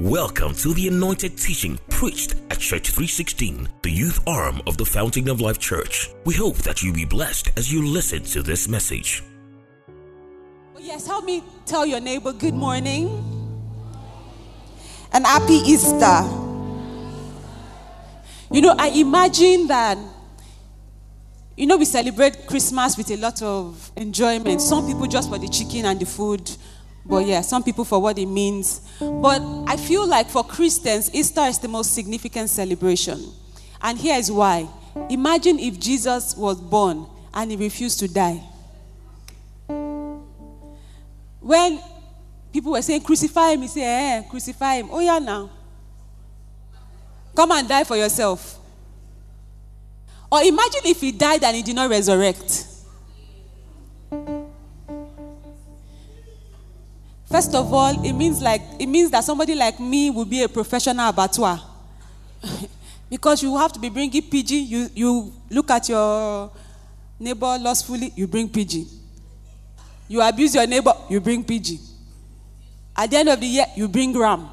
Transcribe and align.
Welcome 0.00 0.54
to 0.54 0.72
the 0.72 0.88
anointed 0.88 1.36
teaching 1.36 1.78
preached 1.90 2.34
at 2.48 2.58
Church 2.58 2.88
316, 2.88 3.68
the 3.82 3.90
youth 3.90 4.26
arm 4.26 4.62
of 4.66 4.78
the 4.78 4.86
Fountain 4.86 5.28
of 5.28 5.42
Life 5.42 5.58
Church. 5.58 6.08
We 6.24 6.32
hope 6.32 6.56
that 6.62 6.82
you 6.82 6.90
be 6.90 7.04
blessed 7.04 7.50
as 7.58 7.70
you 7.70 7.86
listen 7.86 8.22
to 8.22 8.40
this 8.42 8.66
message. 8.66 9.22
Yes, 10.78 11.06
help 11.06 11.26
me 11.26 11.44
tell 11.66 11.84
your 11.84 12.00
neighbor 12.00 12.32
good 12.32 12.54
morning 12.54 13.08
and 15.12 15.26
happy 15.26 15.56
Easter. 15.66 16.22
You 18.50 18.62
know, 18.62 18.74
I 18.78 18.88
imagine 18.94 19.66
that, 19.66 19.98
you 21.58 21.66
know, 21.66 21.76
we 21.76 21.84
celebrate 21.84 22.46
Christmas 22.46 22.96
with 22.96 23.10
a 23.10 23.18
lot 23.18 23.42
of 23.42 23.92
enjoyment. 23.96 24.62
Some 24.62 24.86
people 24.86 25.06
just 25.08 25.28
for 25.28 25.36
the 25.36 25.48
chicken 25.48 25.84
and 25.84 26.00
the 26.00 26.06
food, 26.06 26.50
but 27.10 27.26
yeah, 27.26 27.40
some 27.40 27.64
people 27.64 27.84
for 27.84 28.00
what 28.00 28.16
it 28.18 28.26
means. 28.26 28.80
But 29.00 29.42
I 29.66 29.76
feel 29.76 30.06
like 30.06 30.28
for 30.28 30.44
Christians, 30.44 31.12
Easter 31.12 31.42
is 31.42 31.58
the 31.58 31.66
most 31.66 31.92
significant 31.92 32.48
celebration. 32.48 33.20
And 33.82 33.98
here 33.98 34.16
is 34.16 34.30
why. 34.30 34.68
Imagine 35.08 35.58
if 35.58 35.78
Jesus 35.80 36.36
was 36.36 36.60
born 36.60 37.06
and 37.34 37.50
he 37.50 37.56
refused 37.56 37.98
to 38.00 38.08
die. 38.08 38.40
When 41.40 41.80
people 42.52 42.72
were 42.72 42.82
saying, 42.82 43.00
crucify 43.00 43.52
him, 43.52 43.62
he 43.62 43.68
said, 43.68 43.82
eh, 43.82 44.28
crucify 44.28 44.76
him. 44.76 44.88
Oh, 44.92 45.00
yeah, 45.00 45.18
now. 45.18 45.50
Come 47.34 47.50
and 47.52 47.68
die 47.68 47.84
for 47.84 47.96
yourself. 47.96 48.58
Or 50.30 50.42
imagine 50.42 50.82
if 50.84 51.00
he 51.00 51.10
died 51.10 51.42
and 51.42 51.56
he 51.56 51.62
did 51.62 51.74
not 51.74 51.90
resurrect. 51.90 52.66
First 57.30 57.54
of 57.54 57.72
all, 57.72 58.04
it 58.04 58.12
means 58.12 58.42
like 58.42 58.60
it 58.78 58.86
means 58.86 59.10
that 59.12 59.22
somebody 59.22 59.54
like 59.54 59.78
me 59.78 60.10
will 60.10 60.24
be 60.24 60.42
a 60.42 60.48
professional 60.48 61.08
abattoir. 61.08 61.60
because 63.10 63.42
you 63.42 63.56
have 63.56 63.72
to 63.72 63.78
be 63.80 63.88
bringing 63.88 64.22
PG. 64.22 64.58
You 64.58 64.90
you 64.94 65.32
look 65.50 65.70
at 65.70 65.88
your 65.88 66.50
neighbor 67.18 67.56
lustfully, 67.60 68.12
you 68.16 68.26
bring 68.26 68.48
PG. 68.48 68.86
You 70.08 70.20
abuse 70.22 70.56
your 70.56 70.66
neighbor, 70.66 70.92
you 71.08 71.20
bring 71.20 71.44
PG. 71.44 71.78
At 72.96 73.10
the 73.10 73.18
end 73.18 73.28
of 73.28 73.40
the 73.40 73.46
year, 73.46 73.66
you 73.76 73.86
bring 73.86 74.16
ram. 74.18 74.48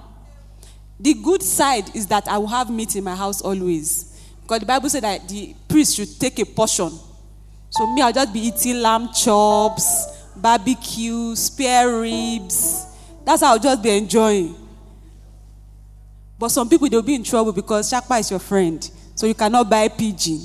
The 0.99 1.13
good 1.15 1.41
side 1.41 1.95
is 1.95 2.05
that 2.07 2.27
I 2.27 2.37
will 2.37 2.47
have 2.47 2.69
meat 2.69 2.95
in 2.95 3.03
my 3.03 3.15
house 3.15 3.41
always. 3.41 4.13
Because 4.43 4.59
the 4.59 4.65
Bible 4.65 4.89
said 4.89 5.03
that 5.03 5.27
the 5.27 5.55
priest 5.67 5.95
should 5.95 6.19
take 6.19 6.39
a 6.39 6.45
portion. 6.45 6.91
So 7.69 7.91
me, 7.93 8.01
I'll 8.01 8.13
just 8.13 8.31
be 8.33 8.39
eating 8.39 8.81
lamb 8.81 9.09
chops, 9.13 10.07
barbecue, 10.41 11.35
spare 11.35 12.01
ribs. 12.01 12.85
That's 13.25 13.41
how 13.41 13.53
I'll 13.53 13.59
just 13.59 13.81
be 13.83 13.89
enjoying. 13.89 14.55
But 16.39 16.49
some 16.49 16.69
people 16.69 16.87
they'll 16.87 17.01
be 17.01 17.15
in 17.15 17.23
trouble 17.23 17.51
because 17.51 17.89
Sapa 17.89 18.15
is 18.15 18.29
your 18.29 18.39
friend. 18.39 18.89
So 19.15 19.25
you 19.25 19.33
cannot 19.33 19.69
buy 19.69 19.87
pigeon. 19.87 20.41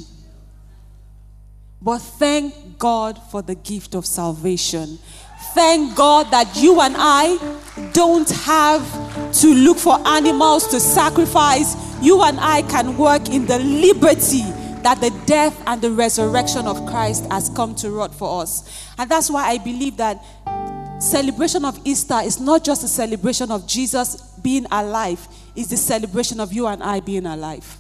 But 1.81 1.98
thank 1.98 2.79
God 2.79 3.20
for 3.31 3.43
the 3.43 3.55
gift 3.55 3.95
of 3.95 4.07
salvation. 4.07 4.98
Thank 5.55 5.97
God 5.97 6.31
that 6.31 6.57
you 6.57 6.81
and 6.81 6.95
I 6.97 7.37
don't 7.93 8.31
have 8.31 9.33
to 9.41 9.55
look 9.55 9.79
for 9.79 9.98
animals 10.07 10.69
to 10.69 10.81
sacrifice. 10.81 11.77
You 12.01 12.23
and 12.23 12.41
I 12.41 12.63
can 12.63 12.97
work 12.97 13.29
in 13.29 13.47
the 13.47 13.59
liberty 13.59 14.45
that 14.83 15.01
the 15.01 15.11
death 15.27 15.61
and 15.67 15.81
the 15.81 15.91
resurrection 15.91 16.67
of 16.67 16.85
Christ 16.87 17.25
has 17.31 17.49
come 17.49 17.75
to 17.77 17.91
wrought 17.91 18.15
for 18.15 18.43
us. 18.43 18.89
And 18.99 19.11
that's 19.11 19.31
why 19.31 19.49
I 19.49 19.59
believe 19.59 19.97
that 19.99 20.23
celebration 21.01 21.65
of 21.65 21.81
Easter 21.85 22.21
is 22.23 22.41
not 22.41 22.65
just 22.65 22.85
a 22.85 22.89
celebration 22.89 23.51
of 23.51 23.67
Jesus 23.67 24.17
being 24.43 24.67
alive, 24.71 25.27
it's 25.55 25.69
the 25.69 25.77
celebration 25.77 26.41
of 26.41 26.53
you 26.53 26.67
and 26.67 26.83
I 26.83 27.01
being 27.01 27.27
alive. 27.27 27.79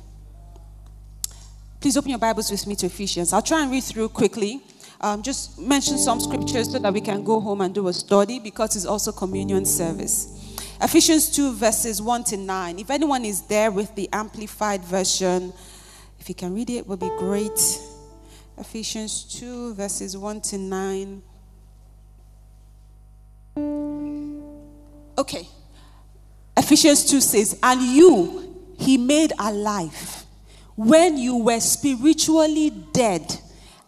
Please 1.80 1.96
open 1.96 2.10
your 2.10 2.18
Bibles 2.18 2.50
with 2.50 2.64
me 2.68 2.76
to 2.76 2.86
Ephesians. 2.86 3.32
I'll 3.32 3.42
try 3.42 3.62
and 3.62 3.70
read 3.70 3.82
through 3.82 4.10
quickly. 4.10 4.62
Um, 5.00 5.20
just 5.20 5.58
mention 5.58 5.98
some 5.98 6.20
scriptures 6.20 6.70
so 6.70 6.78
that 6.78 6.92
we 6.92 7.00
can 7.00 7.24
go 7.24 7.40
home 7.40 7.60
and 7.60 7.74
do 7.74 7.88
a 7.88 7.92
study 7.92 8.38
because 8.38 8.76
it's 8.76 8.86
also 8.86 9.10
communion 9.10 9.64
service. 9.64 10.38
Ephesians 10.80 11.28
2, 11.30 11.54
verses 11.54 12.00
1 12.00 12.24
to 12.24 12.36
9. 12.36 12.78
If 12.78 12.90
anyone 12.90 13.24
is 13.24 13.42
there 13.42 13.72
with 13.72 13.92
the 13.96 14.08
amplified 14.12 14.84
version, 14.84 15.52
if 16.22 16.28
you 16.28 16.36
can 16.36 16.54
read 16.54 16.70
it, 16.70 16.74
it 16.74 16.86
would 16.86 17.00
be 17.00 17.10
great. 17.18 17.80
Ephesians 18.56 19.24
2, 19.40 19.74
verses 19.74 20.16
1 20.16 20.40
to 20.42 20.56
9. 20.56 21.22
Okay. 25.18 25.48
Ephesians 26.56 27.10
2 27.10 27.20
says, 27.20 27.58
And 27.60 27.82
you 27.82 28.56
he 28.78 28.96
made 28.98 29.32
alive 29.36 30.24
when 30.76 31.18
you 31.18 31.38
were 31.38 31.58
spiritually 31.58 32.70
dead 32.92 33.40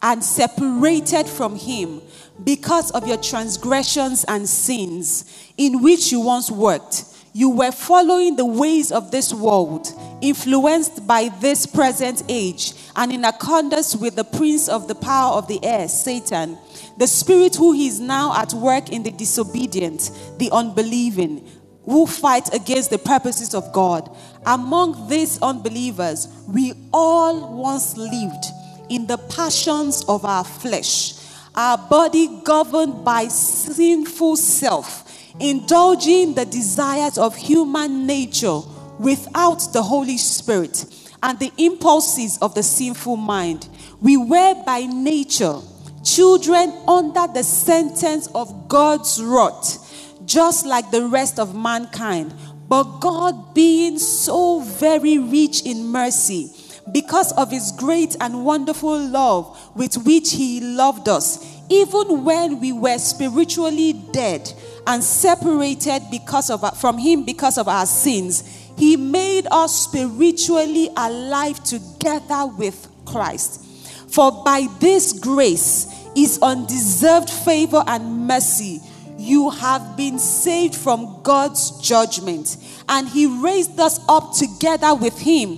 and 0.02 0.24
separated 0.24 1.28
from 1.28 1.54
him 1.54 2.02
because 2.42 2.90
of 2.90 3.06
your 3.06 3.18
transgressions 3.18 4.24
and 4.24 4.48
sins 4.48 5.52
in 5.56 5.80
which 5.84 6.10
you 6.10 6.18
once 6.18 6.50
worked. 6.50 7.04
You 7.36 7.50
were 7.50 7.72
following 7.72 8.36
the 8.36 8.44
ways 8.44 8.92
of 8.92 9.10
this 9.10 9.34
world, 9.34 9.88
influenced 10.20 11.04
by 11.04 11.30
this 11.40 11.66
present 11.66 12.22
age, 12.28 12.74
and 12.94 13.10
in 13.10 13.24
accordance 13.24 13.96
with 13.96 14.14
the 14.14 14.22
prince 14.22 14.68
of 14.68 14.86
the 14.86 14.94
power 14.94 15.32
of 15.32 15.48
the 15.48 15.58
air, 15.64 15.88
Satan, 15.88 16.56
the 16.96 17.08
spirit 17.08 17.56
who 17.56 17.72
is 17.72 17.98
now 17.98 18.40
at 18.40 18.54
work 18.54 18.90
in 18.90 19.02
the 19.02 19.10
disobedient, 19.10 20.12
the 20.38 20.48
unbelieving, 20.52 21.44
who 21.84 22.06
fight 22.06 22.54
against 22.54 22.90
the 22.90 22.98
purposes 22.98 23.52
of 23.52 23.72
God. 23.72 24.16
Among 24.46 25.08
these 25.08 25.42
unbelievers, 25.42 26.28
we 26.46 26.74
all 26.92 27.52
once 27.52 27.96
lived 27.96 28.44
in 28.88 29.08
the 29.08 29.18
passions 29.18 30.04
of 30.04 30.24
our 30.24 30.44
flesh, 30.44 31.14
our 31.56 31.78
body 31.78 32.28
governed 32.44 33.04
by 33.04 33.26
sinful 33.26 34.36
self, 34.36 35.03
indulging 35.40 36.34
the 36.34 36.44
desires 36.44 37.18
of 37.18 37.36
human 37.36 38.06
nature 38.06 38.60
without 38.98 39.72
the 39.72 39.82
Holy 39.82 40.18
Spirit 40.18 40.84
and 41.22 41.38
the 41.38 41.52
impulses 41.58 42.38
of 42.38 42.54
the 42.54 42.62
sinful 42.62 43.16
mind. 43.16 43.68
We 44.00 44.16
were 44.16 44.62
by 44.64 44.86
nature 44.86 45.60
children 46.04 46.72
under 46.86 47.26
the 47.32 47.42
sentence 47.42 48.28
of 48.34 48.68
God's 48.68 49.22
wrath, 49.22 50.22
just 50.26 50.66
like 50.66 50.90
the 50.90 51.08
rest 51.08 51.38
of 51.38 51.54
mankind. 51.54 52.34
But 52.68 53.00
God, 53.00 53.54
being 53.54 53.98
so 53.98 54.60
very 54.60 55.18
rich 55.18 55.62
in 55.64 55.86
mercy, 55.86 56.50
because 56.92 57.32
of 57.32 57.50
his 57.50 57.72
great 57.72 58.16
and 58.20 58.44
wonderful 58.44 58.98
love 58.98 59.74
with 59.74 59.96
which 60.04 60.32
he 60.32 60.60
loved 60.60 61.08
us, 61.08 61.44
even 61.70 62.24
when 62.24 62.60
we 62.60 62.72
were 62.72 62.98
spiritually 62.98 63.94
dead 64.12 64.52
and 64.86 65.02
separated 65.02 66.02
because 66.10 66.50
of 66.50 66.78
from 66.78 66.98
him 66.98 67.24
because 67.24 67.58
of 67.58 67.68
our 67.68 67.86
sins, 67.86 68.42
he 68.76 68.96
made 68.96 69.46
us 69.50 69.84
spiritually 69.84 70.90
alive 70.96 71.62
together 71.64 72.46
with 72.46 72.88
Christ. 73.04 73.64
For 74.10 74.44
by 74.44 74.66
this 74.80 75.12
grace 75.12 75.86
is 76.16 76.38
undeserved 76.42 77.30
favor 77.30 77.82
and 77.86 78.26
mercy. 78.26 78.80
You 79.16 79.50
have 79.50 79.96
been 79.96 80.18
saved 80.18 80.74
from 80.74 81.22
God's 81.22 81.80
judgment, 81.80 82.56
and 82.88 83.08
He 83.08 83.26
raised 83.26 83.78
us 83.80 84.00
up 84.08 84.34
together 84.34 84.94
with 84.94 85.18
Him 85.18 85.56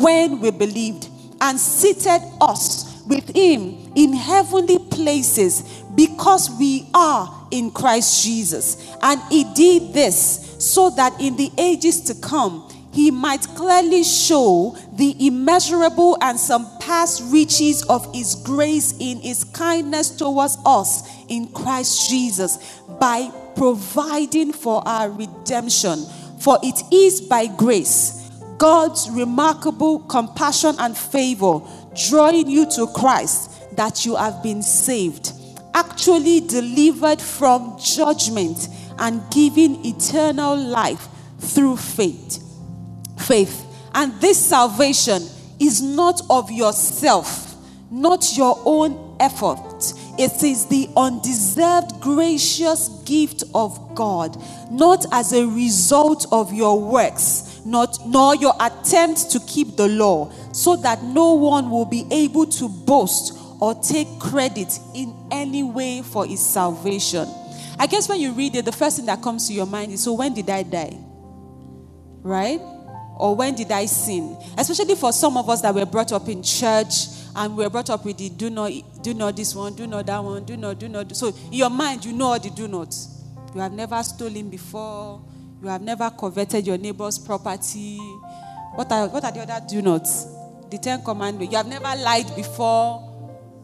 when 0.00 0.40
we 0.40 0.50
believed 0.50 1.08
and 1.40 1.58
seated 1.58 2.22
us 2.40 3.02
with 3.06 3.34
him 3.36 3.92
in 3.94 4.12
heavenly 4.12 4.78
places 4.78 5.82
because 5.94 6.50
we 6.58 6.88
are 6.94 7.43
in 7.54 7.70
Christ 7.70 8.24
Jesus. 8.24 8.92
And 9.00 9.20
he 9.30 9.44
did 9.54 9.94
this 9.94 10.56
so 10.58 10.90
that 10.90 11.18
in 11.20 11.36
the 11.36 11.50
ages 11.56 12.00
to 12.02 12.14
come, 12.16 12.68
he 12.92 13.10
might 13.10 13.42
clearly 13.56 14.04
show 14.04 14.76
the 14.92 15.16
immeasurable 15.26 16.16
and 16.20 16.38
surpassed 16.38 17.22
riches 17.32 17.82
of 17.84 18.12
his 18.14 18.34
grace 18.36 18.94
in 18.98 19.18
his 19.18 19.44
kindness 19.44 20.10
towards 20.10 20.58
us 20.66 21.08
in 21.28 21.48
Christ 21.48 22.10
Jesus 22.10 22.80
by 23.00 23.30
providing 23.56 24.52
for 24.52 24.86
our 24.86 25.10
redemption. 25.10 26.04
For 26.40 26.58
it 26.62 26.82
is 26.92 27.20
by 27.20 27.46
grace 27.46 28.30
God's 28.58 29.10
remarkable 29.10 30.00
compassion 30.00 30.74
and 30.78 30.96
favor 30.96 31.60
drawing 32.08 32.48
you 32.48 32.70
to 32.72 32.86
Christ 32.88 33.76
that 33.76 34.06
you 34.06 34.16
have 34.16 34.42
been 34.42 34.62
saved, 34.62 35.32
actually 35.94 36.40
delivered 36.40 37.22
from 37.22 37.78
judgment 37.78 38.68
and 38.98 39.22
given 39.30 39.76
eternal 39.86 40.56
life 40.56 41.06
through 41.38 41.76
faith. 41.76 42.42
Faith. 43.16 43.64
And 43.94 44.12
this 44.20 44.44
salvation 44.44 45.22
is 45.60 45.80
not 45.80 46.20
of 46.28 46.50
yourself, 46.50 47.54
not 47.92 48.36
your 48.36 48.60
own 48.64 49.16
effort. 49.20 49.94
it 50.18 50.42
is 50.42 50.66
the 50.66 50.88
undeserved 50.96 52.00
gracious 52.00 52.88
gift 53.04 53.44
of 53.54 53.94
God, 53.94 54.36
not 54.70 55.06
as 55.12 55.32
a 55.32 55.46
result 55.46 56.26
of 56.32 56.52
your 56.52 56.80
works, 56.80 57.60
not 57.64 57.98
nor 58.06 58.34
your 58.34 58.54
attempt 58.60 59.30
to 59.30 59.40
keep 59.40 59.76
the 59.76 59.88
law, 59.88 60.30
so 60.52 60.76
that 60.76 61.02
no 61.02 61.34
one 61.34 61.70
will 61.70 61.84
be 61.84 62.04
able 62.10 62.46
to 62.46 62.68
boast 62.68 63.43
or 63.64 63.74
take 63.76 64.06
credit 64.20 64.78
in 64.94 65.16
any 65.30 65.62
way 65.62 66.02
for 66.02 66.26
his 66.26 66.44
salvation. 66.44 67.26
I 67.78 67.86
guess 67.86 68.06
when 68.10 68.20
you 68.20 68.32
read 68.32 68.54
it, 68.56 68.66
the 68.66 68.72
first 68.72 68.98
thing 68.98 69.06
that 69.06 69.22
comes 69.22 69.48
to 69.48 69.54
your 69.54 69.64
mind 69.64 69.90
is 69.90 70.02
so 70.02 70.12
when 70.12 70.34
did 70.34 70.50
I 70.50 70.64
die? 70.64 70.98
Right? 72.20 72.60
Or 73.16 73.34
when 73.34 73.54
did 73.54 73.72
I 73.72 73.86
sin? 73.86 74.36
Especially 74.58 74.94
for 74.96 75.14
some 75.14 75.38
of 75.38 75.48
us 75.48 75.62
that 75.62 75.74
were 75.74 75.86
brought 75.86 76.12
up 76.12 76.28
in 76.28 76.42
church 76.42 77.06
and 77.34 77.56
we 77.56 77.64
were 77.64 77.70
brought 77.70 77.88
up 77.88 78.04
with 78.04 78.18
the 78.18 78.28
do 78.28 78.50
not 78.50 78.70
do 79.02 79.14
not 79.14 79.34
this 79.34 79.54
one, 79.54 79.74
do 79.74 79.86
not 79.86 80.04
that 80.04 80.22
one, 80.22 80.44
do 80.44 80.58
not, 80.58 80.78
do 80.78 80.86
not. 80.86 81.16
So 81.16 81.28
in 81.28 81.54
your 81.54 81.70
mind, 81.70 82.04
you 82.04 82.12
know 82.12 82.26
all 82.26 82.38
the 82.38 82.50
do 82.50 82.68
not. 82.68 82.94
You 83.54 83.62
have 83.62 83.72
never 83.72 84.02
stolen 84.02 84.50
before, 84.50 85.24
you 85.62 85.68
have 85.68 85.80
never 85.80 86.10
coveted 86.10 86.66
your 86.66 86.76
neighbor's 86.76 87.18
property. 87.18 87.96
What 88.74 88.92
are 88.92 89.08
what 89.08 89.24
are 89.24 89.32
the 89.32 89.40
other 89.40 89.64
do 89.66 89.80
nots? 89.80 90.26
The 90.68 90.76
Ten 90.76 91.02
Commandments. 91.02 91.50
You 91.50 91.56
have 91.56 91.66
never 91.66 91.96
lied 92.02 92.36
before 92.36 93.13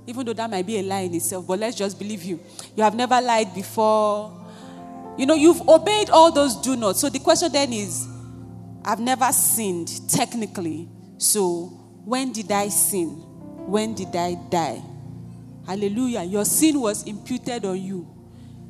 even 0.06 0.26
though 0.26 0.32
that 0.32 0.50
might 0.50 0.66
be 0.66 0.78
a 0.78 0.82
lie 0.82 1.00
in 1.00 1.14
itself, 1.14 1.46
but 1.46 1.58
let's 1.58 1.76
just 1.76 1.98
believe 1.98 2.22
you. 2.22 2.40
You 2.76 2.82
have 2.82 2.94
never 2.94 3.20
lied 3.20 3.54
before. 3.54 4.36
You 5.16 5.26
know, 5.26 5.34
you've 5.34 5.68
obeyed 5.68 6.10
all 6.10 6.32
those 6.32 6.56
do 6.56 6.76
not. 6.76 6.96
So 6.96 7.08
the 7.08 7.18
question 7.18 7.52
then 7.52 7.72
is 7.72 8.06
I've 8.84 9.00
never 9.00 9.30
sinned 9.32 10.08
technically. 10.08 10.88
So 11.18 11.66
when 12.04 12.32
did 12.32 12.50
I 12.50 12.68
sin? 12.68 13.08
When 13.66 13.94
did 13.94 14.14
I 14.16 14.34
die? 14.50 14.82
Hallelujah. 15.66 16.22
Your 16.22 16.44
sin 16.44 16.80
was 16.80 17.04
imputed 17.04 17.64
on 17.64 17.80
you. 17.80 18.08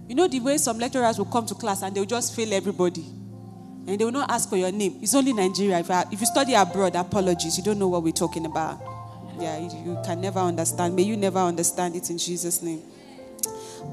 You 0.08 0.16
know 0.16 0.26
the 0.26 0.40
way 0.40 0.58
some 0.58 0.78
lecturers 0.78 1.18
will 1.18 1.26
come 1.26 1.46
to 1.46 1.54
class 1.54 1.82
and 1.82 1.94
they'll 1.94 2.04
just 2.04 2.34
fail 2.34 2.52
everybody. 2.52 3.04
And 3.86 3.98
they 3.98 4.04
will 4.04 4.12
not 4.12 4.30
ask 4.30 4.48
for 4.48 4.56
your 4.56 4.72
name. 4.72 4.98
It's 5.00 5.14
only 5.14 5.32
Nigeria. 5.32 5.78
If, 5.78 5.90
I, 5.90 6.04
if 6.10 6.20
you 6.20 6.26
study 6.26 6.54
abroad, 6.54 6.96
apologies. 6.96 7.56
You 7.56 7.64
don't 7.64 7.78
know 7.78 7.88
what 7.88 8.02
we're 8.02 8.12
talking 8.12 8.44
about. 8.44 8.89
Yeah, 9.40 9.58
you, 9.58 9.92
you 9.92 9.98
can 10.04 10.20
never 10.20 10.40
understand. 10.40 10.94
May 10.94 11.02
you 11.02 11.16
never 11.16 11.38
understand 11.38 11.96
it 11.96 12.10
in 12.10 12.18
Jesus' 12.18 12.62
name. 12.62 12.82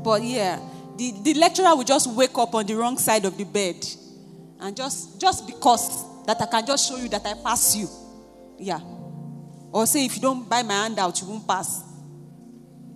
But 0.04 0.22
yeah, 0.24 0.60
the, 0.98 1.14
the 1.24 1.34
lecturer 1.36 1.76
will 1.76 1.84
just 1.84 2.10
wake 2.12 2.38
up 2.38 2.54
on 2.54 2.66
the 2.66 2.76
wrong 2.76 2.98
side 2.98 3.26
of 3.26 3.38
the 3.38 3.46
bed. 3.46 3.86
And 4.60 4.76
just 4.76 5.22
just 5.22 5.46
because 5.46 6.26
that 6.26 6.42
I 6.42 6.46
can 6.48 6.66
just 6.66 6.90
show 6.90 6.98
you 6.98 7.08
that 7.10 7.26
I 7.26 7.34
pass 7.36 7.76
you. 7.76 7.88
Yeah. 8.58 8.80
Or 9.72 9.86
say 9.86 10.06
if 10.06 10.16
you 10.16 10.22
don't 10.22 10.50
buy 10.50 10.64
my 10.64 10.74
handout, 10.74 11.22
you 11.22 11.28
won't 11.28 11.48
pass. 11.48 11.84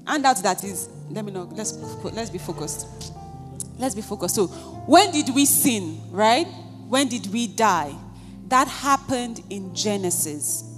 Handout 0.06 0.38
that 0.44 0.64
is, 0.64 0.90
let 1.10 1.24
me 1.24 1.32
know. 1.32 1.44
Let's 1.52 1.74
let's 2.04 2.30
be 2.30 2.40
focused. 2.40 3.14
Let's 3.78 3.96
be 3.96 4.02
focused. 4.02 4.36
So 4.36 4.48
when 4.48 5.12
did 5.12 5.30
we 5.34 5.46
sin, 5.46 6.02
right? 6.10 6.48
When 6.88 7.08
did 7.08 7.32
we 7.32 7.48
die? 7.48 7.96
That 8.48 8.68
happened 8.68 9.42
in 9.50 9.74
Genesis. 9.74 10.71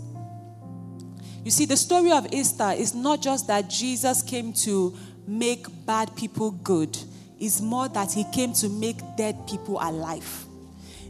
You 1.44 1.52
see, 1.52 1.66
the 1.66 1.76
story 1.76 2.12
of 2.12 2.32
Easter 2.32 2.72
is 2.72 2.96
not 2.96 3.22
just 3.22 3.48
that 3.48 3.70
Jesus 3.70 4.22
came 4.22 4.54
to 4.54 4.98
make 5.28 5.66
bad 5.86 6.16
people 6.16 6.52
good, 6.52 6.98
it's 7.40 7.60
more 7.60 7.90
that 7.90 8.14
he 8.14 8.24
came 8.32 8.54
to 8.54 8.70
make 8.70 8.98
dead 9.18 9.46
people 9.48 9.78
alive. 9.82 10.46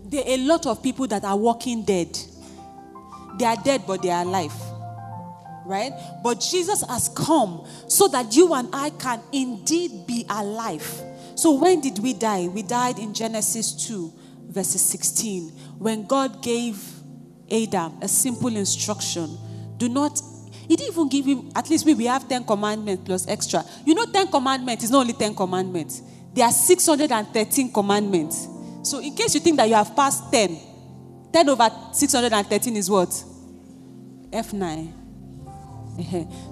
There 0.05 0.21
are 0.21 0.29
a 0.29 0.37
lot 0.37 0.65
of 0.65 0.81
people 0.81 1.07
that 1.07 1.23
are 1.23 1.37
walking 1.37 1.83
dead. 1.83 2.17
They 3.37 3.45
are 3.45 3.57
dead, 3.63 3.83
but 3.85 4.01
they 4.01 4.09
are 4.09 4.23
alive. 4.23 4.53
Right? 5.65 5.93
But 6.23 6.39
Jesus 6.39 6.83
has 6.87 7.09
come 7.09 7.65
so 7.87 8.07
that 8.07 8.35
you 8.35 8.53
and 8.53 8.69
I 8.73 8.89
can 8.89 9.21
indeed 9.31 10.07
be 10.07 10.25
alive. 10.29 11.01
So, 11.35 11.53
when 11.53 11.79
did 11.79 11.99
we 11.99 12.13
die? 12.13 12.47
We 12.47 12.63
died 12.63 12.99
in 12.99 13.13
Genesis 13.13 13.87
2, 13.87 14.13
verses 14.49 14.81
16, 14.81 15.49
when 15.79 16.05
God 16.05 16.43
gave 16.43 16.83
Adam 17.51 17.93
a 18.01 18.07
simple 18.07 18.55
instruction 18.55 19.37
do 19.87 19.89
not, 19.89 20.21
he 20.67 20.75
didn't 20.75 20.93
even 20.93 21.09
give 21.09 21.25
him, 21.25 21.51
at 21.55 21.69
least 21.69 21.85
we, 21.85 21.93
we 21.93 22.05
have 22.05 22.27
10 22.27 22.45
commandments 22.45 23.03
plus 23.05 23.27
extra. 23.27 23.63
You 23.85 23.93
know, 23.93 24.05
10 24.05 24.27
commandments 24.27 24.83
is 24.85 24.91
not 24.91 25.01
only 25.01 25.13
10 25.13 25.35
commandments, 25.35 26.01
there 26.33 26.45
are 26.45 26.51
613 26.51 27.71
commandments. 27.73 28.47
So, 28.83 28.99
in 28.99 29.13
case 29.15 29.35
you 29.35 29.41
think 29.41 29.57
that 29.57 29.67
you 29.67 29.75
have 29.75 29.95
passed 29.95 30.31
10, 30.31 30.57
10 31.31 31.49
over 31.49 31.69
613 31.91 32.77
is 32.77 32.89
what? 32.89 33.09
F9. 34.31 34.91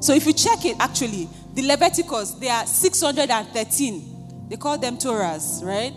So, 0.03 0.13
if 0.13 0.25
you 0.25 0.33
check 0.33 0.65
it, 0.65 0.75
actually, 0.79 1.27
the 1.53 1.63
Leviticus, 1.63 2.31
there 2.33 2.53
are 2.53 2.65
613. 2.65 4.47
They 4.49 4.57
call 4.57 4.77
them 4.77 4.97
Torahs, 4.97 5.63
right? 5.63 5.93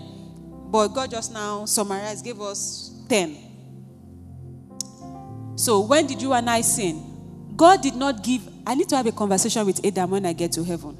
But 0.70 0.88
God 0.88 1.10
just 1.10 1.32
now 1.32 1.64
summarized, 1.66 2.24
gave 2.24 2.40
us 2.40 2.92
10. 3.08 3.36
So, 5.56 5.80
when 5.80 6.06
did 6.06 6.22
you 6.22 6.32
and 6.32 6.48
I 6.48 6.62
sin? 6.62 7.13
God 7.56 7.82
did 7.82 7.94
not 7.94 8.22
give. 8.22 8.48
I 8.66 8.74
need 8.74 8.88
to 8.88 8.96
have 8.96 9.06
a 9.06 9.12
conversation 9.12 9.64
with 9.66 9.84
Adam 9.84 10.10
when 10.10 10.26
I 10.26 10.32
get 10.32 10.52
to 10.52 10.64
heaven. 10.64 10.96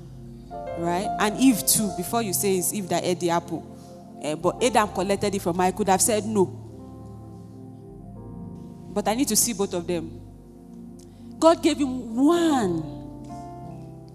Right? 0.78 1.08
And 1.20 1.38
Eve 1.38 1.66
too, 1.66 1.90
before 1.96 2.22
you 2.22 2.32
say 2.32 2.56
it's 2.56 2.72
Eve 2.72 2.88
that 2.88 3.04
ate 3.04 3.20
the 3.20 3.30
apple. 3.30 3.70
Uh, 4.22 4.36
but 4.36 4.62
Adam 4.62 4.88
collected 4.88 5.34
it 5.34 5.42
from 5.42 5.56
her. 5.56 5.62
I 5.64 5.70
could 5.72 5.88
have 5.88 6.00
said 6.00 6.24
no. 6.24 6.46
But 8.92 9.08
I 9.08 9.14
need 9.14 9.28
to 9.28 9.36
see 9.36 9.52
both 9.52 9.74
of 9.74 9.86
them. 9.86 10.20
God 11.38 11.62
gave 11.62 11.78
him 11.78 12.16
one. 12.16 12.78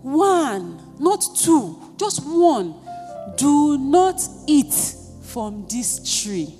One, 0.01 0.97
not 0.99 1.23
two, 1.37 1.93
just 1.97 2.25
one. 2.25 2.75
Do 3.35 3.77
not 3.77 4.21
eat 4.47 4.73
from 5.23 5.67
this 5.67 6.23
tree. 6.23 6.55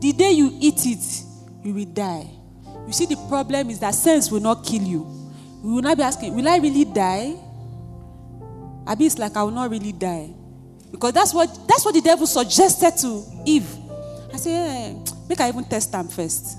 The 0.00 0.12
day 0.12 0.32
you 0.32 0.50
eat 0.60 0.86
it, 0.86 1.24
you 1.64 1.72
will 1.72 1.86
die. 1.86 2.28
You 2.86 2.92
see, 2.92 3.06
the 3.06 3.16
problem 3.28 3.70
is 3.70 3.78
that 3.80 3.94
sense 3.94 4.30
will 4.30 4.40
not 4.40 4.64
kill 4.64 4.82
you. 4.82 5.02
We 5.62 5.72
will 5.72 5.82
not 5.82 5.96
be 5.96 6.02
asking, 6.02 6.34
Will 6.34 6.48
I 6.48 6.58
really 6.58 6.84
die? 6.84 7.34
Abi, 8.86 9.06
it's 9.06 9.18
like 9.18 9.36
I 9.36 9.42
will 9.42 9.50
not 9.50 9.70
really 9.70 9.92
die. 9.92 10.32
Because 10.90 11.12
that's 11.12 11.32
what 11.32 11.48
that's 11.66 11.84
what 11.84 11.94
the 11.94 12.00
devil 12.00 12.26
suggested 12.26 12.96
to 12.98 13.24
Eve. 13.46 13.68
I 14.32 14.36
said, 14.36 14.50
hey, 14.50 15.02
make 15.28 15.40
I 15.40 15.48
even 15.48 15.64
test 15.64 15.90
them 15.92 16.08
first. 16.08 16.58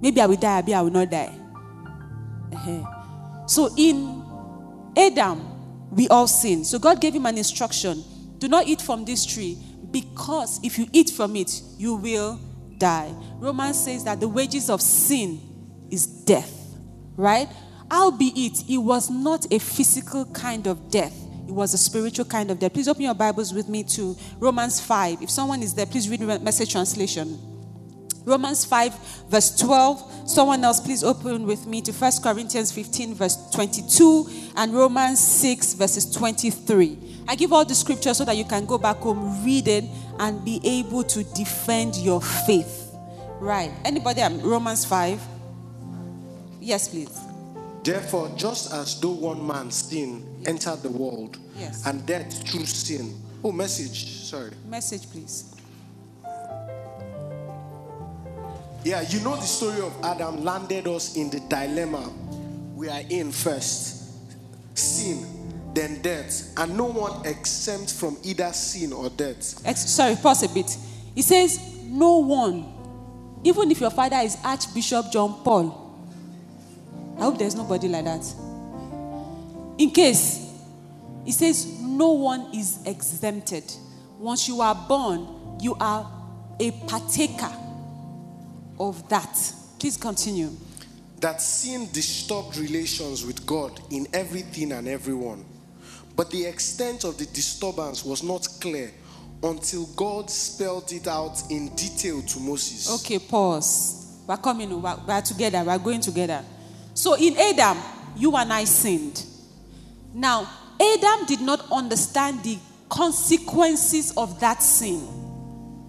Maybe 0.00 0.20
I 0.20 0.26
will 0.26 0.36
die, 0.36 0.60
maybe 0.60 0.74
I 0.74 0.82
will 0.82 0.90
not 0.90 1.10
die. 1.10 1.34
So 3.46 3.70
in 3.76 4.22
Adam, 4.96 5.40
we 5.90 6.08
all 6.08 6.28
sin. 6.28 6.64
So 6.64 6.78
God 6.78 7.00
gave 7.00 7.14
him 7.14 7.26
an 7.26 7.38
instruction 7.38 8.04
do 8.38 8.48
not 8.48 8.66
eat 8.66 8.80
from 8.80 9.04
this 9.04 9.26
tree 9.26 9.58
because 9.90 10.60
if 10.62 10.78
you 10.78 10.86
eat 10.92 11.10
from 11.10 11.34
it, 11.36 11.60
you 11.76 11.96
will 11.96 12.38
die. 12.78 13.12
Romans 13.38 13.84
says 13.84 14.04
that 14.04 14.20
the 14.20 14.28
wages 14.28 14.70
of 14.70 14.80
sin 14.80 15.40
is 15.90 16.06
death, 16.06 16.52
right? 17.16 17.48
Albeit 17.90 18.68
it 18.68 18.78
was 18.78 19.10
not 19.10 19.50
a 19.52 19.58
physical 19.58 20.26
kind 20.26 20.66
of 20.66 20.90
death, 20.90 21.14
it 21.48 21.52
was 21.52 21.72
a 21.72 21.78
spiritual 21.78 22.26
kind 22.26 22.50
of 22.50 22.58
death. 22.58 22.74
Please 22.74 22.88
open 22.88 23.02
your 23.02 23.14
Bibles 23.14 23.54
with 23.54 23.68
me 23.68 23.82
to 23.84 24.14
Romans 24.38 24.80
5. 24.80 25.22
If 25.22 25.30
someone 25.30 25.62
is 25.62 25.72
there, 25.72 25.86
please 25.86 26.08
read 26.08 26.20
the 26.20 26.38
message 26.40 26.72
translation. 26.72 27.38
Romans 28.26 28.66
5, 28.66 28.94
verse 29.30 29.56
12. 29.58 30.28
Someone 30.28 30.62
else, 30.62 30.80
please 30.80 31.02
open 31.02 31.46
with 31.46 31.66
me 31.66 31.80
to 31.80 31.92
1 31.92 32.12
Corinthians 32.22 32.70
15, 32.70 33.14
verse 33.14 33.50
22, 33.52 34.28
and 34.56 34.74
Romans 34.74 35.18
6, 35.18 35.72
verses 35.74 36.10
23. 36.12 37.07
I 37.28 37.34
give 37.34 37.52
all 37.52 37.64
the 37.64 37.74
scriptures 37.74 38.16
so 38.16 38.24
that 38.24 38.36
you 38.36 38.44
can 38.46 38.64
go 38.64 38.78
back 38.78 38.96
home, 38.96 39.44
read 39.44 39.68
it, 39.68 39.84
and 40.18 40.42
be 40.44 40.60
able 40.64 41.04
to 41.04 41.22
defend 41.22 41.94
your 41.96 42.22
faith. 42.22 42.96
Right. 43.38 43.70
Anybody? 43.84 44.22
Um, 44.22 44.40
Romans 44.40 44.86
5. 44.86 45.20
Yes, 46.60 46.88
please. 46.88 47.20
Therefore, 47.84 48.32
just 48.34 48.72
as 48.72 48.98
though 48.98 49.10
one 49.10 49.46
man's 49.46 49.76
sin 49.76 50.42
entered 50.46 50.82
the 50.82 50.88
world, 50.88 51.38
yes. 51.54 51.86
and 51.86 52.04
death 52.06 52.48
through 52.48 52.64
sin. 52.64 53.14
Oh, 53.44 53.52
message. 53.52 54.06
Sorry. 54.22 54.50
Message, 54.66 55.08
please. 55.10 55.54
Yeah, 58.84 59.02
you 59.02 59.20
know 59.20 59.36
the 59.36 59.42
story 59.42 59.82
of 59.82 59.94
Adam 60.02 60.44
landed 60.44 60.88
us 60.88 61.16
in 61.16 61.30
the 61.30 61.40
dilemma 61.40 62.10
we 62.78 62.88
are 62.88 63.02
in 63.10 63.32
first 63.32 64.78
sin, 64.78 65.26
then 65.78 66.02
death, 66.02 66.52
and 66.56 66.76
no 66.76 66.86
one 66.86 67.24
exempt 67.24 67.92
from 67.92 68.16
either 68.24 68.52
sin 68.52 68.92
or 68.92 69.08
death. 69.10 69.62
Ex- 69.64 69.88
sorry, 69.88 70.16
pause 70.16 70.42
a 70.42 70.48
bit. 70.48 70.76
He 71.14 71.22
says, 71.22 71.60
No 71.84 72.16
one, 72.18 73.40
even 73.44 73.70
if 73.70 73.80
your 73.80 73.90
father 73.90 74.16
is 74.16 74.36
Archbishop 74.44 75.12
John 75.12 75.42
Paul. 75.44 75.84
I 77.16 77.22
hope 77.22 77.38
there's 77.38 77.54
nobody 77.54 77.88
like 77.88 78.04
that. 78.04 78.24
In 79.78 79.90
case, 79.90 80.52
he 81.24 81.30
says, 81.32 81.66
No 81.80 82.12
one 82.12 82.52
is 82.54 82.80
exempted. 82.84 83.64
Once 84.18 84.48
you 84.48 84.60
are 84.60 84.74
born, 84.74 85.58
you 85.60 85.76
are 85.78 86.10
a 86.58 86.70
partaker 86.88 87.52
of 88.80 89.08
that. 89.08 89.36
Please 89.78 89.96
continue. 89.96 90.50
that 91.20 91.40
sin 91.40 91.88
disturbed 91.92 92.56
relations 92.56 93.24
with 93.26 93.44
God 93.46 93.80
in 93.90 94.06
everything 94.12 94.72
and 94.72 94.86
everyone. 94.88 95.44
But 96.18 96.32
the 96.32 96.46
extent 96.46 97.04
of 97.04 97.16
the 97.16 97.26
disturbance 97.26 98.04
was 98.04 98.24
not 98.24 98.48
clear 98.60 98.90
until 99.40 99.86
God 99.94 100.28
spelled 100.28 100.90
it 100.90 101.06
out 101.06 101.40
in 101.48 101.68
detail 101.76 102.20
to 102.22 102.40
Moses. 102.40 102.90
Okay, 103.00 103.20
pause. 103.20 104.18
We're 104.26 104.36
coming, 104.36 104.82
we're, 104.82 104.96
we're 105.06 105.20
together, 105.20 105.62
we're 105.64 105.78
going 105.78 106.00
together. 106.00 106.44
So 106.92 107.14
in 107.14 107.36
Adam, 107.36 107.78
you 108.16 108.34
and 108.34 108.52
I 108.52 108.64
sinned. 108.64 109.24
Now, 110.12 110.50
Adam 110.80 111.24
did 111.24 111.40
not 111.40 111.70
understand 111.70 112.42
the 112.42 112.58
consequences 112.88 114.12
of 114.16 114.40
that 114.40 114.60
sin, 114.60 115.06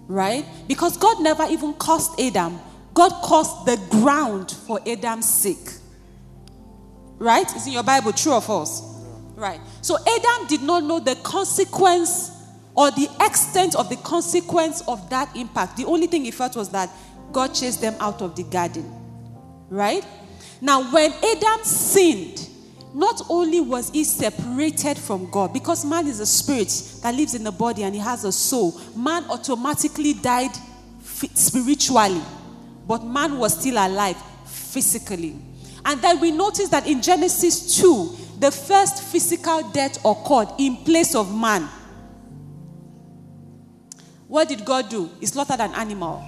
right? 0.06 0.46
Because 0.68 0.96
God 0.96 1.20
never 1.20 1.46
even 1.50 1.74
cursed 1.74 2.20
Adam, 2.20 2.60
God 2.94 3.10
cursed 3.24 3.66
the 3.66 3.84
ground 3.90 4.52
for 4.52 4.78
Adam's 4.86 5.28
sake. 5.28 5.70
Right? 7.18 7.52
It's 7.52 7.66
in 7.66 7.72
your 7.72 7.82
Bible, 7.82 8.12
true 8.12 8.34
or 8.34 8.40
false? 8.40 8.89
Right. 9.40 9.58
So 9.80 9.96
Adam 9.96 10.48
did 10.48 10.60
not 10.60 10.84
know 10.84 11.00
the 11.00 11.14
consequence 11.22 12.30
or 12.74 12.90
the 12.90 13.08
extent 13.22 13.74
of 13.74 13.88
the 13.88 13.96
consequence 13.96 14.82
of 14.86 15.08
that 15.08 15.34
impact. 15.34 15.78
The 15.78 15.86
only 15.86 16.08
thing 16.08 16.26
he 16.26 16.30
felt 16.30 16.56
was 16.56 16.68
that 16.72 16.90
God 17.32 17.54
chased 17.54 17.80
them 17.80 17.94
out 18.00 18.20
of 18.20 18.36
the 18.36 18.42
garden. 18.42 18.92
Right? 19.70 20.04
Now, 20.60 20.92
when 20.92 21.10
Adam 21.12 21.64
sinned, 21.64 22.50
not 22.92 23.22
only 23.30 23.60
was 23.60 23.88
he 23.88 24.04
separated 24.04 24.98
from 24.98 25.30
God, 25.30 25.54
because 25.54 25.86
man 25.86 26.06
is 26.06 26.20
a 26.20 26.26
spirit 26.26 26.68
that 27.02 27.14
lives 27.14 27.34
in 27.34 27.42
the 27.42 27.52
body 27.52 27.84
and 27.84 27.94
he 27.94 28.00
has 28.02 28.24
a 28.24 28.32
soul, 28.32 28.78
man 28.94 29.24
automatically 29.30 30.12
died 30.12 30.50
spiritually, 31.32 32.20
but 32.86 33.04
man 33.06 33.38
was 33.38 33.58
still 33.58 33.78
alive 33.78 34.18
physically. 34.44 35.34
And 35.82 36.02
then 36.02 36.20
we 36.20 36.30
notice 36.30 36.68
that 36.68 36.86
in 36.86 37.00
Genesis 37.00 37.80
2, 37.80 38.19
the 38.40 38.50
first 38.50 39.02
physical 39.02 39.62
death 39.70 39.98
occurred 40.04 40.48
in 40.58 40.78
place 40.78 41.14
of 41.14 41.34
man. 41.34 41.68
What 44.26 44.48
did 44.48 44.64
God 44.64 44.88
do? 44.88 45.10
He 45.20 45.26
slaughtered 45.26 45.60
an 45.60 45.74
animal 45.74 46.24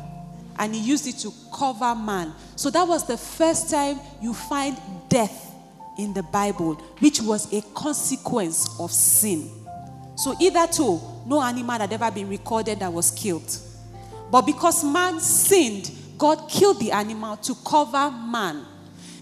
and 0.58 0.74
he 0.74 0.80
used 0.80 1.06
it 1.06 1.16
to 1.20 1.32
cover 1.54 1.94
man. 1.94 2.34
So 2.56 2.68
that 2.70 2.86
was 2.86 3.06
the 3.06 3.16
first 3.16 3.70
time 3.70 3.98
you 4.20 4.34
find 4.34 4.76
death 5.08 5.54
in 5.98 6.12
the 6.12 6.22
Bible, 6.22 6.74
which 6.98 7.22
was 7.22 7.50
a 7.52 7.62
consequence 7.74 8.78
of 8.78 8.92
sin. 8.92 9.50
So 10.16 10.34
either 10.38 10.66
two, 10.66 11.00
no 11.26 11.40
animal 11.42 11.78
had 11.78 11.92
ever 11.92 12.10
been 12.10 12.28
recorded 12.28 12.80
that 12.80 12.92
was 12.92 13.10
killed. 13.10 13.56
But 14.30 14.42
because 14.42 14.84
man 14.84 15.18
sinned, 15.18 15.90
God 16.18 16.48
killed 16.48 16.78
the 16.78 16.92
animal 16.92 17.36
to 17.38 17.54
cover 17.66 18.10
man. 18.10 18.66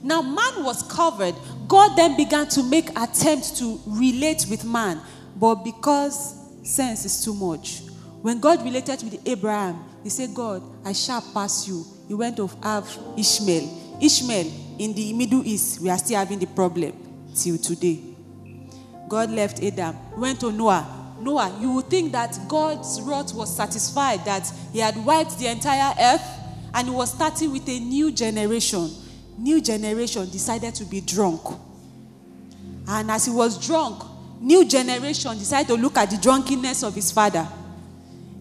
Now 0.03 0.23
man 0.23 0.65
was 0.65 0.83
covered. 0.91 1.35
God 1.69 1.97
then 1.97 2.17
began 2.17 2.49
to 2.49 2.63
make 2.63 2.91
attempts 2.91 3.59
to 3.59 3.81
relate 3.87 4.47
with 4.49 4.65
man. 4.65 5.01
But 5.37 5.57
because 5.57 6.37
sense 6.63 7.05
is 7.05 7.25
too 7.25 7.35
much, 7.35 7.83
when 8.23 8.41
God 8.41 8.63
related 8.63 9.03
with 9.03 9.27
Abraham, 9.27 9.85
he 10.03 10.11
said, 10.11 10.35
God, 10.35 10.63
I 10.85 10.93
shall 10.93 11.23
pass 11.33 11.67
you. 11.69 11.85
He 12.09 12.15
went 12.15 12.37
to 12.37 12.51
have 12.63 12.87
Ishmael. 13.17 13.99
Ishmael, 14.01 14.51
in 14.79 14.95
the 14.95 15.13
Middle 15.13 15.47
East, 15.47 15.81
we 15.81 15.91
are 15.91 15.99
still 15.99 16.19
having 16.19 16.39
the 16.39 16.47
problem 16.47 16.93
till 17.35 17.59
today. 17.59 18.01
God 19.09 19.31
left 19.31 19.63
Adam, 19.63 19.97
went 20.17 20.41
to 20.41 20.53
Noah. 20.53 21.17
Noah, 21.21 21.59
you 21.61 21.73
would 21.73 21.87
think 21.87 22.13
that 22.13 22.39
God's 22.49 23.01
wrath 23.03 23.35
was 23.35 23.55
satisfied, 23.55 24.25
that 24.25 24.51
he 24.73 24.79
had 24.79 24.97
wiped 25.05 25.39
the 25.39 25.49
entire 25.49 25.95
earth 26.01 26.23
and 26.73 26.89
he 26.89 26.95
was 26.95 27.13
starting 27.13 27.53
with 27.53 27.69
a 27.69 27.81
new 27.81 28.11
generation. 28.11 28.89
New 29.41 29.61
generation 29.61 30.29
decided 30.31 30.75
to 30.77 30.85
be 30.85 31.01
drunk. 31.01 31.41
And 32.87 33.11
as 33.11 33.25
he 33.25 33.33
was 33.33 33.65
drunk, 33.67 34.03
new 34.41 34.65
generation 34.67 35.37
decided 35.39 35.69
to 35.69 35.75
look 35.75 35.97
at 35.97 36.11
the 36.11 36.19
drunkenness 36.19 36.83
of 36.83 36.95
his 36.95 37.11
father 37.11 37.47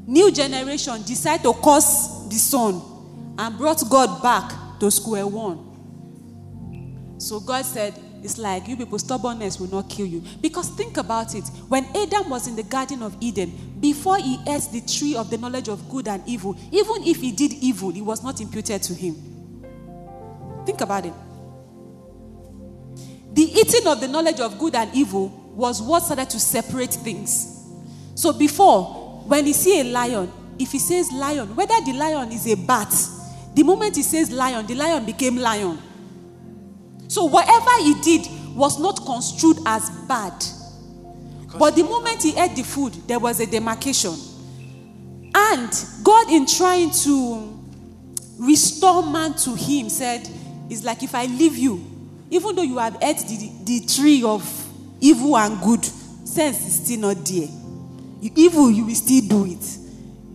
new 0.10 0.32
generation 0.32 1.04
decided 1.04 1.44
to 1.44 1.54
curse 1.54 2.26
the 2.30 2.36
son 2.36 2.82
and 3.38 3.58
brought 3.58 3.88
God 3.90 4.24
back 4.24 4.80
to 4.80 4.90
square 4.90 5.28
one. 5.28 5.68
So 7.20 7.40
God 7.40 7.64
said, 7.64 7.94
It's 8.24 8.40
like 8.40 8.68
you 8.68 8.76
people, 8.76 8.98
stubbornness 8.98 9.60
will 9.60 9.70
not 9.70 9.88
kill 9.88 10.08
you. 10.08 10.24
Because 10.42 10.70
think 10.70 10.98
about 10.98 11.36
it. 11.36 11.44
When 11.68 11.86
Adam 11.96 12.30
was 12.30 12.48
in 12.48 12.56
the 12.56 12.64
Garden 12.64 13.04
of 13.04 13.16
Eden, 13.22 13.78
before 13.80 14.18
he 14.18 14.40
ate 14.48 14.68
the 14.72 14.82
tree 14.82 15.16
of 15.16 15.30
the 15.30 15.38
knowledge 15.38 15.68
of 15.68 15.88
good 15.90 16.08
and 16.08 16.24
evil, 16.28 16.58
even 16.72 17.04
if 17.04 17.18
he 17.18 17.32
did 17.32 17.54
evil, 17.54 17.96
it 17.96 18.02
was 18.02 18.24
not 18.24 18.42
imputed 18.42 18.82
to 18.84 18.96
him. 18.96 19.16
Think 20.70 20.82
about 20.82 21.04
it. 21.04 21.14
The 23.34 23.42
eating 23.42 23.88
of 23.88 24.00
the 24.00 24.08
knowledge 24.08 24.40
of 24.40 24.60
good 24.60 24.76
and 24.76 24.94
evil 24.94 25.30
was 25.56 25.82
what 25.82 26.04
started 26.04 26.30
to 26.30 26.40
separate 26.40 26.94
things. 26.94 27.66
So 28.14 28.34
before, 28.34 29.24
when 29.26 29.48
he 29.48 29.54
see 29.54 29.82
a 29.82 29.84
lion, 29.86 30.32
if 30.60 30.72
he 30.72 30.78
says 30.78 31.12
lion, 31.12 31.56
whether 31.56 31.74
the 31.84 31.94
lion 31.94 32.32
is 32.32 32.46
a 32.46 32.54
bat, 32.54 32.94
the 33.56 33.64
moment 33.64 33.96
he 33.96 34.04
says 34.04 34.30
lion, 34.30 34.68
the 34.68 34.76
lion 34.76 35.08
became 35.08 35.38
lion. 35.38 35.80
So 37.08 37.26
whatever 37.26 37.72
he 37.80 38.00
did 38.02 38.28
was 38.56 38.80
not 38.80 39.04
construed 39.08 39.58
as 39.66 39.90
bad. 40.08 40.38
Because 41.42 41.58
but 41.58 41.76
the 41.76 41.82
moment 41.82 42.22
he 42.22 42.38
ate 42.38 42.56
the 42.56 42.62
food, 42.62 42.94
there 43.08 43.18
was 43.18 43.40
a 43.40 43.48
demarcation. 43.48 44.14
And 45.34 45.86
God, 46.04 46.30
in 46.30 46.46
trying 46.46 46.92
to 46.92 47.60
restore 48.40 49.06
man 49.06 49.34
to 49.34 49.54
him, 49.54 49.90
said, 49.90 50.28
It's 50.70 50.84
like 50.84 51.04
if 51.04 51.16
I 51.16 51.26
leave 51.26 51.58
you, 51.58 51.84
even 52.30 52.56
though 52.56 52.62
you 52.62 52.78
have 52.78 52.98
ate 53.02 53.18
the, 53.18 53.52
the 53.64 53.86
tree 53.88 54.24
of 54.24 54.44
evil 55.02 55.38
and 55.38 55.60
good, 55.62 55.84
sense 55.84 56.66
is 56.68 56.84
still 56.84 57.00
not 57.00 57.26
there 57.26 57.48
evil, 58.22 58.70
you 58.70 58.86
will 58.86 58.96
still 58.96 59.22
do 59.28 59.46
it. 59.46 59.78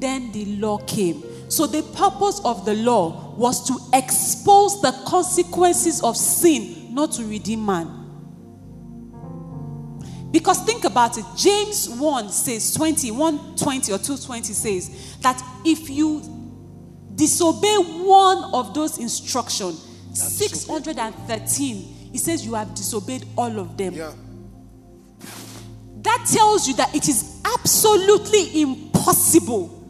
Then 0.00 0.32
the 0.32 0.44
law 0.56 0.78
came. 0.78 1.22
So 1.50 1.66
the 1.66 1.82
purpose 1.82 2.40
of 2.44 2.64
the 2.64 2.74
law 2.74 3.34
was 3.36 3.66
to 3.68 3.78
expose 3.96 4.80
the 4.80 4.92
consequences 5.06 6.02
of 6.02 6.16
sin, 6.16 6.94
not 6.94 7.12
to 7.12 7.24
redeem 7.24 7.64
man. 7.64 8.00
Because 10.30 10.64
think 10.64 10.84
about 10.84 11.16
it. 11.16 11.24
James 11.36 11.88
1 11.88 12.28
says 12.30 12.74
20, 12.74 13.12
120 13.12 13.92
or 13.92 13.98
220 13.98 14.52
says 14.52 15.16
that 15.20 15.40
if 15.64 15.88
you 15.88 16.22
disobey 17.14 17.76
one 17.76 18.52
of 18.52 18.74
those 18.74 18.98
instructions, 18.98 19.86
613, 20.14 22.10
it 22.14 22.18
says 22.18 22.46
you 22.46 22.54
have 22.54 22.74
disobeyed 22.74 23.26
all 23.36 23.58
of 23.58 23.76
them. 23.76 23.94
Yeah. 23.94 24.12
That 26.02 26.26
tells 26.30 26.68
you 26.68 26.74
that 26.74 26.94
it 26.94 27.08
is 27.08 27.40
absolutely 27.44 28.60
impossible 28.60 29.80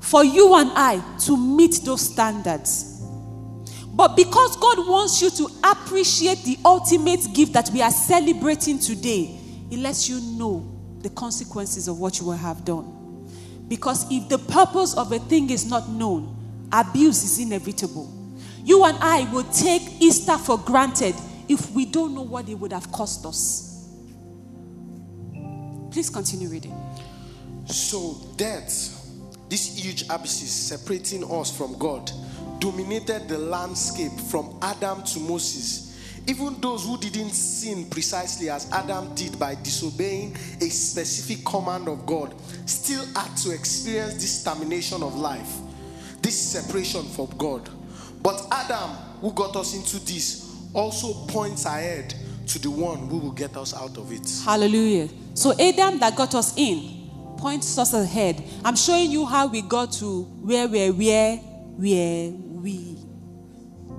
for 0.00 0.24
you 0.24 0.54
and 0.54 0.70
I 0.74 1.00
to 1.26 1.36
meet 1.36 1.80
those 1.84 2.00
standards. 2.00 3.00
But 3.92 4.16
because 4.16 4.56
God 4.56 4.88
wants 4.88 5.20
you 5.20 5.30
to 5.30 5.48
appreciate 5.64 6.38
the 6.38 6.58
ultimate 6.64 7.20
gift 7.34 7.52
that 7.52 7.70
we 7.70 7.82
are 7.82 7.90
celebrating 7.90 8.78
today, 8.78 9.38
He 9.68 9.76
lets 9.76 10.08
you 10.08 10.20
know 10.20 10.66
the 11.00 11.10
consequences 11.10 11.86
of 11.86 12.00
what 12.00 12.18
you 12.18 12.26
will 12.26 12.32
have 12.32 12.64
done. 12.64 13.28
Because 13.68 14.10
if 14.10 14.28
the 14.28 14.38
purpose 14.38 14.96
of 14.96 15.12
a 15.12 15.18
thing 15.18 15.50
is 15.50 15.66
not 15.66 15.88
known, 15.88 16.34
abuse 16.72 17.22
is 17.22 17.38
inevitable. 17.38 18.19
You 18.70 18.84
and 18.84 18.96
I 19.00 19.28
will 19.32 19.42
take 19.52 20.00
Easter 20.00 20.38
for 20.38 20.56
granted 20.56 21.16
if 21.48 21.72
we 21.72 21.84
don't 21.84 22.14
know 22.14 22.22
what 22.22 22.48
it 22.48 22.54
would 22.54 22.72
have 22.72 22.92
cost 22.92 23.26
us. 23.26 23.88
Please 25.90 26.08
continue 26.08 26.48
reading. 26.48 26.80
So, 27.66 28.16
death, 28.36 29.10
this 29.48 29.76
huge 29.76 30.04
abyss 30.08 30.48
separating 30.48 31.24
us 31.28 31.50
from 31.50 31.76
God, 31.80 32.12
dominated 32.60 33.26
the 33.26 33.38
landscape 33.38 34.12
from 34.30 34.56
Adam 34.62 35.02
to 35.02 35.18
Moses. 35.18 36.20
Even 36.28 36.60
those 36.60 36.84
who 36.84 36.96
didn't 36.96 37.30
sin 37.30 37.90
precisely 37.90 38.50
as 38.50 38.70
Adam 38.70 39.12
did 39.16 39.36
by 39.36 39.56
disobeying 39.56 40.36
a 40.60 40.68
specific 40.68 41.44
command 41.44 41.88
of 41.88 42.06
God 42.06 42.36
still 42.66 43.04
had 43.16 43.36
to 43.38 43.50
experience 43.50 44.14
this 44.14 44.44
termination 44.44 45.02
of 45.02 45.16
life, 45.16 45.56
this 46.22 46.38
separation 46.38 47.02
from 47.02 47.26
God. 47.36 47.68
But 48.22 48.46
Adam, 48.50 48.90
who 49.20 49.32
got 49.32 49.56
us 49.56 49.74
into 49.74 49.98
this, 50.04 50.56
also 50.74 51.26
points 51.26 51.64
ahead 51.64 52.14
to 52.46 52.58
the 52.58 52.70
one 52.70 53.08
who 53.08 53.18
will 53.18 53.32
get 53.32 53.56
us 53.56 53.74
out 53.74 53.96
of 53.96 54.12
it. 54.12 54.28
Hallelujah. 54.44 55.08
So 55.34 55.52
Adam 55.52 55.98
that 56.00 56.16
got 56.16 56.34
us 56.34 56.56
in 56.56 57.00
points 57.38 57.78
us 57.78 57.94
ahead. 57.94 58.42
I'm 58.64 58.76
showing 58.76 59.10
you 59.10 59.24
how 59.24 59.46
we 59.46 59.62
got 59.62 59.92
to 59.92 60.22
where 60.22 60.68
we're 60.68 60.92
where 60.92 61.36
where 61.36 62.30
we. 62.30 62.98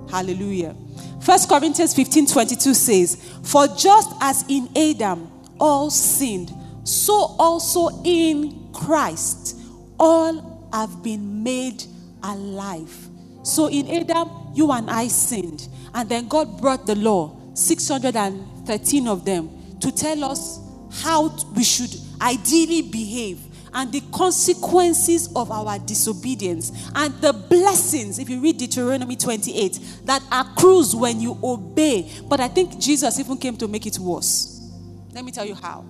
Hallelujah. 0.09 0.75
First 1.21 1.49
Corinthians 1.49 1.93
15 1.93 2.27
22 2.27 2.73
says, 2.73 3.15
For 3.43 3.67
just 3.67 4.13
as 4.21 4.43
in 4.47 4.69
Adam 4.75 5.31
all 5.59 5.89
sinned, 5.89 6.51
so 6.83 7.13
also 7.39 7.89
in 8.03 8.71
Christ 8.73 9.57
all 9.99 10.69
have 10.73 11.01
been 11.01 11.43
made 11.43 11.83
alive. 12.23 13.10
So 13.43 13.67
in 13.67 13.89
Adam, 13.89 14.29
you 14.53 14.71
and 14.71 14.89
I 14.89 15.07
sinned. 15.07 15.67
And 15.93 16.07
then 16.07 16.27
God 16.27 16.59
brought 16.59 16.85
the 16.85 16.95
law, 16.95 17.35
613 17.53 19.07
of 19.07 19.25
them, 19.25 19.49
to 19.79 19.91
tell 19.91 20.23
us 20.23 20.59
how 20.91 21.35
we 21.55 21.63
should 21.63 21.93
ideally 22.21 22.81
behave 22.81 23.39
and 23.73 23.91
the 23.91 24.01
consequences 24.11 25.31
of 25.35 25.51
our 25.51 25.79
disobedience 25.79 26.89
and 26.95 27.13
the 27.21 27.31
blessings, 27.31 28.19
if 28.19 28.29
you 28.29 28.41
read 28.41 28.57
Deuteronomy 28.57 29.15
28, 29.15 29.79
that 30.05 30.21
accrues 30.31 30.95
when 30.95 31.21
you 31.21 31.37
obey. 31.41 32.11
But 32.27 32.41
I 32.41 32.47
think 32.47 32.79
Jesus 32.79 33.19
even 33.19 33.37
came 33.37 33.55
to 33.57 33.67
make 33.67 33.85
it 33.85 33.97
worse. 33.97 34.69
Let 35.13 35.23
me 35.23 35.31
tell 35.31 35.45
you 35.45 35.55
how. 35.55 35.85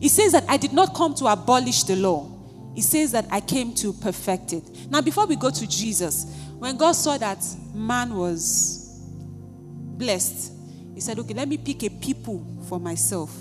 He 0.00 0.08
says 0.08 0.32
that 0.32 0.44
I 0.48 0.58
did 0.58 0.74
not 0.74 0.94
come 0.94 1.14
to 1.16 1.26
abolish 1.26 1.84
the 1.84 1.96
law, 1.96 2.30
he 2.74 2.82
says 2.82 3.12
that 3.12 3.26
I 3.30 3.40
came 3.40 3.74
to 3.76 3.94
perfect 3.94 4.52
it. 4.52 4.90
Now, 4.90 5.00
before 5.00 5.24
we 5.26 5.36
go 5.36 5.48
to 5.48 5.66
Jesus, 5.66 6.26
when 6.58 6.76
God 6.76 6.92
saw 6.92 7.18
that 7.18 7.44
man 7.74 8.14
was 8.14 9.00
blessed, 9.96 10.52
he 10.94 11.00
said, 11.00 11.18
Okay, 11.18 11.34
let 11.34 11.48
me 11.48 11.58
pick 11.58 11.82
a 11.84 11.90
people 11.90 12.44
for 12.68 12.80
myself. 12.80 13.34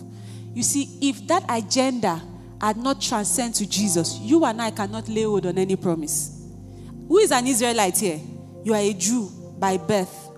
You 0.54 0.64
see, 0.64 0.98
if 1.02 1.28
that 1.28 1.44
agenda 1.50 2.22
had 2.62 2.78
not 2.78 3.02
transcended 3.02 3.56
to 3.56 3.70
Jesus, 3.70 4.18
you 4.20 4.44
and 4.46 4.62
I 4.62 4.72
cannot 4.72 5.08
lay 5.10 5.24
hold 5.24 5.46
on 5.46 5.58
any 5.58 5.76
promise. 5.76 6.46
Who 7.08 7.18
is 7.18 7.32
an 7.32 7.48
Israelite 7.48 7.98
here? 7.98 8.20
You 8.64 8.74
are 8.74 8.80
a 8.80 8.94
Jew 8.94 9.30
by 9.60 9.78
birth. 9.78 10.30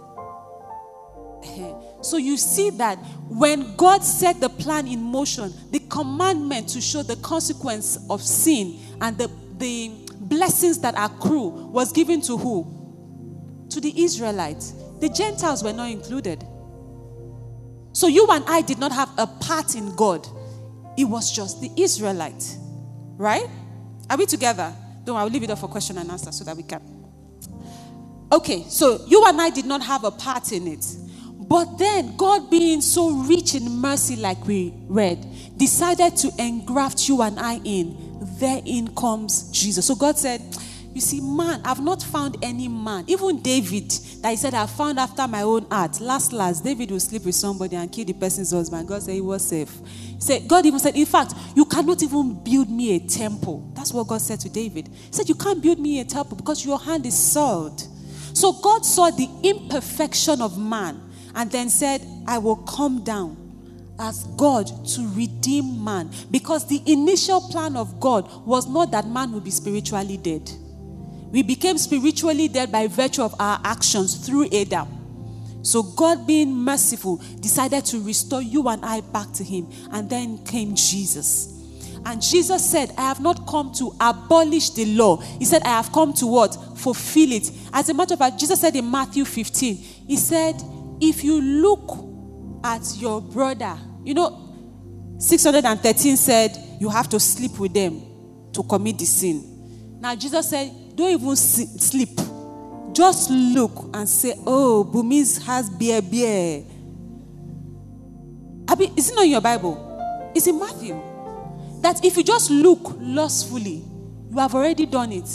So 2.00 2.18
you 2.18 2.38
see 2.38 2.70
that 2.70 2.98
when 3.28 3.76
God 3.76 4.04
set 4.04 4.40
the 4.40 4.50
plan 4.50 4.88
in 4.88 5.02
motion, 5.02 5.52
the 5.72 5.80
commandment 5.80 6.70
to 6.70 6.80
show 6.80 7.04
the 7.04 7.16
consequence 7.18 7.98
of 8.10 8.22
sin 8.22 8.80
and 9.02 9.18
the, 9.18 9.30
the 9.58 10.07
blessings 10.30 10.80
that 10.80 10.96
accrue 10.98 11.48
was 11.48 11.92
given 11.92 12.22
to 12.22 12.38
who? 12.38 13.68
To 13.70 13.82
the 13.82 14.04
Israelites. 14.04 14.74
The 15.00 15.10
Gentiles 15.10 15.64
were 15.64 15.74
not 15.74 15.92
included. 15.92 16.44
So 17.94 18.08
you 18.08 18.28
and 18.30 18.44
I 18.48 18.62
did 18.62 18.80
not 18.80 18.92
have 18.92 19.10
a 19.18 19.28
part 19.28 19.76
in 19.76 19.96
God. 19.96 20.28
It 20.98 21.06
was 21.06 21.32
just 21.32 21.62
the 21.62 21.72
Israelites. 21.76 22.58
Right? 23.18 23.48
Are 24.10 24.18
we 24.18 24.26
together? 24.26 24.74
Don't 25.04 25.18
I'll 25.18 25.28
leave 25.28 25.44
it 25.44 25.50
up 25.50 25.60
for 25.60 25.68
question 25.68 25.98
and 25.98 26.10
answer 26.12 26.32
so 26.32 26.44
that 26.44 26.56
we 26.56 26.64
can. 26.64 26.82
Okay, 28.32 28.64
so 28.68 29.06
you 29.08 29.24
and 29.26 29.40
I 29.42 29.50
did 29.50 29.66
not 29.66 29.82
have 29.84 30.04
a 30.04 30.12
part 30.12 30.52
in 30.52 30.68
it. 30.68 30.86
But 31.48 31.78
then, 31.78 32.18
God 32.18 32.50
being 32.50 32.82
so 32.82 33.12
rich 33.12 33.56
in 33.56 33.70
mercy, 33.70 34.18
like 34.18 34.46
we 34.46 34.74
read, 34.88 35.26
decided 35.56 36.18
to 36.18 36.32
engraft 36.38 37.08
you 37.08 37.22
and 37.22 37.40
I 37.40 37.62
in. 37.64 38.07
Therein 38.40 38.94
comes 38.96 39.50
Jesus. 39.52 39.86
So 39.86 39.96
God 39.96 40.18
said, 40.18 40.42
You 40.94 41.02
see, 41.02 41.22
man, 41.22 41.62
I've 41.64 41.82
not 41.82 42.04
found 42.04 42.38
any 42.44 42.68
man, 42.68 43.06
even 43.08 43.42
David, 43.42 43.90
that 44.22 44.32
he 44.32 44.36
said, 44.36 44.54
I 44.54 44.66
found 44.66 45.00
after 45.00 45.28
my 45.28 45.42
own 45.42 45.66
heart. 45.70 46.00
Last, 46.00 46.34
last, 46.34 46.64
David 46.64 46.92
will 46.92 47.00
sleep 47.00 47.26
with 47.26 47.36
somebody 47.36 47.76
and 47.76 47.92
kill 47.92 48.06
the 48.06 48.14
person's 48.14 48.52
husband. 48.52 48.88
God 48.88 49.02
said 49.02 49.14
he 49.14 49.22
was 49.22 49.46
safe. 49.46 49.72
He 49.86 50.22
said, 50.22 50.48
God 50.48 50.66
even 50.66 50.80
said, 50.80 50.96
In 50.96 51.06
fact, 51.06 51.34
you 51.56 51.66
cannot 51.66 52.02
even 52.04 52.44
build 52.44 52.70
me 52.70 52.96
a 52.96 53.00
temple. 53.00 53.72
That's 53.76 53.94
what 53.94 54.08
God 54.08 54.22
said 54.22 54.40
to 54.42 54.50
David. 54.50 54.88
He 54.88 55.12
said, 55.14 55.30
You 55.30 55.36
can't 55.36 55.62
build 55.62 55.80
me 55.80 56.00
a 56.00 56.06
temple 56.06 56.38
because 56.38 56.66
your 56.66 56.80
hand 56.80 57.06
is 57.06 57.18
soiled. 57.18 57.82
So 58.34 58.54
God 58.54 58.86
saw 58.86 59.10
the 59.10 59.28
imperfection 59.44 60.42
of 60.42 60.60
man 60.60 61.02
and 61.34 61.52
then 61.52 61.70
said, 61.70 62.02
I 62.28 62.38
will 62.38 62.58
come 62.58 63.04
down 63.04 63.47
as 64.00 64.24
God 64.38 64.68
to 64.90 65.08
redeem 65.16 65.84
man. 65.84 66.12
Because 66.32 66.68
the 66.68 66.82
initial 66.86 67.42
plan 67.50 67.76
of 67.76 68.00
God 68.00 68.46
was 68.46 68.68
not 68.68 68.92
that 68.92 69.08
man 69.08 69.32
would 69.34 69.44
be 69.44 69.52
spiritually 69.52 70.18
dead. 70.18 70.50
We 71.32 71.44
became 71.44 71.78
spiritually 71.78 72.48
dead 72.48 72.72
by 72.72 72.88
virtue 72.88 73.24
of 73.24 73.36
our 73.40 73.60
actions 73.64 74.26
through 74.26 74.50
Adam. 74.54 74.88
So 75.62 75.84
God, 75.84 76.26
being 76.26 76.54
merciful, 76.56 77.18
decided 77.40 77.84
to 77.86 78.00
restore 78.00 78.42
you 78.42 78.70
and 78.70 78.86
I 78.86 79.02
back 79.02 79.34
to 79.34 79.44
Him. 79.44 79.70
And 79.92 80.10
then 80.10 80.44
came 80.46 80.76
Jesus. 80.76 81.54
And 82.06 82.22
Jesus 82.22 82.70
said, 82.70 82.94
I 82.98 83.02
have 83.02 83.20
not 83.20 83.46
come 83.48 83.74
to 83.74 83.94
abolish 84.00 84.70
the 84.70 84.86
law. 84.96 85.18
He 85.18 85.44
said, 85.44 85.64
I 85.64 85.70
have 85.70 85.92
come 85.92 86.14
to 86.14 86.28
what? 86.28 86.56
Fulfill 86.78 87.34
it. 87.34 87.52
As 87.74 87.90
a 87.90 87.94
matter 87.94 88.14
of 88.14 88.20
fact, 88.20 88.40
Jesus 88.40 88.62
said 88.62 88.76
in 88.78 88.90
Matthew 88.90 89.26
15, 89.26 89.76
He 89.76 90.16
said, 90.16 90.56
if 91.02 91.24
you 91.24 91.42
look 91.42 92.06
at 92.64 92.96
your 92.98 93.22
brother, 93.22 93.78
you 94.08 94.14
know, 94.14 95.18
613 95.20 96.16
said 96.16 96.58
you 96.80 96.88
have 96.88 97.10
to 97.10 97.20
sleep 97.20 97.60
with 97.60 97.74
them 97.74 98.02
to 98.54 98.64
commit 98.64 98.98
the 98.98 99.04
sin. 99.06 99.98
Now, 100.00 100.16
Jesus 100.16 100.50
said, 100.50 100.72
don't 100.96 101.12
even 101.12 101.36
sleep. 101.36 102.18
Just 102.94 103.30
look 103.30 103.90
and 103.94 104.08
say, 104.08 104.34
oh, 104.46 104.90
Bumis 104.90 105.44
has 105.46 105.70
beer, 105.70 106.02
beer. 106.02 106.64
Abi, 108.70 108.94
is 108.96 109.10
it 109.10 109.16
not 109.16 109.26
in 109.26 109.32
your 109.32 109.42
Bible? 109.42 110.32
It's 110.34 110.48
in 110.48 110.58
Matthew. 110.58 110.94
That 111.82 112.06
if 112.06 112.16
you 112.16 112.24
just 112.24 112.50
look 112.50 112.96
lustfully, 113.00 113.84
you 114.32 114.38
have 114.38 114.56
already 114.56 114.86
done 114.86 115.12
it. 115.12 115.28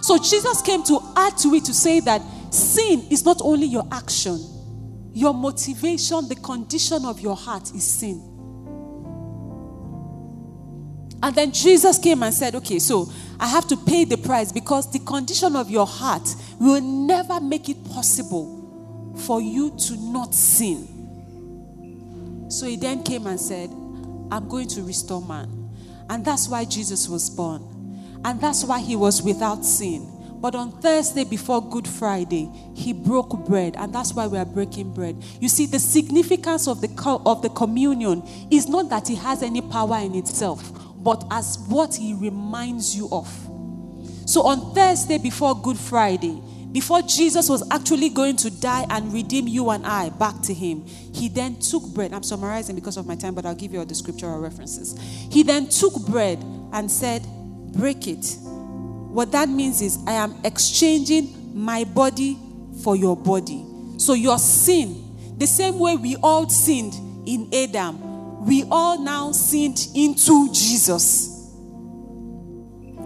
So 0.00 0.16
Jesus 0.16 0.62
came 0.62 0.82
to 0.84 1.00
add 1.16 1.36
to 1.36 1.52
it 1.52 1.66
to 1.66 1.74
say 1.74 2.00
that 2.00 2.22
sin 2.50 3.08
is 3.10 3.26
not 3.26 3.42
only 3.42 3.66
your 3.66 3.86
action, 3.92 4.38
your 5.16 5.32
motivation, 5.32 6.28
the 6.28 6.34
condition 6.34 7.06
of 7.06 7.20
your 7.20 7.34
heart 7.34 7.72
is 7.74 7.84
sin. 7.84 8.20
And 11.22 11.34
then 11.34 11.52
Jesus 11.52 11.98
came 11.98 12.22
and 12.22 12.34
said, 12.34 12.54
Okay, 12.54 12.78
so 12.78 13.10
I 13.40 13.46
have 13.46 13.66
to 13.68 13.78
pay 13.78 14.04
the 14.04 14.18
price 14.18 14.52
because 14.52 14.92
the 14.92 14.98
condition 14.98 15.56
of 15.56 15.70
your 15.70 15.86
heart 15.86 16.28
will 16.60 16.82
never 16.82 17.40
make 17.40 17.70
it 17.70 17.82
possible 17.86 19.14
for 19.26 19.40
you 19.40 19.74
to 19.86 19.96
not 19.96 20.34
sin. 20.34 20.86
So 22.50 22.66
he 22.66 22.76
then 22.76 23.02
came 23.02 23.26
and 23.26 23.40
said, 23.40 23.70
I'm 24.30 24.46
going 24.50 24.68
to 24.68 24.82
restore 24.82 25.22
man. 25.22 25.70
And 26.10 26.26
that's 26.26 26.46
why 26.46 26.66
Jesus 26.66 27.08
was 27.08 27.30
born. 27.30 27.62
And 28.22 28.38
that's 28.38 28.64
why 28.64 28.80
he 28.80 28.96
was 28.96 29.22
without 29.22 29.64
sin. 29.64 30.15
But 30.46 30.54
on 30.54 30.70
Thursday 30.70 31.24
before 31.24 31.60
Good 31.60 31.88
Friday, 31.88 32.48
he 32.72 32.92
broke 32.92 33.44
bread, 33.46 33.74
and 33.74 33.92
that's 33.92 34.14
why 34.14 34.28
we 34.28 34.38
are 34.38 34.44
breaking 34.44 34.94
bread. 34.94 35.20
You 35.40 35.48
see, 35.48 35.66
the 35.66 35.80
significance 35.80 36.68
of 36.68 36.80
the, 36.80 36.86
co- 36.86 37.20
of 37.26 37.42
the 37.42 37.48
communion 37.48 38.22
is 38.48 38.68
not 38.68 38.88
that 38.90 39.10
it 39.10 39.16
has 39.16 39.42
any 39.42 39.60
power 39.60 39.98
in 39.98 40.14
itself, 40.14 40.70
but 41.02 41.24
as 41.32 41.58
what 41.66 41.96
he 41.96 42.14
reminds 42.14 42.96
you 42.96 43.08
of. 43.10 43.26
So 44.24 44.42
on 44.42 44.72
Thursday 44.72 45.18
before 45.18 45.60
Good 45.60 45.78
Friday, 45.78 46.40
before 46.70 47.02
Jesus 47.02 47.48
was 47.48 47.68
actually 47.72 48.10
going 48.10 48.36
to 48.36 48.48
die 48.48 48.86
and 48.88 49.12
redeem 49.12 49.48
you 49.48 49.70
and 49.70 49.84
I 49.84 50.10
back 50.10 50.42
to 50.42 50.54
him, 50.54 50.86
he 50.86 51.28
then 51.28 51.56
took 51.56 51.82
bread. 51.88 52.12
I'm 52.12 52.22
summarizing 52.22 52.76
because 52.76 52.96
of 52.96 53.04
my 53.04 53.16
time, 53.16 53.34
but 53.34 53.46
I'll 53.46 53.56
give 53.56 53.72
you 53.72 53.80
all 53.80 53.84
the 53.84 53.96
scriptural 53.96 54.38
references. 54.38 54.96
He 55.32 55.42
then 55.42 55.68
took 55.68 56.06
bread 56.06 56.38
and 56.72 56.88
said, 56.88 57.26
Break 57.72 58.06
it 58.06 58.38
what 59.16 59.32
that 59.32 59.48
means 59.48 59.80
is, 59.80 59.98
I 60.06 60.12
am 60.12 60.36
exchanging 60.44 61.54
my 61.54 61.84
body 61.84 62.38
for 62.82 62.96
your 62.96 63.16
body. 63.16 63.64
So, 63.96 64.12
your 64.12 64.38
sin, 64.38 65.38
the 65.38 65.46
same 65.46 65.78
way 65.78 65.96
we 65.96 66.16
all 66.16 66.50
sinned 66.50 66.92
in 67.26 67.48
Adam, 67.50 68.44
we 68.44 68.64
all 68.70 69.02
now 69.02 69.32
sinned 69.32 69.88
into 69.94 70.52
Jesus. 70.52 71.50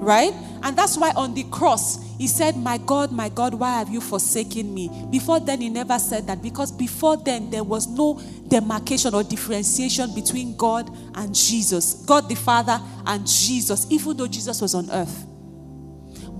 Right? 0.03 0.33
And 0.65 0.77
that's 0.77 0.97
why 0.97 1.13
on 1.15 1.35
the 1.35 1.45
cross, 1.45 2.05
he 2.19 2.27
said, 2.27 2.57
My 2.57 2.79
God, 2.79 3.13
my 3.13 3.29
God, 3.29 3.55
why 3.55 3.79
have 3.79 3.89
you 3.89 4.01
forsaken 4.01 4.75
me? 4.75 4.91
Before 5.13 5.39
then, 5.39 5.61
he 5.61 5.69
never 5.69 6.01
said 6.01 6.27
that 6.27 6.43
because 6.43 6.73
before 6.73 7.19
then, 7.19 7.51
there 7.51 7.63
was 7.63 7.87
no 7.87 8.21
demarcation 8.49 9.15
or 9.15 9.23
differentiation 9.23 10.13
between 10.13 10.57
God 10.57 10.91
and 11.15 11.33
Jesus, 11.33 12.05
God 12.05 12.29
the 12.29 12.35
Father 12.35 12.81
and 13.07 13.25
Jesus, 13.25 13.87
even 13.91 14.17
though 14.17 14.27
Jesus 14.27 14.61
was 14.61 14.75
on 14.75 14.91
earth. 14.91 15.29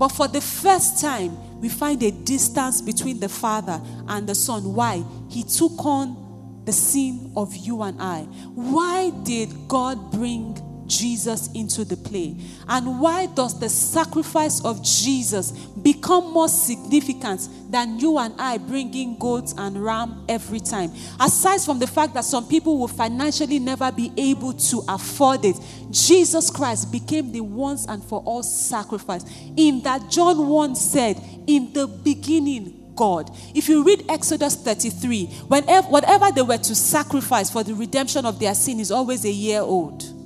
But 0.01 0.13
for 0.13 0.27
the 0.27 0.41
first 0.41 0.99
time, 0.99 1.37
we 1.61 1.69
find 1.69 2.01
a 2.01 2.09
distance 2.09 2.81
between 2.81 3.19
the 3.19 3.29
Father 3.29 3.79
and 4.07 4.27
the 4.27 4.33
Son. 4.33 4.73
Why? 4.73 5.03
He 5.29 5.43
took 5.43 5.85
on 5.85 6.63
the 6.65 6.73
sin 6.73 7.31
of 7.37 7.55
you 7.55 7.83
and 7.83 8.01
I. 8.01 8.21
Why 8.55 9.11
did 9.11 9.67
God 9.67 10.09
bring 10.09 10.59
Jesus 10.91 11.49
into 11.53 11.85
the 11.85 11.95
play? 11.95 12.35
And 12.67 12.99
why 12.99 13.25
does 13.27 13.59
the 13.59 13.69
sacrifice 13.69 14.63
of 14.63 14.83
Jesus 14.83 15.51
become 15.51 16.31
more 16.31 16.49
significant 16.49 17.47
than 17.71 17.97
you 17.97 18.17
and 18.17 18.35
I 18.39 18.57
bringing 18.57 19.17
goats 19.17 19.55
and 19.57 19.83
ram 19.83 20.25
every 20.27 20.59
time? 20.59 20.91
Aside 21.19 21.61
from 21.61 21.79
the 21.79 21.87
fact 21.87 22.13
that 22.13 22.25
some 22.25 22.47
people 22.47 22.77
will 22.77 22.89
financially 22.89 23.57
never 23.57 23.91
be 23.91 24.11
able 24.17 24.53
to 24.53 24.83
afford 24.89 25.45
it, 25.45 25.55
Jesus 25.89 26.49
Christ 26.49 26.91
became 26.91 27.31
the 27.31 27.41
once 27.41 27.87
and 27.87 28.03
for 28.03 28.21
all 28.21 28.43
sacrifice. 28.43 29.23
In 29.55 29.81
that 29.83 30.09
John 30.09 30.47
1 30.47 30.75
said, 30.75 31.21
In 31.47 31.71
the 31.73 31.87
beginning, 31.87 32.93
God. 32.95 33.31
If 33.55 33.69
you 33.69 33.83
read 33.83 34.05
Exodus 34.09 34.55
33, 34.55 35.25
whenever, 35.47 35.87
whatever 35.87 36.29
they 36.31 36.41
were 36.41 36.57
to 36.57 36.75
sacrifice 36.75 37.49
for 37.49 37.63
the 37.63 37.73
redemption 37.73 38.25
of 38.25 38.37
their 38.37 38.53
sin 38.53 38.79
is 38.79 38.91
always 38.91 39.23
a 39.23 39.31
year 39.31 39.61
old 39.61 40.20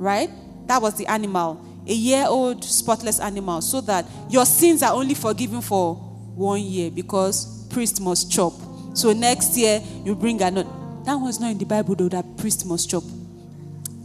right? 0.00 0.30
That 0.66 0.82
was 0.82 0.94
the 0.94 1.06
animal, 1.06 1.64
a 1.86 1.92
year 1.92 2.24
old 2.26 2.64
spotless 2.64 3.20
animal, 3.20 3.60
so 3.60 3.80
that 3.82 4.06
your 4.28 4.46
sins 4.46 4.82
are 4.82 4.94
only 4.94 5.14
forgiven 5.14 5.60
for 5.60 5.94
one 5.94 6.62
year 6.62 6.90
because 6.90 7.66
priest 7.68 8.00
must 8.00 8.32
chop. 8.32 8.54
So 8.94 9.12
next 9.12 9.56
year 9.56 9.80
you 10.04 10.16
bring 10.16 10.42
another. 10.42 10.68
That 11.04 11.16
was 11.16 11.38
not 11.38 11.52
in 11.52 11.58
the 11.58 11.66
Bible 11.66 11.94
though, 11.94 12.08
that 12.08 12.36
priest 12.38 12.66
must 12.66 12.90
chop. 12.90 13.04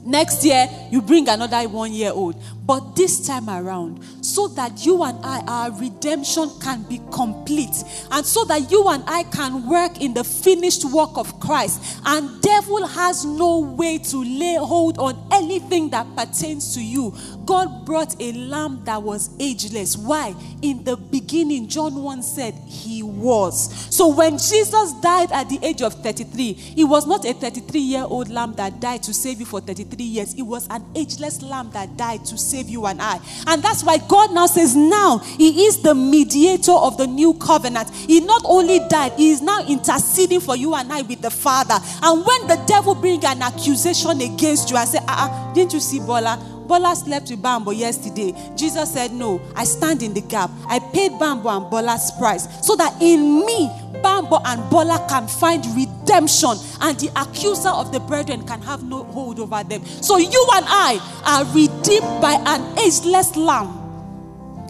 Next 0.06 0.46
year, 0.46 0.70
you 0.92 1.02
bring 1.02 1.28
another 1.28 1.68
one 1.68 1.92
year 1.92 2.12
old. 2.12 2.40
But 2.64 2.96
this 2.96 3.26
time 3.26 3.50
around, 3.50 4.04
so 4.26 4.48
that 4.50 4.86
you 4.86 5.04
and 5.04 5.18
I, 5.24 5.42
our 5.48 5.72
redemption 5.72 6.50
can 6.62 6.84
be 6.84 7.00
complete, 7.12 7.84
and 8.12 8.26
so 8.26 8.44
that 8.46 8.72
you 8.72 8.88
and 8.90 9.04
I 9.08 9.24
can 9.24 9.70
work 9.70 10.02
in 10.02 10.14
the 10.14 10.24
finished 10.24 10.86
work 10.86 11.12
of 11.16 11.40
Christ, 11.40 12.00
and 12.06 12.42
devil 12.42 12.86
has 12.86 13.26
no 13.26 13.60
way 13.60 13.98
to 13.98 14.24
lay 14.24 14.56
hold 14.56 14.98
on 14.98 15.28
anything 15.32 15.90
that 15.92 16.08
pertains 16.16 16.74
to 16.76 16.84
you. 16.84 17.14
God 17.46 17.86
brought 17.86 18.20
a 18.20 18.32
lamb 18.32 18.84
that 18.86 19.04
was 19.04 19.30
ageless. 19.40 19.96
Why? 19.96 20.34
In 20.62 20.84
the 20.84 20.98
beginning, 20.98 21.68
John 21.68 21.96
1 21.96 22.24
said 22.24 22.56
he 22.66 23.04
was. 23.04 23.72
So 23.96 24.08
when 24.16 24.38
Jesus 24.38 24.94
died 25.02 25.32
at 25.32 25.50
the 25.50 25.60
age 25.62 25.82
of 25.82 25.94
33, 25.94 26.54
he 26.54 26.84
was 26.84 27.06
not 27.06 27.24
a 27.26 27.34
33 27.34 27.80
year 27.80 28.04
old 28.04 28.30
lamb 28.30 28.54
that 28.56 28.80
died 28.80 29.04
to 29.04 29.14
save 29.14 29.40
you 29.40 29.46
for 29.46 29.62
33 29.62 30.04
years, 30.04 30.34
it 30.34 30.42
was 30.42 30.68
an 30.70 30.84
ageless 30.96 31.42
lamb 31.42 31.70
that 31.72 31.96
died 31.98 32.26
to 32.26 32.38
save 32.38 32.68
you 32.68 32.86
and 32.86 33.02
I. 33.02 33.20
And 33.48 33.62
that's 33.62 33.84
why 33.84 33.98
God 33.98 34.15
now 34.32 34.46
says, 34.48 34.76
now 34.76 35.20
He 35.20 35.66
is 35.66 35.82
the 35.82 35.96
mediator 35.96 36.72
of 36.72 36.98
the 36.98 37.08
new 37.08 37.34
covenant. 37.36 37.90
He 37.94 38.20
not 38.22 38.42
only 38.46 38.80
died, 38.90 39.14
He 39.14 39.32
is 39.32 39.42
now 39.42 39.66
interceding 39.68 40.40
for 40.40 40.56
you 40.56 40.74
and 40.76 40.92
I 40.92 41.02
with 41.02 41.22
the 41.22 41.32
Father. 41.32 41.78
And 42.02 42.26
when 42.26 42.48
the 42.48 42.64
devil 42.68 42.96
bring 42.96 43.24
an 43.26 43.42
accusation 43.42 44.22
against 44.22 44.70
you 44.72 44.78
I 44.78 44.86
say, 44.86 45.00
ah, 45.08 45.30
uh-uh, 45.30 45.54
didn't 45.54 45.74
you 45.74 45.80
see 45.80 46.00
Bola? 46.00 46.56
Bola 46.68 46.96
slept 46.96 47.30
with 47.30 47.42
Bambo 47.42 47.72
yesterday. 47.72 48.34
Jesus 48.56 48.92
said, 48.92 49.12
No, 49.12 49.42
I 49.56 49.64
stand 49.66 50.02
in 50.02 50.14
the 50.14 50.22
gap. 50.22 50.50
I 50.68 50.80
paid 50.80 51.18
Bambo 51.20 51.50
and 51.50 51.70
Bola's 51.70 52.12
price 52.18 52.48
so 52.66 52.76
that 52.76 53.00
in 53.02 53.46
me, 53.46 53.70
Bambo 54.02 54.40
and 54.46 54.68
Bola 54.70 55.06
can 55.08 55.28
find 55.28 55.66
redemption 55.76 56.58
and 56.82 57.00
the 57.00 57.12
accuser 57.16 57.70
of 57.70 57.92
the 57.92 58.00
brethren 58.00 58.46
can 58.46 58.62
have 58.62 58.84
no 58.84 59.04
hold 59.04 59.40
over 59.40 59.64
them. 59.64 59.86
So 59.86 60.18
you 60.18 60.48
and 60.56 60.66
I 60.68 61.00
are 61.26 61.46
redeemed 61.54 62.22
by 62.22 62.34
an 62.46 62.78
ageless 62.80 63.36
lamb. 63.36 63.85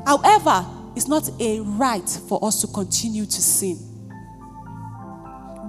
However, 0.06 0.66
it's 0.96 1.08
not 1.08 1.30
a 1.40 1.60
right 1.62 2.08
for 2.30 2.44
us 2.44 2.62
to 2.62 2.68
continue 2.68 3.26
to 3.26 3.42
sin. 3.42 3.78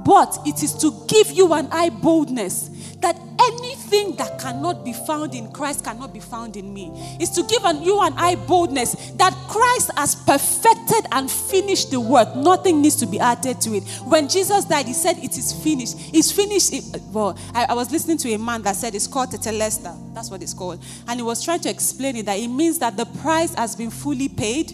But 0.04 0.38
it 0.46 0.62
is 0.62 0.74
to 0.74 0.92
give 1.08 1.32
you 1.32 1.52
and 1.52 1.68
I 1.72 1.88
boldness 1.88 2.68
that 3.00 3.18
anything 3.40 4.16
that 4.16 4.38
cannot 4.38 4.84
be 4.84 4.92
found 4.92 5.34
in 5.34 5.50
Christ 5.52 5.84
cannot 5.84 6.12
be 6.12 6.20
found 6.20 6.56
in 6.56 6.72
me. 6.72 6.90
Is 7.20 7.30
to 7.30 7.42
give 7.44 7.64
an, 7.64 7.82
you 7.82 8.00
and 8.00 8.14
I 8.18 8.34
boldness 8.34 9.12
that 9.12 9.32
Christ 9.48 9.90
has 9.96 10.14
perfected 10.14 11.06
and 11.12 11.30
finished 11.30 11.90
the 11.90 12.00
work. 12.00 12.34
Nothing 12.36 12.82
needs 12.82 12.96
to 12.96 13.06
be 13.06 13.18
added 13.18 13.60
to 13.62 13.74
it. 13.74 13.84
When 14.04 14.28
Jesus 14.28 14.64
died, 14.64 14.86
he 14.86 14.92
said, 14.92 15.18
It 15.18 15.36
is 15.36 15.52
finished. 15.52 15.96
It's 16.14 16.30
finished. 16.30 16.72
It, 16.72 17.02
well, 17.12 17.38
I, 17.54 17.66
I, 17.68 17.74
was 17.74 17.90
listening 17.90 18.18
to 18.18 18.32
a 18.32 18.38
man 18.38 18.62
that 18.62 18.76
said 18.76 18.94
it's 18.94 19.06
called 19.06 19.30
tetelestai. 19.30 20.14
That's 20.14 20.30
what 20.30 20.42
it's 20.42 20.54
called. 20.54 20.82
And 21.08 21.18
he 21.20 21.24
was 21.24 21.44
trying 21.44 21.60
to 21.60 21.70
explain 21.70 22.16
it 22.16 22.26
that 22.26 22.38
it 22.38 22.48
means 22.48 22.78
that 22.78 22.96
the 22.96 23.06
price 23.06 23.54
has 23.54 23.76
been 23.76 23.90
fully 23.90 24.28
paid. 24.28 24.72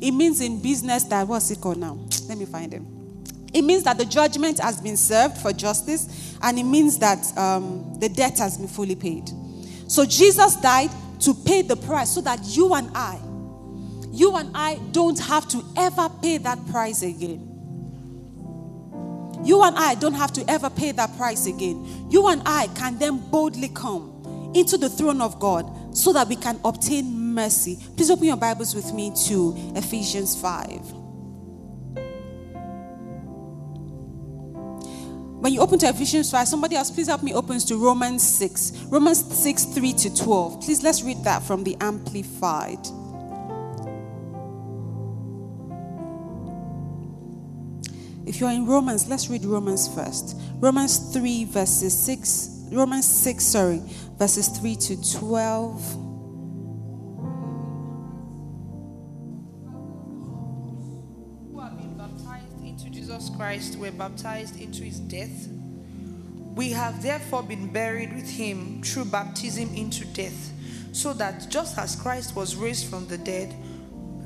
It 0.00 0.12
means 0.12 0.40
in 0.40 0.60
business 0.60 1.04
that, 1.04 1.26
what's 1.26 1.50
it 1.50 1.60
called 1.60 1.78
now? 1.78 1.98
Let 2.28 2.38
me 2.38 2.46
find 2.46 2.72
him. 2.72 2.97
It 3.52 3.62
means 3.62 3.84
that 3.84 3.98
the 3.98 4.04
judgment 4.04 4.58
has 4.58 4.80
been 4.80 4.96
served 4.96 5.38
for 5.38 5.52
justice, 5.52 6.36
and 6.42 6.58
it 6.58 6.64
means 6.64 6.98
that 6.98 7.36
um, 7.38 7.94
the 7.98 8.08
debt 8.08 8.38
has 8.38 8.58
been 8.58 8.68
fully 8.68 8.94
paid. 8.94 9.30
So 9.88 10.04
Jesus 10.04 10.56
died 10.56 10.90
to 11.20 11.34
pay 11.34 11.62
the 11.62 11.76
price 11.76 12.10
so 12.10 12.20
that 12.20 12.40
you 12.44 12.74
and 12.74 12.90
I, 12.94 13.18
you 14.10 14.36
and 14.36 14.50
I 14.54 14.78
don't 14.92 15.18
have 15.18 15.48
to 15.48 15.64
ever 15.76 16.08
pay 16.22 16.38
that 16.38 16.58
price 16.68 17.02
again. 17.02 17.44
You 19.44 19.62
and 19.62 19.76
I 19.76 19.94
don't 19.94 20.14
have 20.14 20.32
to 20.34 20.44
ever 20.50 20.68
pay 20.68 20.92
that 20.92 21.16
price 21.16 21.46
again. 21.46 22.08
You 22.10 22.28
and 22.28 22.42
I 22.44 22.66
can 22.74 22.98
then 22.98 23.18
boldly 23.30 23.68
come 23.68 24.52
into 24.54 24.76
the 24.76 24.88
throne 24.88 25.22
of 25.22 25.38
God 25.38 25.96
so 25.96 26.12
that 26.12 26.28
we 26.28 26.36
can 26.36 26.60
obtain 26.64 27.34
mercy. 27.34 27.78
Please 27.96 28.10
open 28.10 28.24
your 28.26 28.36
Bibles 28.36 28.74
with 28.74 28.92
me 28.92 29.12
to 29.26 29.54
Ephesians 29.74 30.40
5. 30.40 31.07
When 35.40 35.52
you 35.52 35.60
open 35.60 35.78
to 35.78 35.88
Ephesians 35.88 36.32
5, 36.32 36.48
somebody 36.48 36.74
else, 36.74 36.90
please 36.90 37.06
help 37.06 37.22
me 37.22 37.32
open 37.32 37.60
to 37.60 37.76
Romans 37.76 38.24
6. 38.24 38.86
Romans 38.90 39.24
6, 39.38 39.66
3 39.66 39.92
to 39.92 40.16
12. 40.16 40.60
Please 40.60 40.82
let's 40.82 41.04
read 41.04 41.22
that 41.22 41.44
from 41.44 41.62
the 41.62 41.76
Amplified. 41.80 42.84
If 48.26 48.40
you're 48.40 48.50
in 48.50 48.66
Romans, 48.66 49.08
let's 49.08 49.30
read 49.30 49.44
Romans 49.44 49.86
first. 49.94 50.36
Romans 50.56 51.12
3, 51.14 51.44
verses 51.44 51.96
6, 51.96 52.66
Romans 52.72 53.06
6, 53.06 53.44
sorry, 53.44 53.80
verses 54.18 54.48
3 54.48 54.74
to 54.74 55.18
12. 55.18 56.07
Christ 63.48 63.78
were 63.78 63.90
baptized 63.90 64.60
into 64.60 64.84
his 64.84 65.00
death, 65.00 65.48
we 66.54 66.68
have 66.72 67.02
therefore 67.02 67.42
been 67.42 67.72
buried 67.72 68.14
with 68.14 68.28
him 68.28 68.82
through 68.82 69.06
baptism 69.06 69.74
into 69.74 70.04
death, 70.04 70.52
so 70.92 71.14
that 71.14 71.48
just 71.48 71.78
as 71.78 71.96
Christ 71.96 72.36
was 72.36 72.56
raised 72.56 72.90
from 72.90 73.08
the 73.08 73.16
dead 73.16 73.54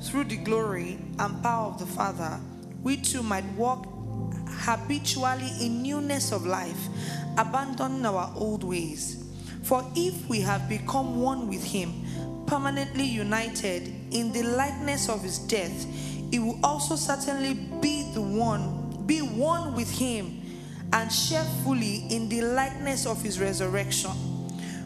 through 0.03 0.25
the 0.25 0.39
glory 0.39 0.99
and 1.21 1.41
power 1.41 1.69
of 1.69 1.79
the 1.79 1.87
Father, 1.87 2.41
we 2.83 2.97
too 2.97 3.23
might 3.23 3.45
walk 3.53 3.87
habitually 4.49 5.53
in 5.61 5.85
newness 5.85 6.33
of 6.33 6.45
life, 6.45 6.89
abandoning 7.39 8.05
our 8.05 8.29
old 8.35 8.65
ways. 8.65 9.25
For 9.63 9.89
if 9.95 10.29
we 10.29 10.41
have 10.41 10.69
become 10.69 11.21
one 11.21 11.47
with 11.47 11.63
him, 11.63 12.45
permanently 12.49 13.05
united 13.05 13.87
in 14.11 14.33
the 14.33 14.43
likeness 14.43 15.09
of 15.09 15.23
his 15.23 15.39
death, 15.39 15.87
it 16.33 16.41
will 16.41 16.59
also 16.65 16.97
certainly 16.97 17.55
be 17.55 18.11
the 18.15 18.21
one 18.21 18.82
be 19.13 19.21
one 19.21 19.75
with 19.75 19.91
him 19.91 20.41
and 20.95 21.13
share 21.13 21.45
fully 21.65 22.07
in 22.09 22.31
the 22.31 22.41
likeness 22.41 23.05
of 23.05 23.21
his 23.23 23.39
resurrection. 23.39 24.11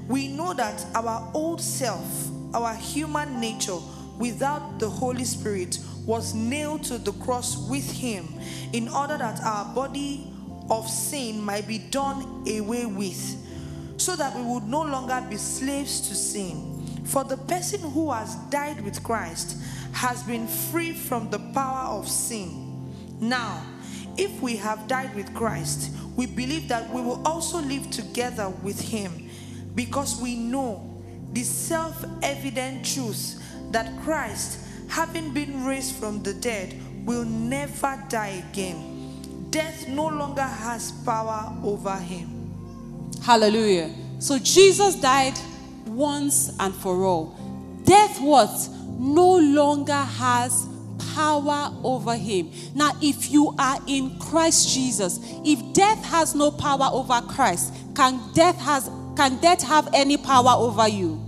We 0.08 0.26
know 0.26 0.52
that 0.54 0.84
our 0.96 1.30
old 1.32 1.60
self, 1.60 2.28
our 2.52 2.74
human 2.74 3.40
nature, 3.40 3.78
without 4.18 4.80
the 4.80 4.88
Holy 4.88 5.24
Spirit, 5.24 5.78
was 6.04 6.34
nailed 6.34 6.82
to 6.84 6.98
the 6.98 7.12
cross 7.12 7.68
with 7.68 7.88
him 7.88 8.26
in 8.72 8.88
order 8.88 9.16
that 9.16 9.40
our 9.42 9.72
body 9.74 10.26
of 10.70 10.88
sin 10.90 11.40
might 11.40 11.68
be 11.68 11.78
done 11.78 12.44
away 12.48 12.84
with, 12.86 13.36
so 13.96 14.16
that 14.16 14.34
we 14.34 14.42
would 14.42 14.64
no 14.64 14.82
longer 14.82 15.24
be 15.30 15.36
slaves 15.36 16.08
to 16.08 16.16
sin. 16.16 17.04
For 17.04 17.22
the 17.22 17.36
person 17.36 17.80
who 17.92 18.10
has 18.10 18.34
died 18.50 18.80
with 18.80 19.04
Christ 19.04 19.56
has 19.92 20.24
been 20.24 20.48
free 20.48 20.92
from 20.92 21.30
the 21.30 21.38
power 21.38 21.96
of 21.96 22.08
sin. 22.08 22.64
Now, 23.20 23.62
if 24.18 24.40
we 24.40 24.56
have 24.56 24.86
died 24.88 25.14
with 25.14 25.32
Christ, 25.34 25.90
we 26.16 26.26
believe 26.26 26.68
that 26.68 26.92
we 26.92 27.00
will 27.00 27.22
also 27.26 27.58
live 27.60 27.90
together 27.90 28.48
with 28.62 28.80
him 28.80 29.28
because 29.74 30.20
we 30.20 30.36
know 30.36 31.02
the 31.32 31.42
self 31.42 32.04
evident 32.22 32.84
truth 32.84 33.42
that 33.70 33.92
Christ, 34.02 34.60
having 34.88 35.32
been 35.32 35.64
raised 35.64 35.96
from 35.96 36.22
the 36.22 36.34
dead, 36.34 36.74
will 37.04 37.24
never 37.24 38.02
die 38.08 38.42
again. 38.50 39.48
Death 39.50 39.88
no 39.88 40.06
longer 40.06 40.42
has 40.42 40.92
power 41.04 41.52
over 41.62 41.96
him. 41.96 42.52
Hallelujah. 43.22 43.90
So 44.18 44.38
Jesus 44.38 44.96
died 44.96 45.38
once 45.86 46.56
and 46.58 46.74
for 46.74 47.04
all. 47.04 47.36
Death 47.84 48.20
what? 48.20 48.50
No 48.98 49.36
longer 49.36 49.92
has 49.92 50.66
power 51.16 51.72
over 51.82 52.14
him. 52.14 52.52
Now, 52.74 52.92
if 53.00 53.30
you 53.30 53.54
are 53.58 53.78
in 53.86 54.18
Christ 54.18 54.68
Jesus, 54.74 55.18
if 55.44 55.72
death 55.72 56.04
has 56.04 56.34
no 56.34 56.50
power 56.50 56.90
over 56.92 57.22
Christ, 57.22 57.74
can 57.94 58.20
death 58.34 58.58
has 58.58 58.90
can 59.16 59.38
death 59.38 59.62
have 59.62 59.88
any 59.94 60.18
power 60.18 60.50
over 60.50 60.86
you? 60.86 61.22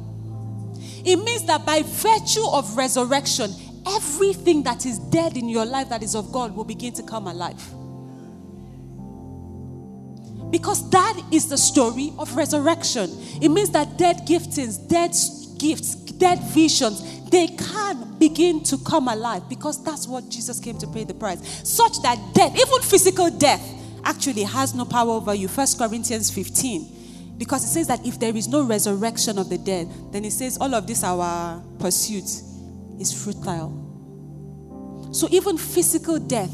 It 1.07 1.17
means 1.17 1.47
that 1.47 1.65
by 1.65 1.83
virtue 1.83 2.47
of 2.53 2.77
resurrection, 2.77 3.51
everything 3.87 4.63
that 4.65 4.85
is 4.85 4.99
dead 4.99 5.39
in 5.39 5.49
your 5.49 5.65
life 5.65 5.89
that 5.89 6.03
is 6.03 6.15
of 6.15 6.31
God 6.33 6.55
will 6.55 6.65
begin 6.65 6.93
to 6.93 7.03
come 7.03 7.27
alive. 7.27 7.63
Because 10.51 10.91
that 10.91 11.19
is 11.33 11.49
the 11.49 11.57
story 11.57 12.13
of 12.19 12.37
resurrection. 12.37 13.09
It 13.41 13.49
means 13.49 13.71
that 13.71 13.97
dead 13.97 14.27
giftings, 14.27 14.87
dead 14.87 15.15
gifts, 15.59 15.95
dead 15.95 16.41
visions, 16.51 17.18
they 17.31 17.49
can 17.49 18.19
begin 18.19 18.63
to 18.65 18.79
come 18.79 19.09
alive 19.09 19.49
because 19.49 19.83
that's 19.85 20.07
what 20.07 20.29
Jesus 20.29 20.61
came 20.61 20.79
to 20.79 20.87
pay 20.87 21.05
the 21.05 21.15
price. 21.15 21.69
Such 21.69 22.01
that 22.03 22.19
death, 22.35 22.55
even 22.55 22.81
physical 22.83 23.31
death, 23.31 23.63
actually 24.05 24.45
has 24.45 24.75
no 24.75 24.85
power 24.85 25.11
over 25.11 25.35
you. 25.35 25.49
First 25.49 25.79
Corinthians 25.79 26.31
15. 26.31 27.37
Because 27.37 27.65
it 27.65 27.69
says 27.69 27.87
that 27.87 28.05
if 28.05 28.19
there 28.19 28.37
is 28.37 28.49
no 28.49 28.65
resurrection 28.65 29.39
of 29.39 29.49
the 29.49 29.59
dead, 29.59 29.89
then 30.13 30.25
it 30.25 30.33
says 30.33 30.59
all 30.59 30.75
of 30.75 30.87
this, 30.87 31.05
our 31.05 31.63
pursuit, 31.79 32.25
is 32.99 33.13
futile. 33.13 33.87
So 35.13 35.29
even 35.31 35.57
physical 35.57 36.19
death 36.19 36.53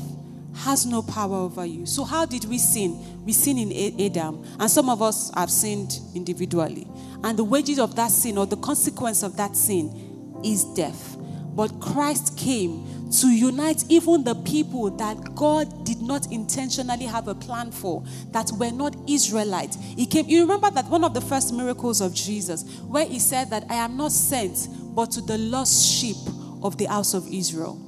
has 0.55 0.87
no 0.87 1.03
power 1.03 1.37
over 1.37 1.67
you. 1.67 1.87
So, 1.87 2.05
how 2.05 2.27
did 2.27 2.45
we 2.45 2.59
sin? 2.59 3.25
We 3.25 3.33
sin 3.33 3.59
in 3.59 4.01
Adam, 4.01 4.45
and 4.61 4.71
some 4.71 4.89
of 4.89 5.03
us 5.03 5.33
have 5.35 5.51
sinned 5.51 5.99
individually. 6.15 6.87
And 7.25 7.39
the 7.39 7.45
wages 7.45 7.79
of 7.79 7.97
that 7.97 8.11
sin, 8.11 8.39
or 8.39 8.47
the 8.47 8.57
consequence 8.57 9.23
of 9.23 9.37
that 9.37 9.57
sin, 9.57 10.14
is 10.45 10.65
death. 10.75 11.17
But 11.55 11.81
Christ 11.81 12.37
came 12.37 13.11
to 13.21 13.29
unite 13.29 13.85
even 13.89 14.25
the 14.25 14.35
people 14.35 14.91
that 14.91 15.37
God 15.37 15.85
did 15.85 16.03
not 16.03 16.33
intentionally 16.33 17.05
have 17.05 17.29
a 17.29 17.35
plan 17.35 17.71
for, 17.71 18.03
that 18.33 18.51
were 18.59 18.73
not 18.73 18.97
Israelites. 19.09 19.77
He 19.81 20.07
came. 20.07 20.27
You 20.27 20.41
remember 20.41 20.71
that 20.71 20.87
one 20.87 21.05
of 21.05 21.15
the 21.15 21.21
first 21.21 21.55
miracles 21.55 22.01
of 22.01 22.13
Jesus, 22.13 22.65
where 22.81 23.07
he 23.07 23.21
said 23.21 23.51
that 23.51 23.65
I 23.71 23.75
am 23.75 23.97
not 23.97 24.11
sent 24.11 24.69
but 24.97 25.13
to 25.13 25.21
the 25.21 25.39
lost 25.39 25.93
sheep 25.93 26.17
of 26.63 26.77
the 26.77 26.87
house 26.87 27.15
of 27.15 27.33
Israel. 27.33 27.81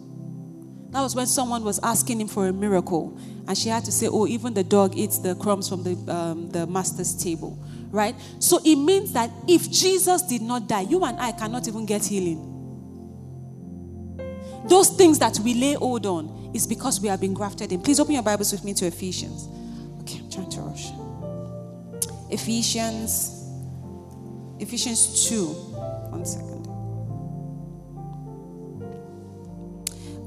That 0.91 1.03
was 1.03 1.17
when 1.17 1.27
someone 1.27 1.65
was 1.65 1.81
asking 1.83 2.21
him 2.21 2.29
for 2.29 2.47
a 2.47 2.53
miracle, 2.53 3.19
and 3.49 3.59
she 3.59 3.69
had 3.69 3.85
to 3.87 3.93
say, 3.93 4.07
"Oh, 4.07 4.29
even 4.29 4.55
the 4.55 4.65
dog 4.65 4.97
eats 4.97 5.19
the 5.19 5.35
crumbs 5.35 5.69
from 5.69 5.83
the 5.83 6.15
um, 6.15 6.51
the 6.51 6.67
master's 6.69 7.15
table." 7.15 7.59
Right. 7.97 8.15
So 8.41 8.61
it 8.63 8.77
means 8.77 9.15
that 9.15 9.31
if 9.49 9.71
Jesus 9.71 10.21
did 10.21 10.43
not 10.43 10.69
die, 10.69 10.83
you 10.83 11.03
and 11.03 11.19
I 11.19 11.33
cannot 11.33 11.67
even 11.67 11.87
get 11.87 12.05
healing. 12.05 12.53
Those 14.67 14.91
things 14.91 15.19
that 15.21 15.39
we 15.39 15.55
lay 15.55 15.73
hold 15.73 16.05
on 16.05 16.51
is 16.55 16.67
because 16.67 17.01
we 17.01 17.09
have 17.09 17.23
been 17.23 17.33
grafted 17.33 17.73
in. 17.73 17.81
Please 17.81 17.99
open 17.99 18.13
your 18.13 18.23
Bibles 18.23 18.53
with 18.53 18.65
me 18.65 18.75
to 18.75 18.87
Ephesians. 18.87 19.49
Okay, 20.03 20.19
I'm 20.19 20.31
trying 20.31 20.51
to 20.51 20.61
rush. 20.61 20.91
Ephesians, 22.31 23.47
Ephesians 24.59 25.31
2. 25.31 25.47
One 25.47 26.27
second. 26.27 26.67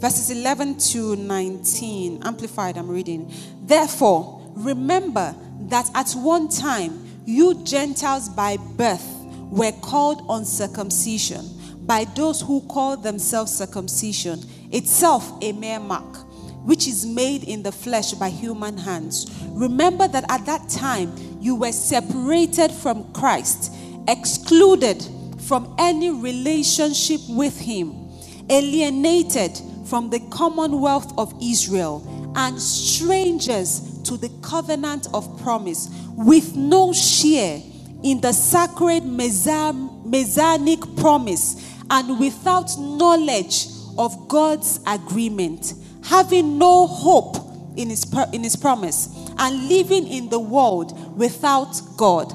Verses 0.01 0.32
11 0.32 0.79
to 0.79 1.15
19, 1.17 2.23
amplified, 2.23 2.79
I'm 2.79 2.89
reading. 2.89 3.32
Therefore, 3.62 4.53
remember 4.55 5.36
that 5.67 5.91
at 5.93 6.13
one 6.13 6.49
time 6.49 7.09
you 7.30 7.63
Gentiles 7.63 8.28
by 8.28 8.58
birth 8.58 9.06
were 9.52 9.72
called 9.72 10.26
uncircumcision 10.30 11.46
by 11.86 12.06
those 12.15 12.42
who 12.42 12.62
call 12.62 12.98
themselves 12.98 13.56
circumcision, 13.56 14.39
itself 14.72 15.32
a 15.42 15.52
mere 15.52 15.80
mark, 15.80 16.18
which 16.65 16.88
is 16.88 17.06
made 17.06 17.44
in 17.44 17.63
the 17.63 17.72
flesh 17.72 18.13
by 18.13 18.30
human 18.30 18.78
hands. 18.78 19.30
Remember 19.50 20.08
that 20.08 20.26
at 20.30 20.46
that 20.46 20.70
time 20.70 21.13
you 21.39 21.56
were 21.56 21.72
separated 21.72 22.72
from 22.72 23.12
Christ, 23.13 23.74
excluded 24.08 25.04
from 25.48 25.76
any 25.80 26.10
relationship 26.10 27.22
with 27.30 27.60
Him, 27.60 28.10
alienated 28.50 29.60
from 29.86 30.10
the 30.10 30.20
commonwealth 30.32 31.12
of 31.18 31.34
Israel, 31.42 32.00
and 32.36 32.60
strangers 32.60 34.02
to 34.04 34.18
the 34.18 34.30
covenant 34.42 35.08
of 35.13 35.42
promise, 35.42 35.89
with 36.15 36.56
no 36.56 36.94
share 36.94 37.62
in 38.04 38.22
the 38.22 38.32
sacred 38.32 39.04
messianic 39.04 40.80
promise 40.96 41.76
and 41.89 42.20
without 42.20 42.78
knowledge 42.78 43.68
of 43.98 44.28
God's 44.28 44.80
agreement, 44.88 45.74
having 46.04 46.58
no 46.58 46.88
hope 46.88 47.36
in 47.76 47.89
his, 47.89 48.06
in 48.32 48.44
his 48.44 48.56
promise, 48.56 49.10
and 49.38 49.68
living 49.68 50.08
in 50.08 50.30
the 50.30 50.39
world 50.39 51.18
without 51.18 51.82
God. 51.98 52.34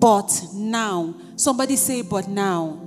But 0.00 0.32
now, 0.54 1.14
somebody 1.36 1.76
say, 1.76 2.02
but 2.02 2.28
now. 2.28 2.78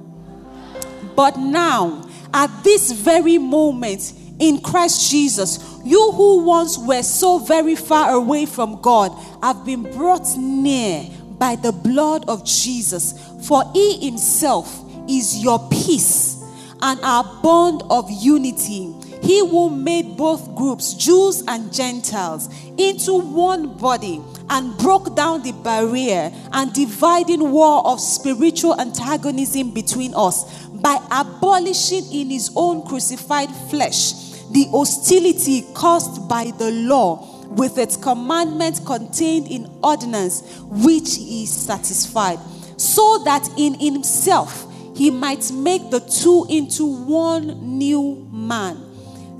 But 1.15 1.37
now, 1.37 2.07
at 2.33 2.63
this 2.63 2.91
very 2.91 3.37
moment, 3.37 4.13
in 4.39 4.59
Christ 4.61 5.09
Jesus, 5.09 5.79
you 5.83 6.11
who 6.11 6.43
once 6.43 6.77
were 6.77 7.03
so 7.03 7.39
very 7.39 7.75
far 7.75 8.11
away 8.11 8.45
from 8.45 8.81
God 8.81 9.11
have 9.41 9.65
been 9.65 9.83
brought 9.83 10.27
near 10.37 11.05
by 11.37 11.55
the 11.55 11.71
blood 11.71 12.25
of 12.27 12.45
Jesus. 12.45 13.13
For 13.47 13.63
he 13.73 14.05
himself 14.05 14.83
is 15.07 15.41
your 15.41 15.59
peace 15.69 16.43
and 16.81 16.99
our 17.01 17.23
bond 17.41 17.83
of 17.89 18.09
unity. 18.11 18.93
He 19.21 19.39
who 19.39 19.69
made 19.69 20.17
both 20.17 20.53
groups, 20.55 20.93
Jews 20.93 21.43
and 21.47 21.73
Gentiles, 21.73 22.49
into 22.77 23.13
one 23.19 23.77
body 23.77 24.21
and 24.49 24.77
broke 24.77 25.15
down 25.15 25.41
the 25.41 25.53
barrier 25.53 26.31
and 26.51 26.73
dividing 26.73 27.51
wall 27.51 27.91
of 27.91 27.99
spiritual 27.99 28.79
antagonism 28.79 29.71
between 29.71 30.13
us 30.13 30.67
by 30.67 30.99
abolishing 31.09 32.05
in 32.11 32.29
his 32.29 32.51
own 32.55 32.85
crucified 32.85 33.49
flesh 33.69 34.24
the 34.55 34.63
hostility 34.71 35.63
caused 35.73 36.29
by 36.29 36.45
the 36.57 36.71
law 36.71 37.43
with 37.47 37.77
its 37.77 37.97
commandments 37.97 38.79
contained 38.79 39.47
in 39.49 39.69
ordinance 39.83 40.61
which 40.69 41.17
is 41.19 41.51
satisfied 41.51 42.39
so 42.77 43.21
that 43.25 43.45
in 43.57 43.73
himself 43.73 44.65
he 44.95 45.11
might 45.11 45.51
make 45.51 45.91
the 45.91 45.99
two 45.99 46.45
into 46.49 46.85
one 46.85 47.77
new 47.77 48.25
man, 48.31 48.81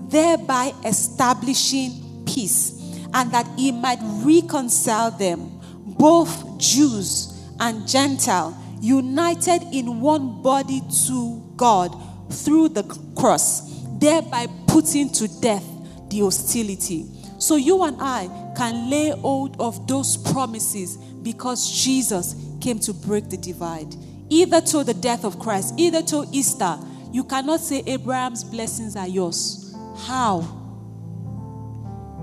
thereby 0.10 0.74
establishing 0.84 2.26
peace, 2.26 3.00
and 3.14 3.32
that 3.32 3.48
he 3.58 3.72
might 3.72 4.00
reconcile 4.02 5.12
them, 5.12 5.62
both 5.98 6.58
Jews 6.58 7.42
and 7.62 7.88
Gentile, 7.88 8.54
united 8.82 9.64
in 9.72 10.02
one 10.02 10.42
body 10.42 10.82
to 11.08 11.42
God 11.56 11.96
through 12.30 12.70
the 12.70 12.84
cross, 13.16 13.75
thereby 14.06 14.48
putting 14.68 15.10
to 15.10 15.28
death 15.42 15.66
the 16.10 16.20
hostility. 16.20 17.08
So 17.40 17.56
you 17.56 17.84
and 17.84 17.98
I 18.00 18.28
can 18.56 18.90
lay 18.90 19.10
hold 19.10 19.60
of 19.60 19.88
those 19.88 20.16
promises 20.16 20.98
because 20.98 21.84
Jesus 21.84 22.36
came 22.62 22.80
to 22.80 22.94
break 22.94 23.30
the 23.30 23.38
divide 23.38 23.96
either 24.30 24.62
to 24.62 24.84
the 24.84 24.94
death 24.94 25.24
of 25.24 25.40
Christ, 25.40 25.76
either 25.78 26.02
to 26.04 26.26
Easter, 26.32 26.78
you 27.12 27.24
cannot 27.24 27.60
say 27.60 27.84
Abraham's 27.86 28.44
blessings 28.44 28.96
are 28.96 29.08
yours. 29.08 29.76
How? 30.06 30.40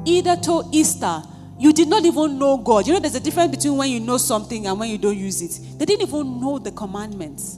Either 0.05 0.37
to 0.37 0.65
Easter, 0.73 1.23
you 1.59 1.73
did 1.73 1.89
not 1.89 2.05
even 2.05 2.39
know 2.39 2.57
God. 2.57 2.87
You 2.87 2.95
know, 2.95 3.01
there's 3.01 3.15
a 3.15 3.21
difference 3.21 3.55
between 3.57 3.77
when 3.77 3.91
you 3.91 4.01
know 4.01 4.19
something 4.19 4.67
and 4.67 4.79
when 4.79 4.91
you 4.91 4.99
don't 4.99 5.17
use 5.17 5.41
it. 5.43 5.79
They 5.79 5.85
didn't 5.85 6.09
even 6.09 6.41
know 6.41 6.59
the 6.59 6.73
commandments. 6.73 7.57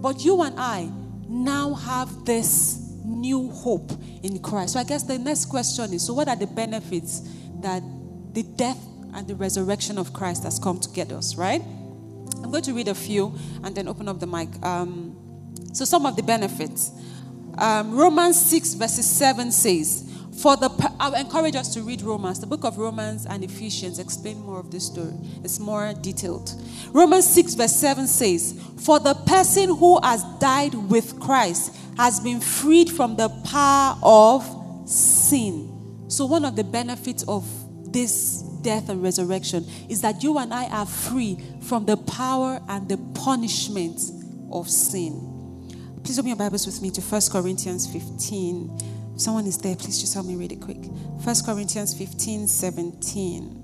But 0.00 0.24
you 0.24 0.40
and 0.42 0.54
I 0.58 0.90
now 1.30 1.74
have 1.74 2.24
this 2.24 2.90
new 3.04 3.50
hope 3.50 3.92
in 4.22 4.40
Christ. 4.40 4.74
So 4.74 4.80
I 4.80 4.84
guess 4.84 5.04
the 5.04 5.18
next 5.18 5.46
question 5.46 5.92
is 5.94 6.06
so, 6.06 6.14
what 6.14 6.28
are 6.28 6.36
the 6.36 6.46
benefits 6.46 7.20
that 7.60 7.82
the 8.32 8.42
death 8.42 8.78
and 9.14 9.26
the 9.26 9.34
resurrection 9.34 9.98
of 9.98 10.12
Christ 10.12 10.44
has 10.44 10.58
come 10.58 10.78
to 10.80 10.90
get 10.90 11.12
us, 11.12 11.36
right? 11.36 11.62
I'm 12.42 12.50
going 12.50 12.62
to 12.64 12.74
read 12.74 12.88
a 12.88 12.94
few 12.94 13.34
and 13.62 13.74
then 13.74 13.88
open 13.88 14.08
up 14.08 14.20
the 14.20 14.26
mic. 14.26 14.48
Um, 14.64 15.16
so, 15.72 15.84
some 15.84 16.06
of 16.06 16.16
the 16.16 16.22
benefits. 16.22 16.90
Um, 17.58 17.94
Romans 17.94 18.40
6, 18.50 18.74
verses 18.74 19.06
7 19.06 19.52
says, 19.52 20.09
For 20.40 20.56
the, 20.56 20.70
I'll 20.98 21.14
encourage 21.14 21.54
us 21.54 21.74
to 21.74 21.82
read 21.82 22.00
Romans. 22.00 22.40
The 22.40 22.46
book 22.46 22.64
of 22.64 22.78
Romans 22.78 23.26
and 23.26 23.44
Ephesians 23.44 23.98
explain 23.98 24.40
more 24.40 24.58
of 24.58 24.70
this 24.70 24.86
story, 24.86 25.12
it's 25.44 25.58
more 25.58 25.92
detailed. 25.92 26.54
Romans 26.92 27.26
6, 27.26 27.54
verse 27.54 27.76
7 27.76 28.06
says, 28.06 28.58
For 28.80 28.98
the 28.98 29.12
person 29.12 29.68
who 29.76 30.00
has 30.02 30.24
died 30.38 30.74
with 30.74 31.20
Christ 31.20 31.76
has 31.98 32.20
been 32.20 32.40
freed 32.40 32.88
from 32.88 33.16
the 33.16 33.28
power 33.44 33.98
of 34.02 34.88
sin. 34.88 36.06
So, 36.08 36.24
one 36.24 36.46
of 36.46 36.56
the 36.56 36.64
benefits 36.64 37.22
of 37.24 37.46
this 37.92 38.40
death, 38.62 38.88
and 38.88 39.02
resurrection 39.02 39.66
is 39.88 40.00
that 40.00 40.22
you 40.22 40.38
and 40.38 40.54
I 40.54 40.68
are 40.68 40.86
free 40.86 41.38
from 41.62 41.84
the 41.84 41.96
power 41.96 42.60
and 42.68 42.88
the 42.88 42.96
punishment 43.14 44.00
of 44.50 44.70
sin. 44.70 45.26
Please 46.02 46.18
open 46.18 46.28
your 46.28 46.36
Bibles 46.36 46.64
with 46.64 46.80
me 46.80 46.90
to 46.92 47.00
1 47.02 47.20
Corinthians 47.30 47.86
15. 47.86 48.99
Someone 49.20 49.46
is 49.46 49.58
there, 49.58 49.76
please 49.76 50.00
just 50.00 50.14
help 50.14 50.24
me 50.24 50.34
read 50.34 50.50
it 50.50 50.62
quick. 50.62 50.78
1 50.78 51.36
Corinthians 51.44 51.92
15 51.92 52.48
17. 52.48 53.60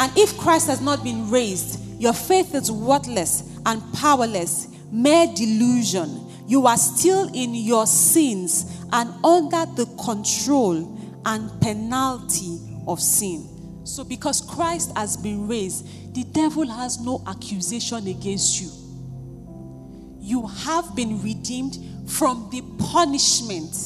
And 0.00 0.12
if 0.18 0.36
Christ 0.38 0.66
has 0.66 0.80
not 0.80 1.04
been 1.04 1.30
raised, 1.30 1.78
your 2.00 2.14
faith 2.14 2.52
is 2.52 2.72
worthless 2.72 3.56
and 3.64 3.80
powerless, 3.94 4.66
mere 4.90 5.28
delusion. 5.36 6.28
You 6.48 6.66
are 6.66 6.76
still 6.76 7.30
in 7.32 7.54
your 7.54 7.86
sins 7.86 8.84
and 8.92 9.08
under 9.24 9.66
the 9.76 9.86
control 10.04 10.98
and 11.24 11.60
penalty 11.60 12.58
of 12.88 13.00
sin. 13.00 13.84
So, 13.84 14.02
because 14.02 14.40
Christ 14.40 14.90
has 14.96 15.16
been 15.16 15.46
raised, 15.46 16.12
the 16.12 16.24
devil 16.24 16.66
has 16.66 16.98
no 16.98 17.22
accusation 17.28 18.08
against 18.08 18.60
you. 18.60 18.83
You 20.24 20.46
have 20.46 20.96
been 20.96 21.20
redeemed 21.22 21.76
from 22.06 22.48
the 22.50 22.62
punishment 22.78 23.76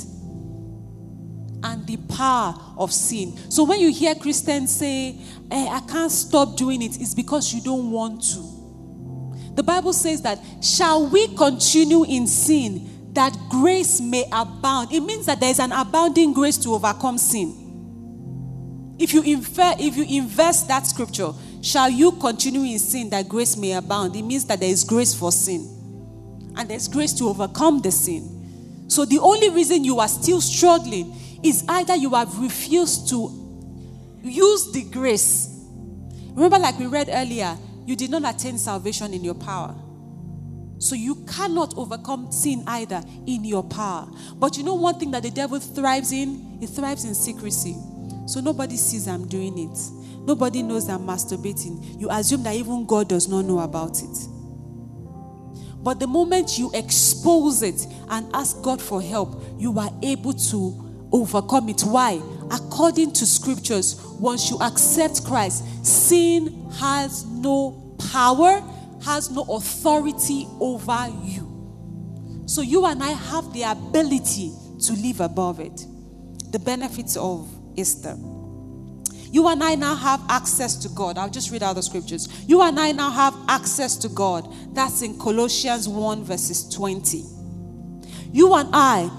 and 1.64 1.84
the 1.84 1.96
power 2.16 2.54
of 2.76 2.92
sin. 2.92 3.36
So, 3.50 3.64
when 3.64 3.80
you 3.80 3.92
hear 3.92 4.14
Christians 4.14 4.72
say, 4.72 5.18
eh, 5.50 5.68
I 5.68 5.80
can't 5.80 6.12
stop 6.12 6.56
doing 6.56 6.80
it, 6.80 7.00
it's 7.00 7.12
because 7.12 7.52
you 7.52 7.60
don't 7.60 7.90
want 7.90 8.22
to. 8.34 9.52
The 9.56 9.64
Bible 9.64 9.92
says 9.92 10.22
that, 10.22 10.38
shall 10.62 11.08
we 11.08 11.26
continue 11.34 12.04
in 12.04 12.28
sin 12.28 13.10
that 13.14 13.36
grace 13.50 14.00
may 14.00 14.24
abound? 14.30 14.92
It 14.92 15.00
means 15.00 15.26
that 15.26 15.40
there 15.40 15.50
is 15.50 15.58
an 15.58 15.72
abounding 15.72 16.32
grace 16.32 16.56
to 16.58 16.72
overcome 16.72 17.18
sin. 17.18 18.94
If 18.96 19.12
you 19.12 19.22
infer, 19.24 19.74
if 19.80 19.96
you 19.96 20.04
invest 20.20 20.68
that 20.68 20.86
scripture, 20.86 21.32
shall 21.62 21.90
you 21.90 22.12
continue 22.12 22.62
in 22.62 22.78
sin 22.78 23.10
that 23.10 23.28
grace 23.28 23.56
may 23.56 23.72
abound? 23.72 24.14
It 24.14 24.22
means 24.22 24.44
that 24.44 24.60
there 24.60 24.70
is 24.70 24.84
grace 24.84 25.16
for 25.16 25.32
sin. 25.32 25.77
And 26.58 26.68
there's 26.68 26.88
grace 26.88 27.12
to 27.14 27.28
overcome 27.28 27.80
the 27.80 27.90
sin. 27.90 28.86
So 28.88 29.04
the 29.04 29.18
only 29.18 29.50
reason 29.50 29.84
you 29.84 30.00
are 30.00 30.08
still 30.08 30.40
struggling 30.40 31.14
is 31.42 31.64
either 31.68 31.94
you 31.94 32.10
have 32.10 32.38
refused 32.38 33.08
to 33.10 33.30
use 34.22 34.72
the 34.72 34.82
grace. 34.82 35.54
Remember, 36.34 36.58
like 36.58 36.78
we 36.78 36.86
read 36.86 37.08
earlier, 37.10 37.56
you 37.86 37.96
did 37.96 38.10
not 38.10 38.34
attain 38.34 38.58
salvation 38.58 39.14
in 39.14 39.24
your 39.24 39.34
power. 39.34 39.74
So 40.78 40.94
you 40.94 41.24
cannot 41.26 41.76
overcome 41.76 42.30
sin 42.30 42.62
either 42.66 43.02
in 43.26 43.44
your 43.44 43.64
power. 43.64 44.08
But 44.36 44.56
you 44.56 44.62
know 44.62 44.74
one 44.74 44.98
thing 44.98 45.10
that 45.12 45.22
the 45.22 45.30
devil 45.30 45.58
thrives 45.58 46.12
in? 46.12 46.58
He 46.60 46.66
thrives 46.66 47.04
in 47.04 47.14
secrecy. 47.14 47.76
So 48.26 48.40
nobody 48.40 48.76
sees 48.76 49.08
I'm 49.08 49.26
doing 49.26 49.58
it. 49.58 49.78
Nobody 50.26 50.62
knows 50.62 50.88
I'm 50.88 51.00
masturbating. 51.00 52.00
You 52.00 52.08
assume 52.10 52.42
that 52.44 52.54
even 52.54 52.84
God 52.86 53.08
does 53.08 53.28
not 53.28 53.44
know 53.44 53.60
about 53.60 54.02
it. 54.02 54.28
But 55.80 56.00
the 56.00 56.06
moment 56.06 56.58
you 56.58 56.70
expose 56.74 57.62
it 57.62 57.86
and 58.08 58.28
ask 58.34 58.60
God 58.62 58.82
for 58.82 59.00
help, 59.00 59.42
you 59.58 59.78
are 59.78 59.90
able 60.02 60.32
to 60.32 61.08
overcome 61.12 61.68
it. 61.68 61.82
Why? 61.82 62.20
According 62.50 63.12
to 63.12 63.26
scriptures, 63.26 64.00
once 64.18 64.50
you 64.50 64.58
accept 64.58 65.24
Christ, 65.24 65.64
sin 65.86 66.70
has 66.72 67.24
no 67.26 67.96
power, 68.10 68.62
has 69.04 69.30
no 69.30 69.42
authority 69.44 70.46
over 70.60 71.08
you. 71.22 72.42
So 72.46 72.62
you 72.62 72.86
and 72.86 73.02
I 73.02 73.10
have 73.10 73.52
the 73.52 73.62
ability 73.64 74.52
to 74.84 74.92
live 74.94 75.20
above 75.20 75.60
it. 75.60 75.86
The 76.50 76.58
benefits 76.58 77.16
of 77.16 77.48
Easter. 77.76 78.16
You 79.30 79.48
and 79.48 79.62
I 79.62 79.74
now 79.74 79.94
have 79.94 80.20
access 80.28 80.76
to 80.76 80.88
God. 80.88 81.18
I'll 81.18 81.30
just 81.30 81.50
read 81.50 81.62
out 81.62 81.74
the 81.74 81.82
scriptures. 81.82 82.28
You 82.46 82.62
and 82.62 82.78
I 82.78 82.92
now 82.92 83.10
have 83.10 83.36
access 83.48 83.96
to 83.98 84.08
God. 84.08 84.52
That's 84.74 85.02
in 85.02 85.18
Colossians 85.18 85.88
1, 85.88 86.24
verses 86.24 86.68
20. 86.74 87.24
You 88.32 88.54
and 88.54 88.68
I 88.72 89.10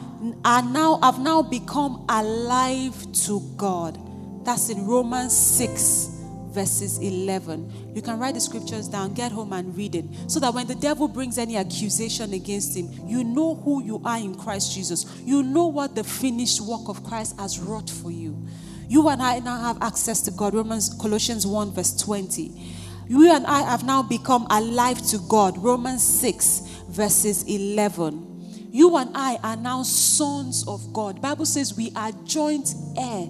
are 0.43 0.61
now 0.61 0.99
have 1.01 1.19
now 1.19 1.41
become 1.41 2.05
alive 2.09 3.11
to 3.25 3.39
God. 3.55 3.97
That's 4.45 4.69
in 4.69 4.85
Romans 4.85 5.37
6 5.37 6.19
verses 6.49 6.97
11. 6.97 7.93
You 7.95 8.01
can 8.01 8.19
write 8.19 8.33
the 8.33 8.41
scriptures 8.41 8.87
down, 8.87 9.13
get 9.13 9.31
home 9.31 9.53
and 9.53 9.75
read 9.75 9.95
it 9.95 10.05
so 10.27 10.39
that 10.39 10.53
when 10.53 10.67
the 10.67 10.75
devil 10.75 11.07
brings 11.07 11.37
any 11.37 11.57
accusation 11.57 12.33
against 12.33 12.75
him, 12.75 12.89
you 13.07 13.23
know 13.23 13.55
who 13.55 13.83
you 13.83 14.01
are 14.03 14.17
in 14.17 14.35
Christ 14.35 14.73
Jesus. 14.73 15.05
You 15.23 15.43
know 15.43 15.67
what 15.67 15.95
the 15.95 16.03
finished 16.03 16.61
work 16.61 16.87
of 16.87 17.03
Christ 17.03 17.39
has 17.39 17.59
wrought 17.59 17.89
for 17.89 18.11
you. 18.11 18.47
You 18.89 19.07
and 19.07 19.21
I 19.21 19.39
now 19.39 19.59
have 19.61 19.81
access 19.81 20.21
to 20.23 20.31
God. 20.31 20.53
Romans 20.53 20.93
Colossians 20.99 21.47
1 21.47 21.71
verse 21.71 21.95
20. 21.95 22.75
You 23.07 23.31
and 23.33 23.45
I 23.45 23.61
have 23.61 23.85
now 23.85 24.03
become 24.03 24.45
alive 24.49 25.01
to 25.07 25.19
God. 25.29 25.57
Romans 25.57 26.03
6 26.03 26.59
verses 26.89 27.43
11 27.43 28.29
you 28.71 28.95
and 28.97 29.09
I 29.15 29.37
are 29.43 29.55
now 29.55 29.83
sons 29.83 30.67
of 30.67 30.93
God. 30.93 31.21
Bible 31.21 31.45
says 31.45 31.75
we 31.75 31.91
are 31.95 32.11
joint 32.23 32.73
heir 32.97 33.27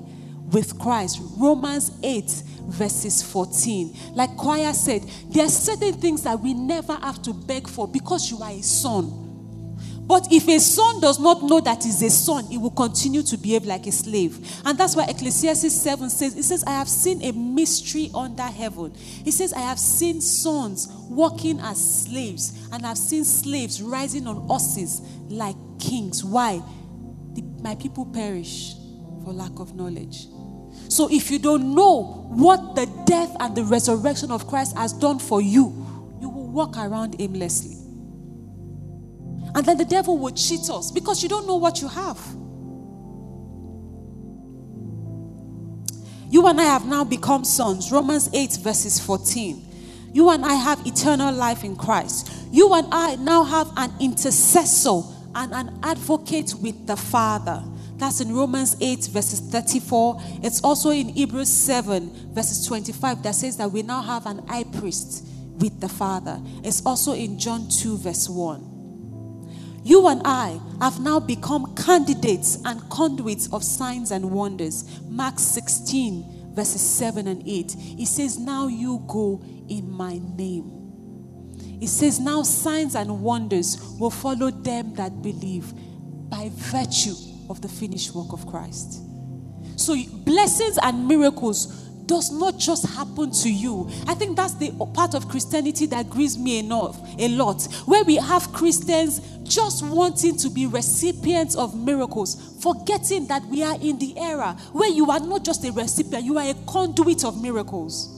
with 0.52 0.78
Christ. 0.80 1.22
Romans 1.38 1.91
8 2.04 2.26
verses 2.67 3.24
14. 3.24 3.95
Like 4.15 4.36
choir 4.36 4.74
said, 4.74 5.04
there 5.30 5.45
are 5.45 5.50
certain 5.50 5.93
things 5.93 6.24
that 6.24 6.39
we 6.39 6.54
never 6.54 6.93
have 6.93 7.22
to 7.24 7.34
beg 7.34 7.67
for 7.67 7.88
because 7.88 8.30
you 8.30 8.39
are 8.39 8.52
a 8.52 8.62
son. 8.62 9.29
But 10.10 10.32
if 10.32 10.48
a 10.48 10.58
son 10.58 11.02
does 11.02 11.19
not 11.19 11.43
know 11.43 11.60
that 11.60 11.84
he's 11.84 12.02
a 12.02 12.10
son, 12.10 12.48
he 12.48 12.58
will 12.58 12.72
continue 12.72 13.22
to 13.22 13.38
behave 13.38 13.65
like 13.65 13.86
a 13.86 13.91
slave. 13.91 14.39
And 14.65 14.76
that's 14.76 14.95
why 14.95 15.06
Ecclesiastes 15.06 15.72
7 15.72 16.10
says, 16.10 16.36
It 16.36 16.41
says, 16.41 16.63
I 16.63 16.72
have 16.72 16.89
seen 16.89 17.24
a 17.24 17.32
mystery 17.32 18.10
under 18.15 18.41
heaven. 18.41 18.91
He 18.95 19.30
says, 19.30 19.54
I 19.54 19.60
have 19.60 19.78
seen 19.78 20.19
sons 20.19 20.88
walking 21.12 21.60
as 21.60 22.06
slaves, 22.06 22.58
and 22.72 22.88
I've 22.88 22.98
seen 22.98 23.24
slaves 23.24 23.84
rising 23.84 24.26
on 24.26 24.38
horses 24.48 25.02
like 25.28 25.56
kings. 25.78 26.24
Why? 26.24 26.60
The, 27.34 27.43
my 27.62 27.76
people 27.76 28.08
perish 28.08 28.74
for 29.24 29.32
lack 29.32 29.60
of 29.60 29.76
knowledge. 29.76 30.26
So 30.88 31.08
if 31.12 31.30
you 31.30 31.38
don't 31.38 31.76
know 31.76 32.26
what 32.30 32.74
the 32.74 32.88
death 33.06 33.38
and 33.39 33.56
the 33.56 33.63
resurrection 33.63 34.32
of 34.32 34.48
Christ 34.48 34.76
has 34.76 34.91
done 34.91 35.19
for 35.19 35.39
you, 35.39 35.65
you 36.19 36.30
will 36.30 36.48
walk 36.48 36.78
around 36.78 37.17
aimlessly. 37.19 37.79
And 39.55 39.65
then 39.65 39.77
the 39.77 39.85
devil 39.85 40.17
will 40.17 40.31
cheat 40.31 40.69
us 40.69 40.91
because 40.91 41.23
you 41.23 41.29
don't 41.29 41.47
know 41.47 41.57
what 41.57 41.81
you 41.81 41.88
have. 41.88 42.19
You 46.31 46.45
and 46.47 46.62
I 46.62 46.65
have 46.65 46.85
now 46.85 47.03
become 47.03 47.43
sons. 47.43 47.91
Romans 47.91 48.29
8, 48.33 48.59
verses 48.62 48.99
14. 48.99 49.65
You 50.13 50.29
and 50.29 50.45
I 50.45 50.53
have 50.53 50.85
eternal 50.85 51.33
life 51.33 51.63
in 51.63 51.75
Christ. 51.75 52.31
You 52.51 52.73
and 52.73 52.88
I 52.91 53.15
now 53.15 53.43
have 53.43 53.71
an 53.77 53.91
intercessor 53.99 55.01
and 55.33 55.53
an 55.53 55.79
advocate 55.83 56.53
with 56.62 56.85
the 56.85 56.95
Father. 56.95 57.63
That's 57.97 58.21
in 58.21 58.33
Romans 58.33 58.77
8, 58.79 59.09
verses 59.12 59.39
34. 59.39 60.21
It's 60.43 60.63
also 60.63 60.91
in 60.91 61.09
Hebrews 61.09 61.49
7, 61.49 62.33
verses 62.33 62.65
25, 62.65 63.23
that 63.23 63.35
says 63.35 63.57
that 63.57 63.71
we 63.71 63.81
now 63.81 64.01
have 64.01 64.25
an 64.25 64.47
high 64.47 64.63
priest 64.63 65.25
with 65.57 65.79
the 65.79 65.89
Father. 65.89 66.39
It's 66.63 66.85
also 66.85 67.13
in 67.13 67.38
John 67.38 67.67
2, 67.67 67.97
verse 67.97 68.29
1. 68.29 68.79
You 69.89 70.08
and 70.08 70.21
I 70.23 70.62
have 70.82 70.99
now 70.99 71.19
become 71.19 71.75
candidates 71.75 72.60
and 72.63 72.88
conduits 72.91 73.52
of 73.52 73.63
signs 73.63 74.12
and 74.12 74.30
wonders. 74.30 74.86
Mark 75.10 75.39
16, 75.39 76.52
verses 76.54 76.80
7 76.80 77.28
and 77.28 77.41
8. 77.43 77.71
He 77.71 78.06
says, 78.06 78.38
Now 78.38 78.67
you 78.67 79.04
go 79.08 79.43
in 79.67 79.89
my 79.89 80.21
name. 80.38 81.56
He 81.80 81.88
says, 81.88 82.19
Now 82.19 82.43
signs 82.43 82.93
and 82.93 83.23
wonders 83.23 83.82
will 83.99 84.12
follow 84.12 84.52
them 84.52 84.93
that 84.93 85.23
believe 85.23 85.73
by 86.30 86.52
virtue 86.54 87.15
of 87.49 87.60
the 87.63 87.67
finished 87.67 88.13
work 88.13 88.32
of 88.32 88.45
Christ. 88.45 89.02
So, 89.75 89.95
blessings 90.23 90.78
and 90.84 91.08
miracles 91.08 91.88
does 92.10 92.32
not 92.32 92.58
just 92.58 92.88
happen 92.88 93.30
to 93.30 93.50
you. 93.50 93.88
I 94.08 94.15
think 94.15 94.36
that's 94.36 94.56
the 94.56 94.72
part 94.95 95.13
of 95.13 95.30
Christianity 95.30 95.86
that 95.86 96.10
grieves 96.10 96.39
me 96.39 96.58
enough 96.58 97.00
a 97.19 97.28
lot. 97.28 97.62
Where 97.86 98.04
we 98.04 98.15
have 98.15 98.52
Christians 98.52 99.19
just 99.43 99.86
wanting 99.86 100.36
to 100.38 100.50
be 100.50 100.65
recipients 100.65 101.56
of 101.56 101.78
miracles, 101.78 102.58
forgetting 102.63 103.28
that 103.28 103.45
we 103.45 103.62
are 103.63 103.76
in 103.80 104.00
the 104.00 104.17
era 104.17 104.58
where 104.72 104.89
you 104.89 105.12
are 105.12 105.19
not 105.19 105.45
just 105.45 105.63
a 105.65 105.72
recipient, 105.72 106.26
you 106.26 106.39
are 106.39 106.50
a 106.50 106.56
conduit 106.67 107.24
of 107.24 107.41
miracles. 107.41 108.15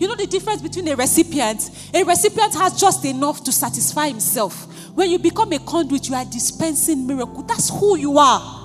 You 0.00 0.08
know 0.08 0.16
the 0.16 0.26
difference 0.26 0.60
between 0.60 0.88
a 0.88 0.96
recipient? 0.96 1.70
A 1.94 2.02
recipient 2.02 2.52
has 2.54 2.80
just 2.80 3.04
enough 3.04 3.44
to 3.44 3.52
satisfy 3.52 4.08
himself. 4.08 4.66
When 4.96 5.08
you 5.08 5.20
become 5.20 5.52
a 5.52 5.60
conduit, 5.60 6.08
you 6.08 6.16
are 6.16 6.24
dispensing 6.24 7.06
miracle. 7.06 7.44
That's 7.44 7.70
who 7.70 7.96
you 7.96 8.18
are. 8.18 8.61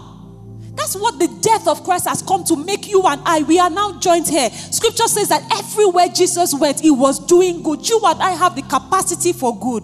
That's 0.88 1.02
what 1.02 1.20
the 1.20 1.28
death 1.42 1.68
of 1.68 1.84
Christ 1.84 2.08
has 2.08 2.22
come 2.22 2.46
to 2.46 2.56
make 2.56 2.88
you 2.88 3.04
and 3.04 3.22
I. 3.26 3.42
We 3.42 3.60
are 3.60 3.70
now 3.70 4.00
joint 4.00 4.32
heir. 4.32 4.50
Scripture 4.50 5.10
says 5.10 5.28
that 5.28 5.44
everywhere 5.52 6.08
Jesus 6.08 6.54
went, 6.54 6.80
he 6.80 6.92
was 6.92 7.20
doing 7.20 7.62
good. 7.62 7.90
You 7.90 8.00
and 8.06 8.24
I 8.24 8.30
have 8.32 8.56
the 8.56 8.62
capacity 8.62 9.34
for 9.34 9.60
good. 9.60 9.84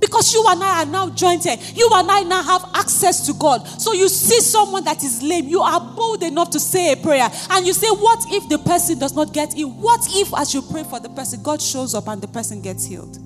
Because 0.00 0.34
you 0.34 0.44
and 0.48 0.64
I 0.64 0.82
are 0.82 0.86
now 0.86 1.10
joint 1.10 1.46
heir. 1.46 1.56
You 1.76 1.88
and 1.94 2.10
I 2.10 2.24
now 2.24 2.42
have 2.42 2.68
access 2.74 3.24
to 3.26 3.34
God. 3.34 3.64
So 3.80 3.92
you 3.92 4.08
see 4.08 4.40
someone 4.40 4.82
that 4.82 5.04
is 5.04 5.22
lame, 5.22 5.46
you 5.46 5.60
are 5.60 5.78
bold 5.80 6.24
enough 6.24 6.50
to 6.50 6.58
say 6.58 6.90
a 6.90 6.96
prayer. 6.96 7.30
And 7.50 7.64
you 7.64 7.72
say, 7.72 7.86
What 7.86 8.26
if 8.32 8.48
the 8.48 8.58
person 8.58 8.98
does 8.98 9.14
not 9.14 9.32
get 9.32 9.52
healed? 9.52 9.80
What 9.80 10.08
if, 10.10 10.34
as 10.36 10.54
you 10.54 10.62
pray 10.62 10.82
for 10.82 10.98
the 10.98 11.10
person, 11.10 11.40
God 11.44 11.62
shows 11.62 11.94
up 11.94 12.08
and 12.08 12.20
the 12.20 12.26
person 12.26 12.62
gets 12.62 12.84
healed? 12.84 13.16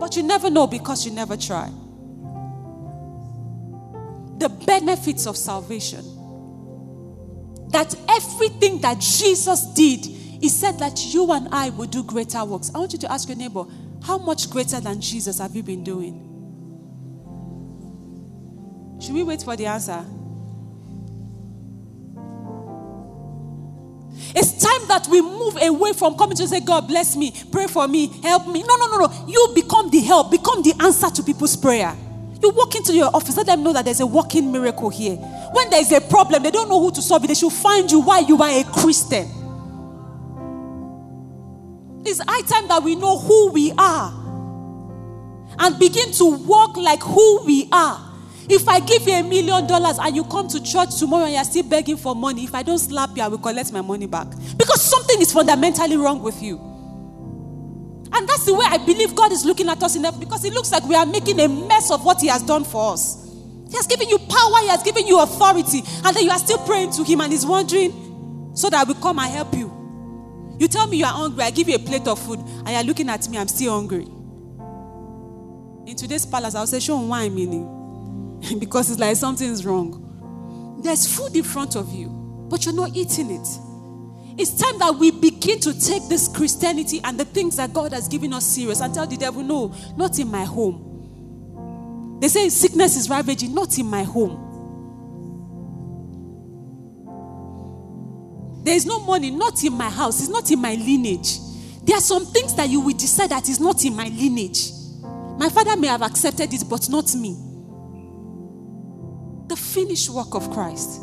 But 0.00 0.16
you 0.16 0.24
never 0.24 0.50
know 0.50 0.66
because 0.66 1.06
you 1.06 1.12
never 1.12 1.36
try 1.36 1.70
the 4.38 4.48
benefits 4.48 5.26
of 5.26 5.36
salvation. 5.36 6.04
That 7.70 7.94
everything 8.08 8.80
that 8.80 8.98
Jesus 8.98 9.66
did, 9.74 10.06
He 10.40 10.48
said 10.48 10.78
that 10.78 11.04
you 11.06 11.32
and 11.32 11.48
I 11.52 11.70
will 11.70 11.86
do 11.86 12.02
greater 12.02 12.44
works. 12.44 12.70
I 12.74 12.78
want 12.78 12.92
you 12.92 12.98
to 13.00 13.12
ask 13.12 13.28
your 13.28 13.36
neighbor, 13.36 13.64
how 14.02 14.18
much 14.18 14.48
greater 14.50 14.80
than 14.80 15.00
Jesus 15.00 15.38
have 15.38 15.54
you 15.56 15.62
been 15.62 15.82
doing? 15.84 16.24
Should 19.00 19.14
we 19.14 19.22
wait 19.22 19.42
for 19.42 19.56
the 19.56 19.66
answer? 19.66 20.04
It's 24.34 24.62
time 24.62 24.88
that 24.88 25.06
we 25.10 25.20
move 25.20 25.56
away 25.60 25.92
from 25.92 26.16
coming 26.16 26.36
to 26.36 26.48
say, 26.48 26.60
God 26.60 26.88
bless 26.88 27.16
me, 27.16 27.32
pray 27.50 27.66
for 27.66 27.86
me, 27.88 28.08
help 28.22 28.46
me. 28.48 28.62
No, 28.62 28.76
no, 28.76 28.86
no, 28.86 29.06
no. 29.06 29.26
You 29.26 29.52
become 29.54 29.90
the 29.90 30.00
help, 30.00 30.30
become 30.30 30.62
the 30.62 30.74
answer 30.80 31.10
to 31.10 31.22
people's 31.22 31.56
prayer. 31.56 31.96
You 32.42 32.50
walk 32.50 32.76
into 32.76 32.94
your 32.94 33.14
office, 33.14 33.36
let 33.36 33.46
them 33.46 33.62
know 33.62 33.72
that 33.72 33.84
there's 33.84 34.00
a 34.00 34.06
working 34.06 34.52
miracle 34.52 34.90
here. 34.90 35.16
When 35.16 35.70
there's 35.70 35.90
a 35.92 36.00
problem, 36.00 36.42
they 36.42 36.50
don't 36.50 36.68
know 36.68 36.80
who 36.80 36.92
to 36.92 37.02
solve 37.02 37.24
it. 37.24 37.28
They 37.28 37.34
should 37.34 37.52
find 37.52 37.90
you 37.90 38.00
why 38.00 38.20
you 38.20 38.40
are 38.40 38.50
a 38.50 38.64
Christian. 38.64 39.28
It's 42.04 42.20
high 42.20 42.42
time 42.42 42.68
that 42.68 42.82
we 42.82 42.94
know 42.94 43.18
who 43.18 43.50
we 43.50 43.72
are 43.76 44.12
and 45.58 45.78
begin 45.78 46.12
to 46.12 46.36
walk 46.46 46.76
like 46.76 47.00
who 47.02 47.44
we 47.44 47.68
are. 47.72 48.04
If 48.48 48.66
I 48.66 48.80
give 48.80 49.06
you 49.06 49.14
a 49.14 49.22
million 49.22 49.66
dollars 49.66 49.98
and 50.00 50.16
you 50.16 50.24
come 50.24 50.48
to 50.48 50.62
church 50.62 50.98
tomorrow 50.98 51.24
and 51.24 51.34
you're 51.34 51.44
still 51.44 51.64
begging 51.64 51.98
for 51.98 52.14
money, 52.14 52.44
if 52.44 52.54
I 52.54 52.62
don't 52.62 52.78
slap 52.78 53.10
you, 53.16 53.22
I 53.22 53.28
will 53.28 53.38
collect 53.38 53.72
my 53.72 53.82
money 53.82 54.06
back. 54.06 54.28
Because 54.56 54.80
something 54.80 55.20
is 55.20 55.32
fundamentally 55.32 55.96
wrong 55.96 56.22
with 56.22 56.40
you. 56.42 56.77
And 58.12 58.28
that's 58.28 58.44
the 58.44 58.54
way 58.54 58.64
I 58.66 58.78
believe 58.78 59.14
God 59.14 59.32
is 59.32 59.44
looking 59.44 59.68
at 59.68 59.82
us 59.82 59.96
in 59.96 60.02
that 60.02 60.18
because 60.18 60.44
it 60.44 60.52
looks 60.52 60.72
like 60.72 60.84
we 60.84 60.94
are 60.94 61.06
making 61.06 61.40
a 61.40 61.48
mess 61.48 61.90
of 61.90 62.04
what 62.04 62.20
He 62.20 62.28
has 62.28 62.42
done 62.42 62.64
for 62.64 62.92
us. 62.92 63.24
He 63.68 63.76
has 63.76 63.86
given 63.86 64.08
you 64.08 64.18
power, 64.18 64.60
He 64.62 64.68
has 64.68 64.82
given 64.82 65.06
you 65.06 65.20
authority, 65.20 65.82
and 66.04 66.16
then 66.16 66.24
you 66.24 66.30
are 66.30 66.38
still 66.38 66.58
praying 66.58 66.92
to 66.92 67.04
Him 67.04 67.20
and 67.20 67.32
He's 67.32 67.44
wondering 67.44 68.52
so 68.54 68.70
that 68.70 68.80
I 68.80 68.84
will 68.84 69.00
come 69.00 69.18
and 69.18 69.30
help 69.30 69.54
you. 69.54 70.56
You 70.58 70.68
tell 70.68 70.86
me 70.86 70.96
you 70.96 71.04
are 71.04 71.12
hungry, 71.12 71.44
I 71.44 71.50
give 71.50 71.68
you 71.68 71.76
a 71.76 71.78
plate 71.78 72.08
of 72.08 72.18
food, 72.18 72.40
and 72.40 72.68
you're 72.68 72.82
looking 72.82 73.08
at 73.08 73.28
me, 73.28 73.38
I'm 73.38 73.48
still 73.48 73.74
hungry. 73.74 74.06
In 75.86 75.96
today's 75.96 76.26
palace, 76.26 76.54
I'll 76.54 76.66
say, 76.66 76.80
Show 76.80 77.00
wine 77.00 77.34
meaning. 77.34 77.78
because 78.58 78.90
it's 78.90 79.00
like 79.00 79.16
something's 79.16 79.64
wrong. 79.64 80.80
There's 80.82 81.06
food 81.06 81.36
in 81.36 81.44
front 81.44 81.76
of 81.76 81.92
you, 81.92 82.08
but 82.50 82.64
you're 82.64 82.74
not 82.74 82.96
eating 82.96 83.30
it. 83.30 83.46
It's 84.38 84.52
time 84.52 84.78
that 84.78 84.94
we 84.94 85.10
begin 85.10 85.58
to 85.60 85.78
take 85.78 86.08
this 86.08 86.28
Christianity 86.28 87.00
and 87.02 87.18
the 87.18 87.24
things 87.24 87.56
that 87.56 87.72
God 87.72 87.92
has 87.92 88.06
given 88.06 88.32
us 88.32 88.46
serious 88.46 88.80
and 88.80 88.94
tell 88.94 89.06
the 89.06 89.16
devil, 89.16 89.42
no, 89.42 89.74
not 89.96 90.18
in 90.18 90.28
my 90.28 90.44
home. 90.44 92.18
They 92.20 92.28
say 92.28 92.48
sickness 92.48 92.96
is 92.96 93.10
ravaging, 93.10 93.52
not 93.52 93.76
in 93.78 93.86
my 93.86 94.04
home. 94.04 94.44
There 98.64 98.74
is 98.74 98.86
no 98.86 99.00
money, 99.00 99.30
not 99.30 99.64
in 99.64 99.72
my 99.72 99.90
house, 99.90 100.20
it's 100.20 100.28
not 100.28 100.50
in 100.50 100.60
my 100.60 100.74
lineage. 100.74 101.38
There 101.82 101.96
are 101.96 102.00
some 102.00 102.24
things 102.26 102.54
that 102.54 102.68
you 102.68 102.80
will 102.80 102.96
decide 102.96 103.30
that 103.30 103.48
is 103.48 103.58
not 103.58 103.84
in 103.84 103.96
my 103.96 104.08
lineage. 104.08 104.70
My 105.38 105.48
father 105.48 105.76
may 105.76 105.86
have 105.88 106.02
accepted 106.02 106.52
it, 106.52 106.64
but 106.68 106.88
not 106.88 107.14
me 107.14 107.48
the 109.48 109.56
finished 109.56 110.10
work 110.10 110.34
of 110.34 110.50
Christ. 110.50 111.00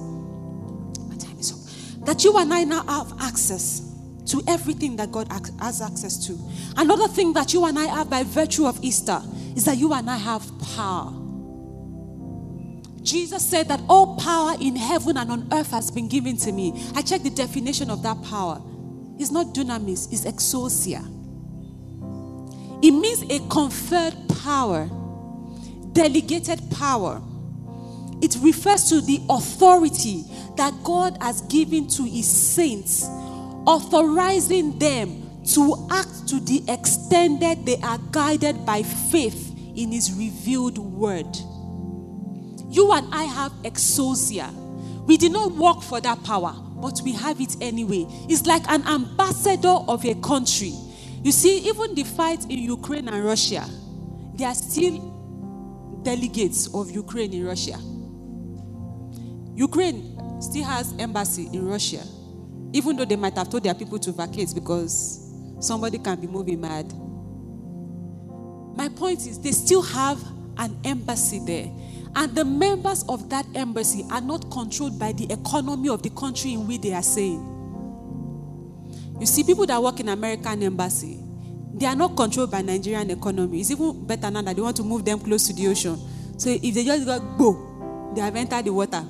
That 2.05 2.23
you 2.23 2.37
and 2.37 2.53
I 2.53 2.63
now 2.63 2.83
have 2.83 3.13
access 3.19 3.81
to 4.27 4.41
everything 4.47 4.95
that 4.95 5.11
God 5.11 5.27
has 5.59 5.81
access 5.81 6.25
to. 6.27 6.37
Another 6.77 7.07
thing 7.07 7.33
that 7.33 7.53
you 7.53 7.65
and 7.65 7.77
I 7.77 7.85
have 7.85 8.09
by 8.09 8.23
virtue 8.23 8.65
of 8.65 8.83
Easter 8.83 9.21
is 9.55 9.65
that 9.65 9.77
you 9.77 9.93
and 9.93 10.09
I 10.09 10.17
have 10.17 10.43
power. 10.75 11.13
Jesus 13.01 13.47
said 13.47 13.67
that 13.67 13.81
all 13.87 14.17
power 14.17 14.55
in 14.59 14.75
heaven 14.75 15.17
and 15.17 15.31
on 15.31 15.47
earth 15.51 15.71
has 15.71 15.91
been 15.91 16.07
given 16.07 16.37
to 16.37 16.51
me. 16.51 16.73
I 16.95 17.03
checked 17.03 17.23
the 17.23 17.29
definition 17.29 17.91
of 17.91 18.01
that 18.01 18.21
power. 18.23 18.61
It's 19.19 19.31
not 19.31 19.53
dunamis, 19.53 20.11
it's 20.11 20.25
exousia. 20.25 21.03
It 22.83 22.91
means 22.91 23.21
a 23.31 23.47
conferred 23.47 24.15
power, 24.43 24.89
delegated 25.93 26.59
power 26.71 27.21
it 28.21 28.37
refers 28.41 28.89
to 28.89 29.01
the 29.01 29.21
authority 29.29 30.23
that 30.57 30.73
God 30.83 31.17
has 31.21 31.41
given 31.41 31.87
to 31.89 32.03
his 32.03 32.27
saints, 32.27 33.03
authorizing 33.65 34.79
them 34.79 35.43
to 35.53 35.87
act 35.91 36.27
to 36.29 36.39
the 36.39 36.63
extent 36.67 37.39
that 37.41 37.65
they 37.65 37.77
are 37.77 37.99
guided 38.11 38.65
by 38.65 38.83
faith 38.83 39.53
in 39.75 39.91
his 39.91 40.13
revealed 40.13 40.77
word. 40.77 41.27
You 42.69 42.91
and 42.93 43.13
I 43.13 43.23
have 43.23 43.51
exousia. 43.63 44.51
We 45.05 45.17
did 45.17 45.31
not 45.31 45.51
work 45.51 45.81
for 45.81 46.01
that 46.01 46.23
power, 46.23 46.53
but 46.81 46.99
we 47.03 47.11
have 47.13 47.39
it 47.39 47.57
anyway. 47.61 48.05
It's 48.27 48.45
like 48.47 48.63
an 48.69 48.85
ambassador 48.87 49.67
of 49.87 50.03
a 50.05 50.15
country. 50.15 50.73
You 51.21 51.31
see, 51.31 51.59
even 51.69 51.95
the 51.95 52.03
fight 52.03 52.43
in 52.45 52.59
Ukraine 52.59 53.07
and 53.07 53.23
Russia, 53.23 53.65
they 54.33 54.45
are 54.45 54.55
still 54.55 54.99
delegates 56.03 56.73
of 56.73 56.89
Ukraine 56.91 57.33
in 57.33 57.45
Russia. 57.45 57.77
Ukraine 59.55 60.41
still 60.41 60.63
has 60.63 60.93
embassy 60.99 61.49
in 61.53 61.67
Russia, 61.67 62.03
even 62.73 62.95
though 62.97 63.05
they 63.05 63.15
might 63.15 63.35
have 63.37 63.49
told 63.49 63.63
their 63.63 63.73
people 63.73 63.97
to 63.99 64.11
vacate 64.11 64.53
because 64.53 65.31
somebody 65.59 65.97
can 65.97 66.19
be 66.19 66.27
moving 66.27 66.59
mad. 66.61 66.91
My 68.75 68.89
point 68.89 69.25
is, 69.25 69.39
they 69.39 69.51
still 69.51 69.81
have 69.81 70.21
an 70.57 70.77
embassy 70.83 71.39
there. 71.45 71.71
And 72.17 72.33
the 72.35 72.45
members 72.45 73.03
of 73.09 73.29
that 73.29 73.45
embassy 73.55 74.05
are 74.11 74.21
not 74.21 74.49
controlled 74.51 74.99
by 74.99 75.11
the 75.13 75.31
economy 75.31 75.89
of 75.89 76.01
the 76.01 76.09
country 76.09 76.53
in 76.53 76.67
which 76.67 76.81
they 76.81 76.93
are 76.93 77.03
saying. 77.03 77.51
You 79.19 79.25
see, 79.25 79.43
people 79.43 79.65
that 79.65 79.81
work 79.81 79.99
in 79.99 80.09
American 80.09 80.63
embassy, 80.63 81.19
they 81.73 81.85
are 81.85 81.95
not 81.95 82.15
controlled 82.15 82.51
by 82.51 82.61
Nigerian 82.61 83.09
economy. 83.11 83.61
It's 83.61 83.71
even 83.71 84.05
better 84.05 84.29
now 84.31 84.41
that 84.41 84.55
they 84.55 84.61
want 84.61 84.75
to 84.77 84.83
move 84.83 85.03
them 85.05 85.19
close 85.19 85.47
to 85.47 85.53
the 85.53 85.67
ocean. 85.67 85.97
So 86.37 86.49
if 86.49 86.73
they 86.73 86.83
just 86.83 87.05
go, 87.05 87.19
go, 87.37 87.74
they 88.15 88.21
have 88.21 88.35
entered 88.35 88.65
the 88.65 88.73
water. 88.73 89.03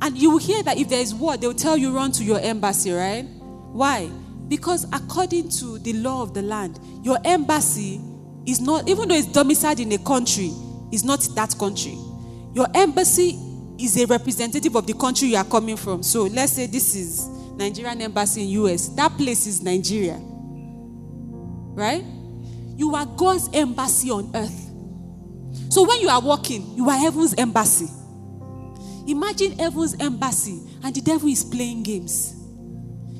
And 0.00 0.16
you 0.16 0.30
will 0.30 0.38
hear 0.38 0.62
that 0.62 0.78
if 0.78 0.88
there 0.88 1.00
is 1.00 1.14
war, 1.14 1.36
they'll 1.36 1.54
tell 1.54 1.76
you 1.76 1.94
run 1.94 2.12
to 2.12 2.24
your 2.24 2.38
embassy, 2.38 2.92
right? 2.92 3.24
Why? 3.24 4.08
Because 4.48 4.84
according 4.92 5.50
to 5.50 5.78
the 5.78 5.94
law 5.94 6.22
of 6.22 6.34
the 6.34 6.42
land, 6.42 6.78
your 7.02 7.18
embassy 7.24 8.00
is 8.46 8.60
not, 8.60 8.88
even 8.88 9.08
though 9.08 9.14
it's 9.14 9.26
domiciled 9.26 9.80
in 9.80 9.92
a 9.92 9.98
country, 9.98 10.52
is 10.92 11.04
not 11.04 11.20
that 11.34 11.56
country. 11.58 11.98
Your 12.54 12.66
embassy 12.74 13.38
is 13.78 14.00
a 14.00 14.06
representative 14.06 14.74
of 14.74 14.86
the 14.86 14.94
country 14.94 15.28
you 15.28 15.36
are 15.36 15.44
coming 15.44 15.76
from. 15.76 16.02
So 16.02 16.24
let's 16.24 16.52
say 16.52 16.66
this 16.66 16.94
is 16.94 17.26
Nigerian 17.56 18.00
embassy 18.00 18.42
in 18.42 18.48
US. 18.64 18.88
That 18.88 19.10
place 19.16 19.46
is 19.46 19.62
Nigeria. 19.62 20.18
Right? 21.74 22.04
You 22.76 22.94
are 22.94 23.06
God's 23.06 23.50
embassy 23.52 24.10
on 24.10 24.30
earth. 24.34 24.67
So 25.78 25.84
when 25.84 26.00
you 26.00 26.08
are 26.08 26.20
walking, 26.20 26.74
you 26.76 26.90
are 26.90 26.96
heaven's 26.96 27.34
embassy. 27.34 27.86
Imagine 29.06 29.52
heaven's 29.60 29.94
embassy 30.00 30.60
and 30.82 30.92
the 30.92 31.00
devil 31.00 31.28
is 31.28 31.44
playing 31.44 31.84
games. 31.84 32.34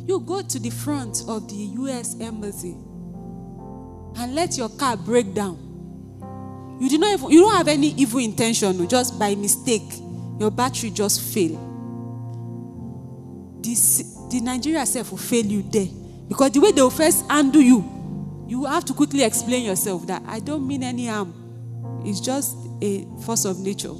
You 0.09 0.19
go 0.19 0.43
to 0.43 0.59
the 0.59 0.71
front 0.71 1.23
of 1.29 1.49
the 1.49 1.55
US 1.55 2.21
embassy 2.21 2.73
and 2.73 4.35
let 4.35 4.59
your 4.59 4.71
car 4.71 4.97
break 4.97 5.35
down. 5.35 5.57
You 6.81 6.89
do 6.89 6.99
not 6.99 7.13
even, 7.13 7.31
you 7.31 7.43
don't 7.43 7.55
have 7.55 7.69
any 7.69 7.91
evil 7.91 8.19
intention, 8.19 8.89
just 8.89 9.21
by 9.21 9.37
mistake, 9.37 9.93
your 10.41 10.51
battery 10.51 10.91
just 10.91 11.21
fail. 11.33 11.55
This, 13.61 13.99
the 14.33 14.41
Nigeria 14.41 14.85
self 14.85 15.13
will 15.13 15.19
fail 15.19 15.47
you 15.47 15.63
there. 15.63 15.87
Because 16.29 16.51
the 16.51 16.59
way 16.59 16.73
they 16.73 16.83
will 16.83 16.91
first 16.91 17.25
undo 17.31 17.61
you, 17.61 18.45
you 18.49 18.65
have 18.65 18.85
to 18.87 18.95
quickly 18.95 19.23
explain 19.23 19.65
yourself 19.65 20.09
that 20.09 20.25
I 20.27 20.41
don't 20.41 20.67
mean 20.67 20.83
any 20.83 21.07
harm. 21.07 21.45
It's 22.09 22.21
just 22.21 22.57
a 22.81 23.05
force 23.23 23.45
of 23.45 23.59
nature. 23.59 23.93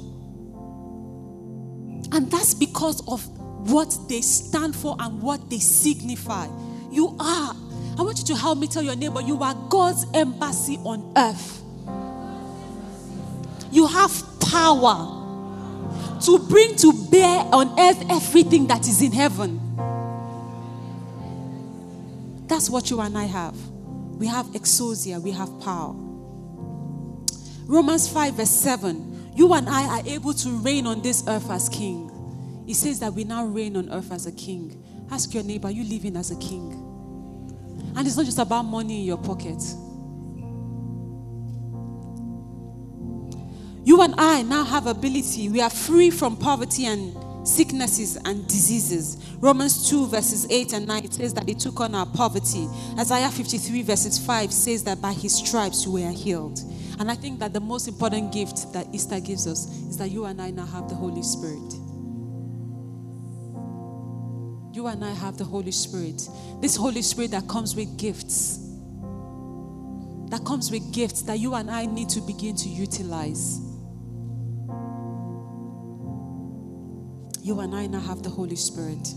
And 2.11 2.31
that's 2.31 2.55
because 2.55 3.07
of 3.07 3.23
what 3.69 3.95
they 4.09 4.21
stand 4.21 4.75
for 4.75 4.95
and 4.99 5.21
what 5.21 5.47
they 5.49 5.59
signify. 5.59 6.47
You 6.89 7.15
are. 7.19 7.55
I 7.97 8.01
want 8.01 8.17
you 8.17 8.25
to 8.25 8.35
help 8.35 8.57
me 8.57 8.67
tell 8.67 8.81
your 8.81 8.95
neighbor 8.95 9.21
you 9.21 9.43
are 9.43 9.53
God's 9.69 10.05
embassy 10.15 10.77
on 10.77 11.13
earth. 11.15 11.61
You 13.71 13.85
have 13.85 14.11
power 14.39 15.15
to 16.21 16.39
bring 16.49 16.75
to 16.77 16.91
bear 17.11 17.45
on 17.53 17.79
earth 17.79 18.03
everything 18.09 18.65
that 18.67 18.87
is 18.87 19.03
in 19.03 19.11
heaven. 19.11 19.59
That's 22.47 22.71
what 22.71 22.89
you 22.89 22.99
and 23.01 23.15
I 23.15 23.25
have. 23.25 23.55
We 24.17 24.25
have 24.25 24.47
exousia, 24.47 25.21
we 25.21 25.31
have 25.31 25.61
power. 25.61 26.08
Romans 27.69 28.09
5, 28.09 28.33
verse 28.33 28.49
7. 28.49 29.33
You 29.35 29.53
and 29.53 29.69
I 29.69 29.99
are 29.99 30.07
able 30.07 30.33
to 30.33 30.49
reign 30.57 30.87
on 30.87 31.03
this 31.03 31.23
earth 31.27 31.51
as 31.51 31.69
king. 31.69 32.09
It 32.67 32.73
says 32.73 32.99
that 32.99 33.13
we 33.13 33.25
now 33.25 33.45
reign 33.45 33.77
on 33.77 33.91
earth 33.91 34.11
as 34.11 34.25
a 34.25 34.31
king. 34.31 34.83
Ask 35.11 35.35
your 35.35 35.43
neighbor, 35.43 35.69
you 35.69 35.83
living 35.83 36.17
as 36.17 36.31
a 36.31 36.35
king? 36.37 36.73
And 37.95 38.07
it's 38.07 38.17
not 38.17 38.25
just 38.25 38.39
about 38.39 38.63
money 38.63 39.01
in 39.01 39.05
your 39.05 39.19
pocket. 39.19 39.61
You 43.85 44.01
and 44.01 44.15
I 44.17 44.41
now 44.41 44.63
have 44.63 44.87
ability. 44.87 45.49
We 45.49 45.61
are 45.61 45.69
free 45.69 46.09
from 46.09 46.37
poverty 46.37 46.87
and 46.87 47.15
sicknesses 47.43 48.17
and 48.25 48.47
diseases. 48.47 49.35
Romans 49.39 49.89
2, 49.89 50.07
verses 50.07 50.45
8 50.49 50.73
and 50.73 50.87
9 50.87 51.11
says 51.11 51.33
that 51.33 51.47
he 51.47 51.55
took 51.55 51.79
on 51.79 51.95
our 51.95 52.05
poverty. 52.05 52.67
Isaiah 52.97 53.29
53, 53.29 53.81
verses 53.83 54.17
5 54.19 54.51
says 54.53 54.83
that 54.83 55.01
by 55.01 55.13
his 55.13 55.35
stripes 55.35 55.87
we 55.87 56.03
are 56.03 56.11
healed. 56.11 56.59
And 56.99 57.09
I 57.09 57.15
think 57.15 57.39
that 57.39 57.53
the 57.53 57.61
most 57.61 57.87
important 57.87 58.33
gift 58.33 58.73
that 58.73 58.87
Easter 58.93 59.19
gives 59.19 59.47
us 59.47 59.67
is 59.87 59.97
that 59.97 60.09
you 60.11 60.25
and 60.25 60.41
I 60.41 60.51
now 60.51 60.65
have 60.65 60.89
the 60.89 60.95
Holy 60.95 61.23
Spirit. 61.23 61.73
You 64.75 64.87
and 64.87 65.03
I 65.03 65.11
have 65.11 65.37
the 65.37 65.45
Holy 65.45 65.71
Spirit. 65.71 66.27
This 66.61 66.75
Holy 66.75 67.01
Spirit 67.01 67.31
that 67.31 67.47
comes 67.47 67.75
with 67.75 67.97
gifts. 67.97 68.57
That 70.29 70.43
comes 70.45 70.71
with 70.71 70.93
gifts 70.93 71.23
that 71.23 71.39
you 71.39 71.55
and 71.55 71.71
I 71.71 71.85
need 71.85 72.09
to 72.09 72.21
begin 72.21 72.55
to 72.57 72.69
utilize. 72.69 73.68
You 77.49 77.61
and 77.61 77.75
I 77.75 77.87
now 77.87 77.99
have 78.01 78.21
the 78.21 78.29
Holy 78.29 78.55
Spirit. 78.55 79.07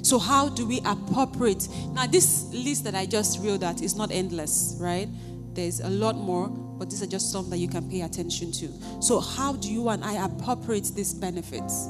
So, 0.00 0.18
how 0.18 0.48
do 0.48 0.66
we 0.66 0.80
appropriate? 0.86 1.68
Now, 1.92 2.06
this 2.06 2.50
list 2.54 2.84
that 2.84 2.94
I 2.94 3.04
just 3.04 3.38
read 3.40 3.62
out 3.62 3.82
is 3.82 3.96
not 3.96 4.10
endless, 4.10 4.78
right? 4.80 5.06
There's 5.52 5.80
a 5.80 5.90
lot 5.90 6.16
more, 6.16 6.48
but 6.48 6.88
these 6.88 7.02
are 7.02 7.06
just 7.06 7.30
some 7.30 7.50
that 7.50 7.58
you 7.58 7.68
can 7.68 7.90
pay 7.90 8.00
attention 8.00 8.50
to. 8.52 9.02
So, 9.02 9.20
how 9.20 9.52
do 9.56 9.70
you 9.70 9.90
and 9.90 10.02
I 10.02 10.24
appropriate 10.24 10.90
these 10.94 11.12
benefits? 11.12 11.86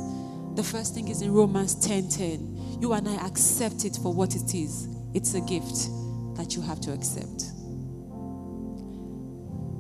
The 0.57 0.65
first 0.65 0.93
thing 0.93 1.07
is 1.07 1.23
in 1.23 1.33
Romans 1.33 1.77
10 1.77 2.09
10. 2.09 2.79
You 2.81 2.93
and 2.95 3.09
I 3.09 3.25
accept 3.25 3.85
it 3.85 3.97
for 4.03 4.13
what 4.13 4.35
it 4.35 4.53
is. 4.53 4.89
It's 5.15 5.35
a 5.35 5.41
gift 5.41 5.87
that 6.37 6.57
you 6.57 6.63
have 6.63 6.81
to 6.81 6.93
accept. 6.93 7.45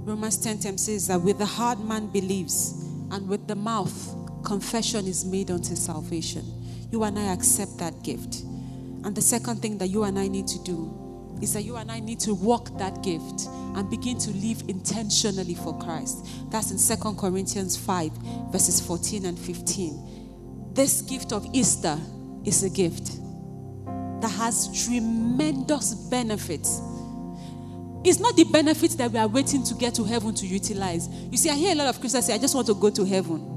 Romans 0.06 0.38
10 0.38 0.60
10 0.60 0.78
says 0.78 1.08
that 1.08 1.20
with 1.20 1.38
the 1.38 1.46
heart 1.46 1.80
man 1.80 2.06
believes, 2.12 2.80
and 3.10 3.28
with 3.28 3.48
the 3.48 3.56
mouth 3.56 4.19
confession 4.44 5.06
is 5.06 5.24
made 5.24 5.50
unto 5.50 5.74
salvation. 5.76 6.44
You 6.90 7.04
and 7.04 7.18
I 7.18 7.32
accept 7.32 7.78
that 7.78 8.02
gift. 8.02 8.42
And 9.04 9.14
the 9.14 9.22
second 9.22 9.62
thing 9.62 9.78
that 9.78 9.88
you 9.88 10.04
and 10.04 10.18
I 10.18 10.28
need 10.28 10.46
to 10.48 10.62
do 10.62 11.38
is 11.40 11.54
that 11.54 11.62
you 11.62 11.76
and 11.76 11.90
I 11.90 12.00
need 12.00 12.20
to 12.20 12.34
walk 12.34 12.76
that 12.78 13.02
gift 13.02 13.46
and 13.74 13.88
begin 13.88 14.18
to 14.18 14.30
live 14.30 14.62
intentionally 14.68 15.54
for 15.54 15.78
Christ. 15.78 16.26
That's 16.50 16.70
in 16.70 16.78
Second 16.78 17.16
Corinthians 17.16 17.76
5, 17.76 18.12
verses 18.50 18.80
14 18.80 19.24
and 19.24 19.38
15. 19.38 20.72
This 20.74 21.02
gift 21.02 21.32
of 21.32 21.46
Easter 21.52 21.98
is 22.44 22.62
a 22.62 22.70
gift 22.70 23.18
that 24.20 24.30
has 24.30 24.84
tremendous 24.84 25.94
benefits. 25.94 26.80
It's 28.02 28.18
not 28.18 28.34
the 28.36 28.44
benefits 28.44 28.94
that 28.96 29.10
we 29.10 29.18
are 29.18 29.28
waiting 29.28 29.62
to 29.64 29.74
get 29.74 29.94
to 29.94 30.04
heaven 30.04 30.34
to 30.34 30.46
utilize. 30.46 31.08
You 31.30 31.36
see, 31.36 31.50
I 31.50 31.54
hear 31.54 31.72
a 31.72 31.74
lot 31.74 31.88
of 31.88 32.00
Christians 32.00 32.26
say, 32.26 32.34
I 32.34 32.38
just 32.38 32.54
want 32.54 32.66
to 32.68 32.74
go 32.74 32.90
to 32.90 33.04
heaven. 33.04 33.49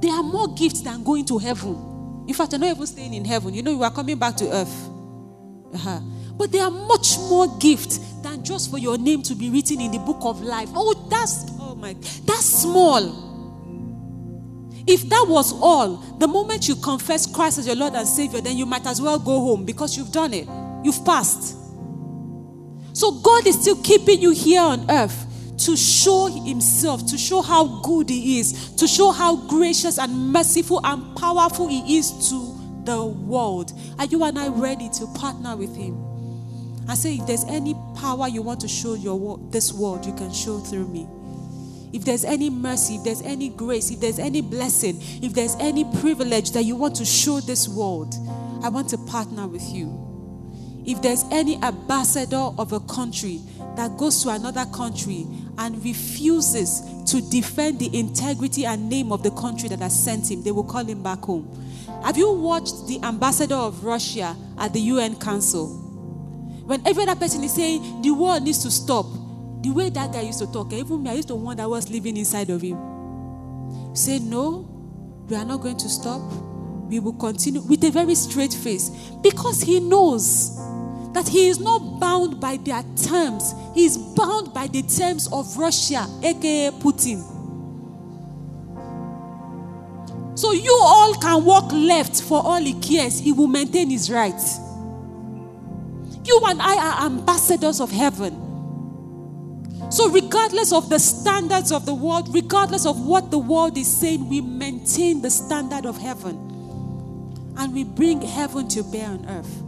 There 0.00 0.12
are 0.12 0.22
more 0.22 0.48
gifts 0.54 0.82
than 0.82 1.02
going 1.02 1.24
to 1.26 1.38
heaven. 1.38 2.24
In 2.28 2.34
fact, 2.34 2.52
you're 2.52 2.60
not 2.60 2.70
even 2.70 2.86
staying 2.86 3.14
in 3.14 3.24
heaven. 3.24 3.54
You 3.54 3.62
know, 3.62 3.70
you 3.70 3.82
are 3.82 3.90
coming 3.90 4.18
back 4.18 4.36
to 4.36 4.54
earth. 4.54 4.88
Uh-huh. 5.74 6.00
But 6.36 6.52
there 6.52 6.62
are 6.62 6.70
much 6.70 7.18
more 7.18 7.58
gifts 7.58 7.98
than 8.22 8.44
just 8.44 8.70
for 8.70 8.78
your 8.78 8.96
name 8.96 9.22
to 9.22 9.34
be 9.34 9.50
written 9.50 9.80
in 9.80 9.90
the 9.90 9.98
book 9.98 10.18
of 10.20 10.40
life. 10.40 10.68
Oh, 10.74 11.06
that's 11.10 11.46
oh 11.58 11.74
my 11.74 11.94
that's 12.24 12.44
small. 12.62 13.26
If 14.86 15.08
that 15.10 15.26
was 15.28 15.52
all, 15.52 15.96
the 16.18 16.26
moment 16.26 16.66
you 16.66 16.76
confess 16.76 17.26
Christ 17.26 17.58
as 17.58 17.66
your 17.66 17.76
Lord 17.76 17.94
and 17.94 18.06
Savior, 18.08 18.40
then 18.40 18.56
you 18.56 18.64
might 18.64 18.86
as 18.86 19.02
well 19.02 19.18
go 19.18 19.40
home 19.40 19.64
because 19.64 19.96
you've 19.96 20.12
done 20.12 20.32
it. 20.32 20.48
You've 20.82 21.04
passed. 21.04 21.56
So 22.94 23.12
God 23.20 23.46
is 23.46 23.60
still 23.60 23.82
keeping 23.82 24.20
you 24.20 24.30
here 24.30 24.62
on 24.62 24.90
earth 24.90 25.27
to 25.58 25.76
show 25.76 26.26
himself, 26.26 27.06
to 27.06 27.18
show 27.18 27.42
how 27.42 27.80
good 27.82 28.08
he 28.08 28.38
is, 28.40 28.74
to 28.76 28.86
show 28.86 29.10
how 29.10 29.36
gracious 29.48 29.98
and 29.98 30.32
merciful 30.32 30.80
and 30.84 31.16
powerful 31.16 31.68
he 31.68 31.98
is 31.98 32.30
to 32.30 32.54
the 32.84 33.04
world. 33.04 33.72
Are 33.98 34.06
you 34.06 34.24
and 34.24 34.38
I 34.38 34.48
ready 34.48 34.88
to 34.90 35.06
partner 35.14 35.56
with 35.56 35.76
him? 35.76 36.04
I 36.88 36.94
say, 36.94 37.16
if 37.16 37.26
there's 37.26 37.44
any 37.44 37.74
power 37.96 38.28
you 38.28 38.40
want 38.40 38.60
to 38.60 38.68
show 38.68 38.94
your 38.94 39.38
this 39.50 39.72
world, 39.72 40.06
you 40.06 40.14
can 40.14 40.32
show 40.32 40.58
through 40.58 40.88
me. 40.88 41.06
If 41.92 42.04
there's 42.04 42.24
any 42.24 42.50
mercy, 42.50 42.96
if 42.96 43.04
there's 43.04 43.22
any 43.22 43.48
grace, 43.50 43.90
if 43.90 44.00
there's 44.00 44.18
any 44.18 44.40
blessing, 44.40 44.98
if 45.22 45.34
there's 45.34 45.54
any 45.56 45.84
privilege 46.00 46.52
that 46.52 46.62
you 46.62 46.76
want 46.76 46.96
to 46.96 47.04
show 47.04 47.40
this 47.40 47.68
world, 47.68 48.14
I 48.62 48.68
want 48.68 48.88
to 48.90 48.98
partner 48.98 49.46
with 49.46 49.68
you. 49.70 50.04
If 50.86 51.02
there's 51.02 51.24
any 51.30 51.62
ambassador 51.62 52.36
of 52.36 52.72
a 52.72 52.80
country 52.80 53.40
that 53.78 53.96
goes 53.96 54.20
to 54.24 54.30
another 54.30 54.64
country 54.66 55.24
and 55.56 55.82
refuses 55.84 56.82
to 57.06 57.20
defend 57.30 57.78
the 57.78 57.96
integrity 57.96 58.66
and 58.66 58.88
name 58.90 59.12
of 59.12 59.22
the 59.22 59.30
country 59.30 59.68
that 59.68 59.78
has 59.78 59.96
sent 60.04 60.28
him, 60.28 60.42
they 60.42 60.50
will 60.50 60.64
call 60.64 60.84
him 60.84 61.00
back 61.00 61.20
home. 61.20 61.48
Have 62.04 62.16
you 62.16 62.32
watched 62.32 62.88
the 62.88 63.00
ambassador 63.04 63.54
of 63.54 63.84
Russia 63.84 64.36
at 64.58 64.72
the 64.72 64.80
UN 64.80 65.14
Council? 65.14 65.68
When 66.66 66.84
every 66.86 67.04
other 67.04 67.14
person 67.14 67.44
is 67.44 67.54
saying 67.54 68.02
the 68.02 68.10
war 68.10 68.40
needs 68.40 68.58
to 68.64 68.70
stop, 68.70 69.06
the 69.62 69.70
way 69.70 69.90
that 69.90 70.12
guy 70.12 70.22
used 70.22 70.40
to 70.40 70.52
talk, 70.52 70.72
eh, 70.72 70.78
even 70.78 71.00
me, 71.00 71.10
I 71.10 71.14
used 71.14 71.28
to 71.28 71.36
wonder 71.36 71.62
what 71.68 71.76
was 71.76 71.88
living 71.88 72.16
inside 72.16 72.50
of 72.50 72.60
him. 72.60 73.94
Say, 73.94 74.18
no, 74.18 74.68
we 75.28 75.36
are 75.36 75.44
not 75.44 75.60
going 75.60 75.76
to 75.76 75.88
stop. 75.88 76.20
We 76.88 76.98
will 76.98 77.12
continue 77.12 77.60
with 77.60 77.84
a 77.84 77.90
very 77.90 78.16
straight 78.16 78.52
face 78.52 78.90
because 79.22 79.60
he 79.60 79.78
knows 79.78 80.58
that 81.18 81.26
he 81.26 81.48
is 81.48 81.58
not 81.58 81.98
bound 81.98 82.40
by 82.40 82.56
their 82.58 82.84
terms, 82.94 83.52
he 83.74 83.84
is 83.84 83.98
bound 83.98 84.54
by 84.54 84.68
the 84.68 84.82
terms 84.82 85.28
of 85.32 85.56
Russia, 85.56 86.06
aka 86.22 86.70
Putin. 86.78 87.18
So 90.38 90.52
you 90.52 90.78
all 90.80 91.14
can 91.14 91.44
walk 91.44 91.72
left 91.72 92.22
for 92.22 92.40
all 92.40 92.60
he 92.60 92.74
cares, 92.74 93.18
he 93.18 93.32
will 93.32 93.48
maintain 93.48 93.90
his 93.90 94.08
rights. 94.08 94.58
You 96.24 96.40
and 96.46 96.62
I 96.62 96.76
are 96.76 97.06
ambassadors 97.06 97.80
of 97.80 97.90
heaven. 97.90 98.44
So, 99.90 100.10
regardless 100.10 100.72
of 100.72 100.88
the 100.88 101.00
standards 101.00 101.72
of 101.72 101.84
the 101.84 101.94
world, 101.94 102.32
regardless 102.32 102.86
of 102.86 103.04
what 103.04 103.32
the 103.32 103.38
world 103.38 103.76
is 103.76 103.88
saying, 103.88 104.28
we 104.28 104.40
maintain 104.40 105.22
the 105.22 105.30
standard 105.30 105.84
of 105.84 105.96
heaven 105.98 106.36
and 107.56 107.74
we 107.74 107.82
bring 107.82 108.22
heaven 108.22 108.68
to 108.68 108.84
bear 108.84 109.08
on 109.08 109.26
earth. 109.28 109.67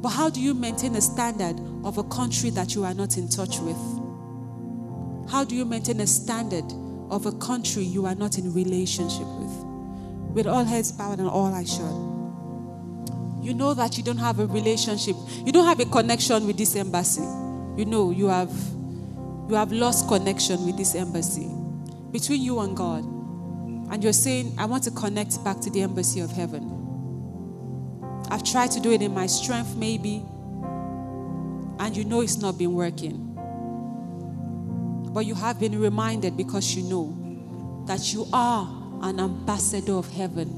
But 0.00 0.10
how 0.10 0.30
do 0.30 0.40
you 0.40 0.54
maintain 0.54 0.96
a 0.96 1.00
standard 1.00 1.60
of 1.84 1.98
a 1.98 2.04
country 2.04 2.50
that 2.50 2.74
you 2.74 2.84
are 2.84 2.94
not 2.94 3.18
in 3.18 3.28
touch 3.28 3.58
with? 3.60 3.76
How 5.30 5.44
do 5.44 5.54
you 5.54 5.64
maintain 5.64 6.00
a 6.00 6.06
standard 6.06 6.64
of 7.10 7.26
a 7.26 7.32
country 7.32 7.82
you 7.82 8.06
are 8.06 8.14
not 8.14 8.38
in 8.38 8.52
relationship 8.52 9.26
with? 9.26 9.64
With 10.34 10.46
all 10.46 10.64
heads 10.64 10.92
bowed 10.92 11.18
and 11.18 11.28
all 11.28 11.52
eyes 11.52 11.70
shut. 11.70 11.92
You 13.44 13.54
know 13.54 13.74
that 13.74 13.96
you 13.96 14.04
don't 14.04 14.18
have 14.18 14.38
a 14.38 14.46
relationship. 14.46 15.16
You 15.44 15.52
don't 15.52 15.66
have 15.66 15.80
a 15.80 15.86
connection 15.86 16.46
with 16.46 16.56
this 16.56 16.76
embassy. 16.76 17.22
You 17.76 17.84
know 17.84 18.10
you 18.10 18.28
have 18.28 18.52
you 19.48 19.56
have 19.56 19.72
lost 19.72 20.08
connection 20.08 20.64
with 20.64 20.76
this 20.76 20.94
embassy 20.94 21.50
between 22.12 22.42
you 22.42 22.60
and 22.60 22.76
God. 22.76 23.04
And 23.92 24.04
you're 24.04 24.12
saying, 24.12 24.54
I 24.58 24.66
want 24.66 24.84
to 24.84 24.92
connect 24.92 25.42
back 25.42 25.60
to 25.60 25.70
the 25.70 25.82
embassy 25.82 26.20
of 26.20 26.30
heaven. 26.30 26.79
I've 28.30 28.44
tried 28.44 28.70
to 28.72 28.80
do 28.80 28.92
it 28.92 29.02
in 29.02 29.12
my 29.12 29.26
strength, 29.26 29.74
maybe, 29.76 30.24
and 31.80 31.96
you 31.96 32.04
know 32.04 32.20
it's 32.20 32.36
not 32.36 32.56
been 32.58 32.74
working. 32.74 33.26
But 35.12 35.26
you 35.26 35.34
have 35.34 35.58
been 35.58 35.80
reminded 35.80 36.36
because 36.36 36.76
you 36.76 36.84
know 36.84 37.84
that 37.86 38.12
you 38.12 38.28
are 38.32 38.68
an 39.02 39.18
ambassador 39.18 39.94
of 39.94 40.08
heaven 40.12 40.48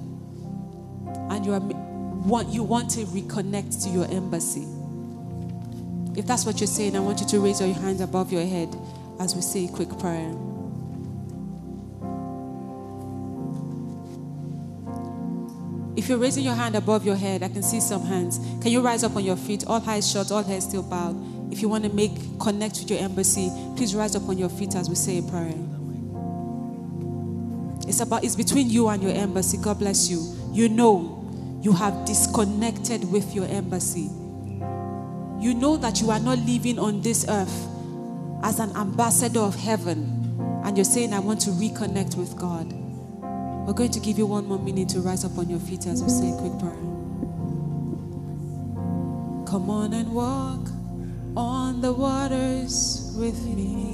and 1.30 1.46
you, 1.46 1.54
are, 1.54 1.60
want, 1.60 2.48
you 2.48 2.62
want 2.62 2.90
to 2.90 3.06
reconnect 3.06 3.82
to 3.84 3.88
your 3.88 4.04
embassy. 4.10 4.66
If 6.14 6.26
that's 6.26 6.44
what 6.44 6.60
you're 6.60 6.66
saying, 6.66 6.94
I 6.94 7.00
want 7.00 7.20
you 7.20 7.26
to 7.28 7.40
raise 7.40 7.62
your 7.62 7.72
hands 7.72 8.02
above 8.02 8.30
your 8.30 8.44
head 8.44 8.76
as 9.18 9.34
we 9.34 9.40
say 9.40 9.64
a 9.64 9.68
quick 9.68 9.98
prayer. 9.98 10.34
If 16.03 16.09
you're 16.09 16.18
raising 16.18 16.42
your 16.42 16.57
hand 16.57 16.74
above 16.74 17.07
your 17.07 17.14
head, 17.14 17.44
I 17.44 17.48
can 17.48 17.62
see 17.62 17.78
some 17.78 18.05
hands. 18.05 18.38
Can 18.61 18.72
you 18.72 18.80
rise 18.80 19.05
up 19.05 19.14
on 19.14 19.24
your 19.24 19.36
feet? 19.36 19.64
All 19.68 19.80
eyes 19.88 20.11
shut, 20.11 20.32
all 20.32 20.42
heads 20.42 20.64
still 20.64 20.82
bowed. 20.82 21.14
If 21.53 21.62
you 21.62 21.68
want 21.68 21.84
to 21.84 21.90
make 21.90 22.11
connect 22.40 22.80
with 22.80 22.90
your 22.90 22.98
embassy, 22.98 23.53
please 23.76 23.94
rise 23.94 24.16
up 24.16 24.28
on 24.28 24.36
your 24.36 24.48
feet 24.48 24.74
as 24.74 24.88
we 24.88 24.96
say 24.96 25.18
a 25.18 25.22
prayer. 25.22 25.55
It's 27.86 28.00
about 28.00 28.24
it's 28.24 28.34
between 28.34 28.68
you 28.68 28.88
and 28.88 29.00
your 29.00 29.12
embassy. 29.12 29.59
God 29.59 29.78
bless 29.78 30.11
you. 30.11 30.26
You 30.53 30.68
know 30.68 31.61
you 31.62 31.70
have 31.70 32.05
disconnected 32.05 33.09
with 33.12 33.32
your 33.32 33.46
embassy. 33.46 34.11
You 35.38 35.55
know 35.55 35.76
that 35.76 36.00
you 36.00 36.11
are 36.11 36.18
not 36.18 36.40
living 36.40 36.80
on 36.80 37.00
this 37.03 37.24
earth 37.28 37.68
as 38.42 38.59
an 38.59 38.76
ambassador 38.76 39.38
of 39.38 39.55
heaven, 39.55 40.62
and 40.64 40.76
you're 40.76 40.84
saying, 40.84 41.12
I 41.12 41.20
want 41.20 41.42
to 41.42 41.50
reconnect 41.50 42.16
with 42.16 42.36
God. 42.36 42.81
We're 43.66 43.74
going 43.74 43.92
to 43.92 44.00
give 44.00 44.18
you 44.18 44.26
one 44.26 44.46
more 44.46 44.58
minute 44.58 44.88
to 44.90 45.00
rise 45.00 45.24
up 45.24 45.38
on 45.38 45.48
your 45.48 45.60
feet 45.60 45.86
as 45.86 46.02
we 46.02 46.08
say 46.08 46.30
a 46.30 46.36
quick 46.36 46.58
prayer. 46.58 46.72
Come 49.46 49.70
on 49.70 49.92
and 49.92 50.12
walk 50.12 50.68
on 51.36 51.80
the 51.80 51.92
waters 51.92 53.14
with 53.16 53.40
me. 53.44 53.91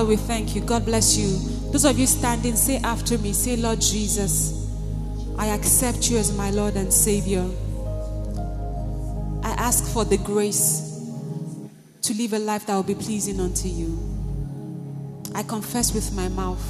Father, 0.00 0.08
we 0.08 0.16
thank 0.16 0.54
you. 0.54 0.62
God 0.62 0.86
bless 0.86 1.14
you. 1.18 1.28
Those 1.72 1.84
of 1.84 1.98
you 1.98 2.06
standing, 2.06 2.56
say 2.56 2.78
after 2.78 3.18
me, 3.18 3.34
say, 3.34 3.56
Lord 3.56 3.82
Jesus, 3.82 4.66
I 5.36 5.48
accept 5.48 6.10
you 6.10 6.16
as 6.16 6.34
my 6.34 6.48
Lord 6.52 6.74
and 6.74 6.90
Savior. 6.90 7.46
I 9.42 9.50
ask 9.58 9.84
for 9.92 10.06
the 10.06 10.16
grace 10.16 10.80
to 12.00 12.14
live 12.14 12.32
a 12.32 12.38
life 12.38 12.64
that 12.64 12.74
will 12.74 12.82
be 12.82 12.94
pleasing 12.94 13.40
unto 13.40 13.68
you. 13.68 13.98
I 15.34 15.42
confess 15.42 15.92
with 15.92 16.14
my 16.14 16.28
mouth 16.28 16.64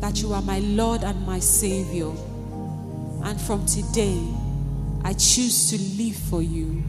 that 0.00 0.20
you 0.20 0.32
are 0.32 0.42
my 0.42 0.58
Lord 0.58 1.04
and 1.04 1.24
my 1.24 1.38
Savior. 1.38 2.10
And 3.22 3.40
from 3.40 3.64
today, 3.64 4.20
I 5.04 5.12
choose 5.12 5.70
to 5.70 6.02
live 6.02 6.16
for 6.16 6.42
you 6.42 6.82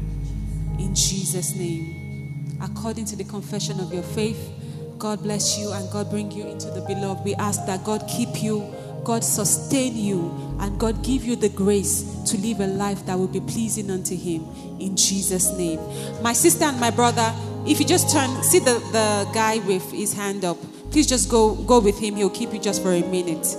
in 0.80 0.96
Jesus' 0.96 1.54
name. 1.54 2.58
According 2.64 3.06
to 3.06 3.16
the 3.16 3.26
confession 3.26 3.80
of 3.80 3.94
your 3.94 4.02
faith, 4.02 4.58
God 5.02 5.24
bless 5.24 5.58
you 5.58 5.72
and 5.72 5.90
God 5.90 6.12
bring 6.12 6.30
you 6.30 6.46
into 6.46 6.70
the 6.70 6.82
beloved. 6.82 7.26
We 7.26 7.34
ask 7.34 7.66
that 7.66 7.84
God 7.84 8.08
keep 8.08 8.44
you, 8.44 8.72
God 9.04 9.24
sustain 9.24 9.98
you, 9.98 10.56
and 10.60 10.80
God 10.80 11.04
give 11.04 11.26
you 11.26 11.36
the 11.36 11.50
grace 11.50 12.04
to 12.28 12.38
live 12.38 12.60
a 12.60 12.68
life 12.68 13.04
that 13.08 13.18
will 13.18 13.28
be 13.28 13.40
pleasing 13.40 13.90
unto 13.90 14.16
Him 14.16 14.48
in 14.80 14.96
Jesus' 14.96 15.58
name. 15.58 15.80
My 16.22 16.34
sister 16.34 16.66
and 16.66 16.80
my 16.80 16.92
brother, 16.92 17.34
if 17.66 17.80
you 17.80 17.86
just 17.88 18.14
turn, 18.14 18.44
see 18.44 18.60
the, 18.60 18.74
the 18.92 19.28
guy 19.34 19.58
with 19.66 19.92
his 19.92 20.14
hand 20.14 20.46
up. 20.46 20.58
Please 20.92 21.08
just 21.08 21.32
go 21.32 21.56
go 21.56 21.80
with 21.80 21.98
him. 21.98 22.16
He'll 22.16 22.30
keep 22.30 22.54
you 22.54 22.60
just 22.60 22.84
for 22.84 22.92
a 22.92 23.02
minute. 23.02 23.58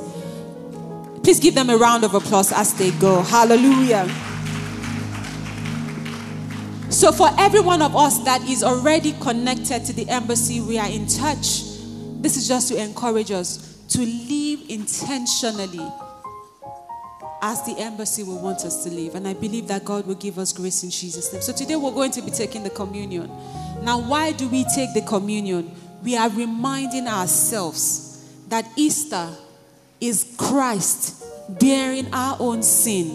Please 1.24 1.40
give 1.40 1.56
them 1.56 1.70
a 1.70 1.76
round 1.76 2.04
of 2.04 2.14
applause 2.14 2.52
as 2.52 2.72
they 2.74 2.92
go. 2.92 3.20
Hallelujah. 3.20 4.06
So, 7.02 7.10
for 7.10 7.30
every 7.36 7.58
one 7.58 7.82
of 7.82 7.96
us 7.96 8.20
that 8.20 8.42
is 8.48 8.62
already 8.62 9.10
connected 9.14 9.84
to 9.86 9.92
the 9.92 10.08
embassy, 10.08 10.60
we 10.60 10.78
are 10.78 10.86
in 10.86 11.08
touch. 11.08 11.64
This 12.20 12.36
is 12.36 12.46
just 12.46 12.68
to 12.68 12.80
encourage 12.80 13.32
us 13.32 13.76
to 13.88 13.98
live 13.98 14.60
intentionally 14.68 15.84
as 17.42 17.60
the 17.66 17.74
embassy 17.76 18.22
will 18.22 18.38
want 18.38 18.60
us 18.60 18.84
to 18.84 18.90
live. 18.90 19.16
And 19.16 19.26
I 19.26 19.34
believe 19.34 19.66
that 19.66 19.84
God 19.84 20.06
will 20.06 20.14
give 20.14 20.38
us 20.38 20.52
grace 20.52 20.84
in 20.84 20.90
Jesus' 20.90 21.32
name. 21.32 21.42
So, 21.42 21.52
today 21.52 21.74
we're 21.74 21.90
going 21.90 22.12
to 22.12 22.22
be 22.22 22.30
taking 22.30 22.62
the 22.62 22.70
communion. 22.70 23.28
Now, 23.82 23.98
why 23.98 24.30
do 24.30 24.48
we 24.48 24.64
take 24.72 24.94
the 24.94 25.02
communion? 25.02 25.74
We 26.04 26.16
are 26.16 26.28
reminding 26.28 27.08
ourselves 27.08 28.32
that 28.46 28.64
Easter 28.76 29.28
is 30.00 30.36
Christ 30.38 31.24
bearing 31.58 32.14
our 32.14 32.36
own 32.38 32.62
sin 32.62 33.10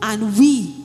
and 0.00 0.38
we 0.38 0.76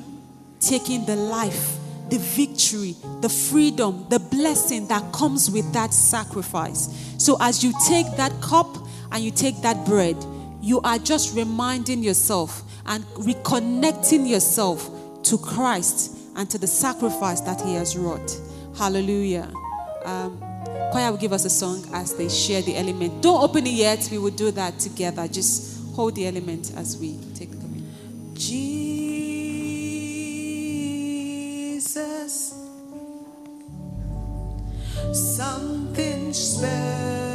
taking 0.60 1.06
the 1.06 1.16
life 1.16 1.76
the 2.10 2.18
victory, 2.18 2.96
the 3.22 3.30
freedom, 3.30 4.06
the 4.10 4.20
blessing 4.20 4.88
that 4.88 5.12
comes 5.14 5.50
with 5.52 5.72
that 5.74 5.94
sacrifice. 5.94 6.90
So, 7.18 7.38
as 7.40 7.64
you 7.64 7.74
take 7.88 8.06
that 8.18 8.32
cup 8.42 8.68
and 9.12 9.24
you 9.24 9.32
take 9.32 9.62
that 9.62 9.86
bread, 9.86 10.18
you 10.62 10.82
are 10.82 10.98
just 10.98 11.36
reminding 11.36 12.04
yourself 12.04 12.64
and 12.86 13.04
reconnecting 13.16 14.28
yourself 14.28 14.90
to 15.24 15.38
Christ 15.38 16.18
and 16.36 16.50
to 16.50 16.58
the 16.58 16.68
sacrifice 16.68 17.42
that 17.42 17.62
He 17.62 17.76
has 17.76 17.98
wrought. 17.98 18.38
Hallelujah. 18.78 19.52
Um, 20.06 20.38
choir 20.92 21.12
will 21.12 21.18
give 21.18 21.34
us 21.34 21.46
a 21.46 21.50
song 21.50 21.86
as 21.94 22.16
they 22.16 22.30
share 22.30 22.62
the 22.62 22.78
element. 22.78 23.22
Don't 23.22 23.44
open 23.44 23.68
it 23.68 23.74
yet. 23.74 24.08
We 24.12 24.18
will 24.18 24.32
do 24.32 24.52
that 24.52 24.80
together. 24.80 25.28
Just 25.28 25.94
hold 25.96 26.16
the 26.16 26.28
element 26.28 26.72
as 26.76 26.98
we 26.98 27.18
take 27.36 27.52
the 27.52 27.58
communion. 27.58 27.94
Jesus, 31.90 32.54
something 35.12 36.32
special, 36.34 37.29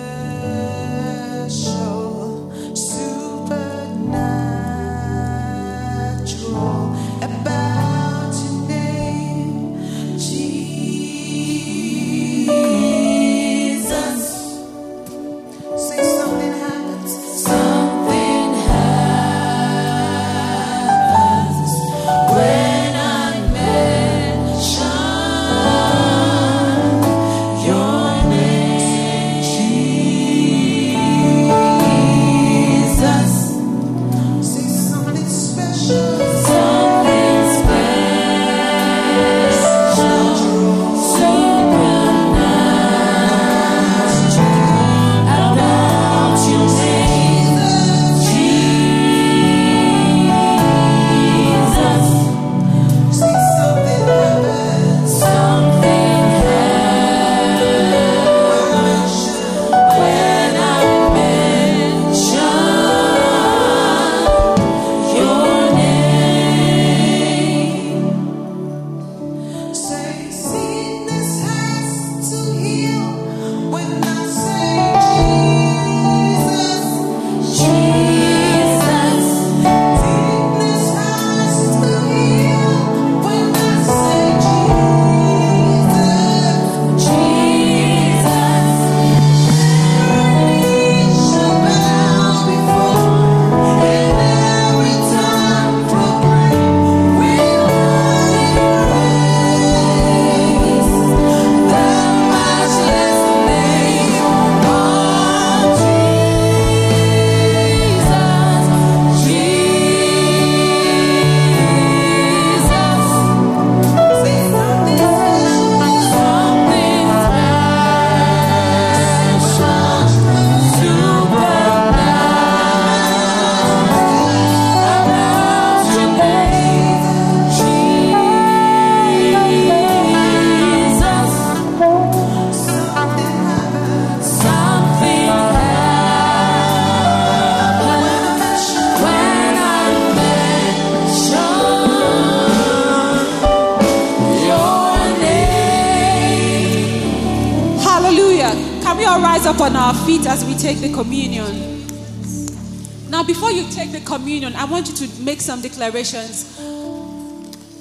some 155.54 155.62
declarations. 155.62 156.58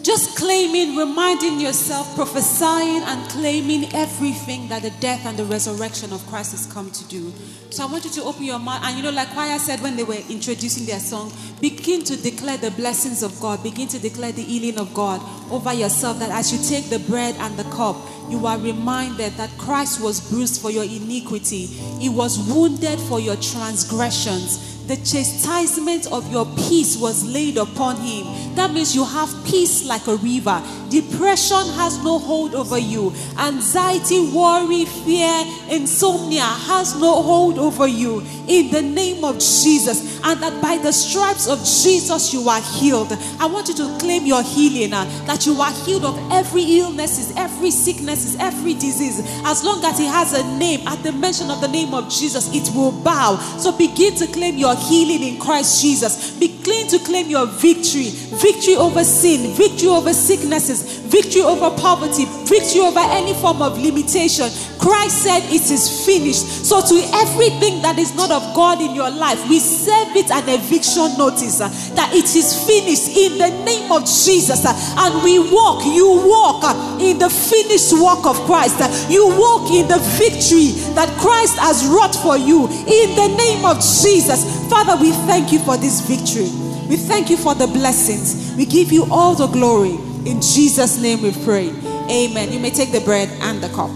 Just 0.03 0.37
claiming, 0.37 0.97
reminding 0.97 1.59
yourself, 1.61 2.13
prophesying, 2.13 3.01
and 3.03 3.29
claiming 3.29 3.91
everything 3.95 4.67
that 4.67 4.81
the 4.81 4.91
death 4.99 5.25
and 5.25 5.37
the 5.37 5.45
resurrection 5.45 6.11
of 6.11 6.23
Christ 6.27 6.51
has 6.51 6.71
come 6.71 6.91
to 6.91 7.03
do. 7.05 7.31
So 7.69 7.87
I 7.87 7.91
want 7.91 8.03
you 8.03 8.11
to 8.11 8.23
open 8.23 8.43
your 8.43 8.59
mouth. 8.59 8.83
And 8.83 8.97
you 8.97 9.03
know, 9.03 9.11
like 9.11 9.29
choir 9.29 9.57
said 9.57 9.79
when 9.79 9.95
they 9.95 10.03
were 10.03 10.19
introducing 10.29 10.85
their 10.85 10.99
song, 10.99 11.31
begin 11.61 12.03
to 12.03 12.21
declare 12.21 12.57
the 12.57 12.69
blessings 12.71 13.23
of 13.23 13.39
God, 13.39 13.63
begin 13.63 13.87
to 13.87 13.97
declare 13.97 14.33
the 14.33 14.43
healing 14.43 14.77
of 14.77 14.93
God 14.93 15.21
over 15.49 15.73
yourself. 15.73 16.19
That 16.19 16.31
as 16.31 16.51
you 16.51 16.59
take 16.69 16.91
the 16.91 16.99
bread 17.09 17.35
and 17.39 17.57
the 17.57 17.63
cup, 17.71 17.95
you 18.29 18.45
are 18.45 18.59
reminded 18.59 19.33
that 19.33 19.49
Christ 19.57 20.03
was 20.03 20.29
bruised 20.29 20.61
for 20.61 20.69
your 20.69 20.83
iniquity, 20.83 21.65
He 21.65 22.09
was 22.09 22.37
wounded 22.53 22.99
for 22.99 23.19
your 23.21 23.37
transgressions. 23.37 24.82
The 24.87 24.97
chastisement 24.97 26.11
of 26.11 26.29
your 26.29 26.45
peace 26.67 26.97
was 26.97 27.25
laid 27.25 27.57
upon 27.57 27.95
him. 27.97 28.55
That 28.55 28.71
means 28.71 28.93
you 28.93 29.05
have 29.05 29.29
peace 29.45 29.85
like 29.85 30.07
a 30.07 30.17
river. 30.17 30.61
Depression 30.89 31.65
has 31.73 32.03
no 32.03 32.19
hold 32.19 32.53
over 32.53 32.77
you. 32.77 33.13
Anxiety, 33.39 34.29
worry, 34.31 34.85
fear, 34.85 35.45
insomnia 35.69 36.43
has 36.43 36.99
no 36.99 37.21
hold 37.21 37.57
over 37.57 37.87
you. 37.87 38.19
In 38.47 38.71
the 38.71 38.81
name 38.81 39.23
of 39.23 39.35
Jesus. 39.39 40.21
And 40.25 40.41
that 40.41 40.61
by 40.61 40.77
the 40.77 40.91
stripes 40.91 41.47
of 41.47 41.59
Jesus 41.59 42.33
you 42.33 42.47
are 42.47 42.61
healed. 42.61 43.11
I 43.39 43.45
want 43.45 43.69
you 43.69 43.75
to 43.75 43.97
claim 43.99 44.25
your 44.25 44.43
healing. 44.43 44.93
Uh, 44.93 45.05
that 45.25 45.45
you 45.45 45.59
are 45.61 45.71
healed 45.71 46.05
of 46.05 46.17
every 46.31 46.63
illnesses, 46.79 47.33
every 47.37 47.71
sicknesses, 47.71 48.35
every 48.39 48.73
disease. 48.73 49.21
As 49.45 49.63
long 49.63 49.83
as 49.83 49.99
it 49.99 50.07
has 50.07 50.33
a 50.33 50.43
name, 50.57 50.85
at 50.87 51.01
the 51.03 51.11
mention 51.13 51.49
of 51.49 51.61
the 51.61 51.67
name 51.67 51.93
of 51.93 52.09
Jesus, 52.09 52.53
it 52.53 52.73
will 52.75 52.91
bow. 52.91 53.37
So 53.57 53.71
begin 53.71 54.15
to 54.15 54.27
claim 54.27 54.57
your 54.57 54.72
healing 54.75 55.23
in 55.23 55.39
Christ 55.39 55.81
Jesus. 55.81 56.31
Be 56.39 56.49
clean 56.63 56.87
to 56.89 56.99
claim 56.99 57.29
your 57.29 57.45
victory. 57.45 58.09
Victory 58.09 58.75
over 58.75 59.03
sin, 59.03 59.53
victory 59.55 59.89
over 59.89 60.13
sicknesses, 60.13 61.02
victory 61.13 61.43
over 61.45 61.69
poverty, 61.77 62.25
victory 62.49 62.81
over 62.81 62.99
any 63.13 63.35
form 63.37 63.61
of 63.61 63.77
limitation. 63.77 64.49
Christ 64.81 65.21
said 65.21 65.45
it 65.53 65.69
is 65.69 66.03
finished. 66.05 66.65
So 66.65 66.81
to 66.81 66.95
everything 67.21 67.83
that 67.85 67.99
is 67.99 68.15
not 68.15 68.31
of 68.31 68.41
God 68.55 68.81
in 68.81 68.95
your 68.95 69.11
life, 69.11 69.37
we 69.47 69.59
serve 69.59 70.15
it 70.17 70.31
an 70.31 70.49
eviction 70.49 71.13
notice 71.17 71.61
uh, 71.61 71.69
that 71.93 72.09
it 72.17 72.25
is 72.35 72.65
finished 72.65 73.13
in 73.13 73.37
the 73.37 73.63
name 73.63 73.91
of 73.91 74.01
Jesus. 74.09 74.65
uh, 74.65 74.73
and 75.05 75.23
we 75.23 75.37
walk, 75.37 75.85
you 75.85 76.09
walk 76.25 76.65
uh, 76.65 76.97
in 76.99 77.19
the 77.19 77.29
finished 77.29 77.93
work 77.93 78.25
of 78.25 78.35
Christ. 78.49 78.81
uh, 78.81 78.89
you 79.07 79.27
walk 79.37 79.69
in 79.69 79.87
the 79.87 80.01
victory 80.17 80.73
that 80.97 81.07
Christ 81.21 81.57
has 81.61 81.85
wrought 81.85 82.15
for 82.15 82.37
you 82.37 82.65
in 82.65 83.07
the 83.13 83.29
name 83.37 83.65
of 83.65 83.77
Jesus. 83.77 84.41
Father, 84.67 84.97
we 84.99 85.11
thank 85.29 85.51
you 85.53 85.59
for 85.59 85.77
this 85.77 86.01
victory. 86.01 86.49
We 86.89 86.97
thank 86.97 87.29
you 87.29 87.37
for 87.37 87.53
the 87.53 87.67
blessings. 87.67 88.53
We 88.57 88.65
give 88.65 88.91
you 88.91 89.05
all 89.11 89.35
the 89.35 89.47
glory. 89.47 90.12
In 90.25 90.41
Jesus' 90.41 90.99
name 91.01 91.21
we 91.21 91.31
pray. 91.43 91.69
Amen. 92.09 92.51
You 92.51 92.59
may 92.59 92.71
take 92.71 92.91
the 92.91 93.01
bread 93.01 93.29
and 93.41 93.61
the 93.61 93.69
cup. 93.69 93.91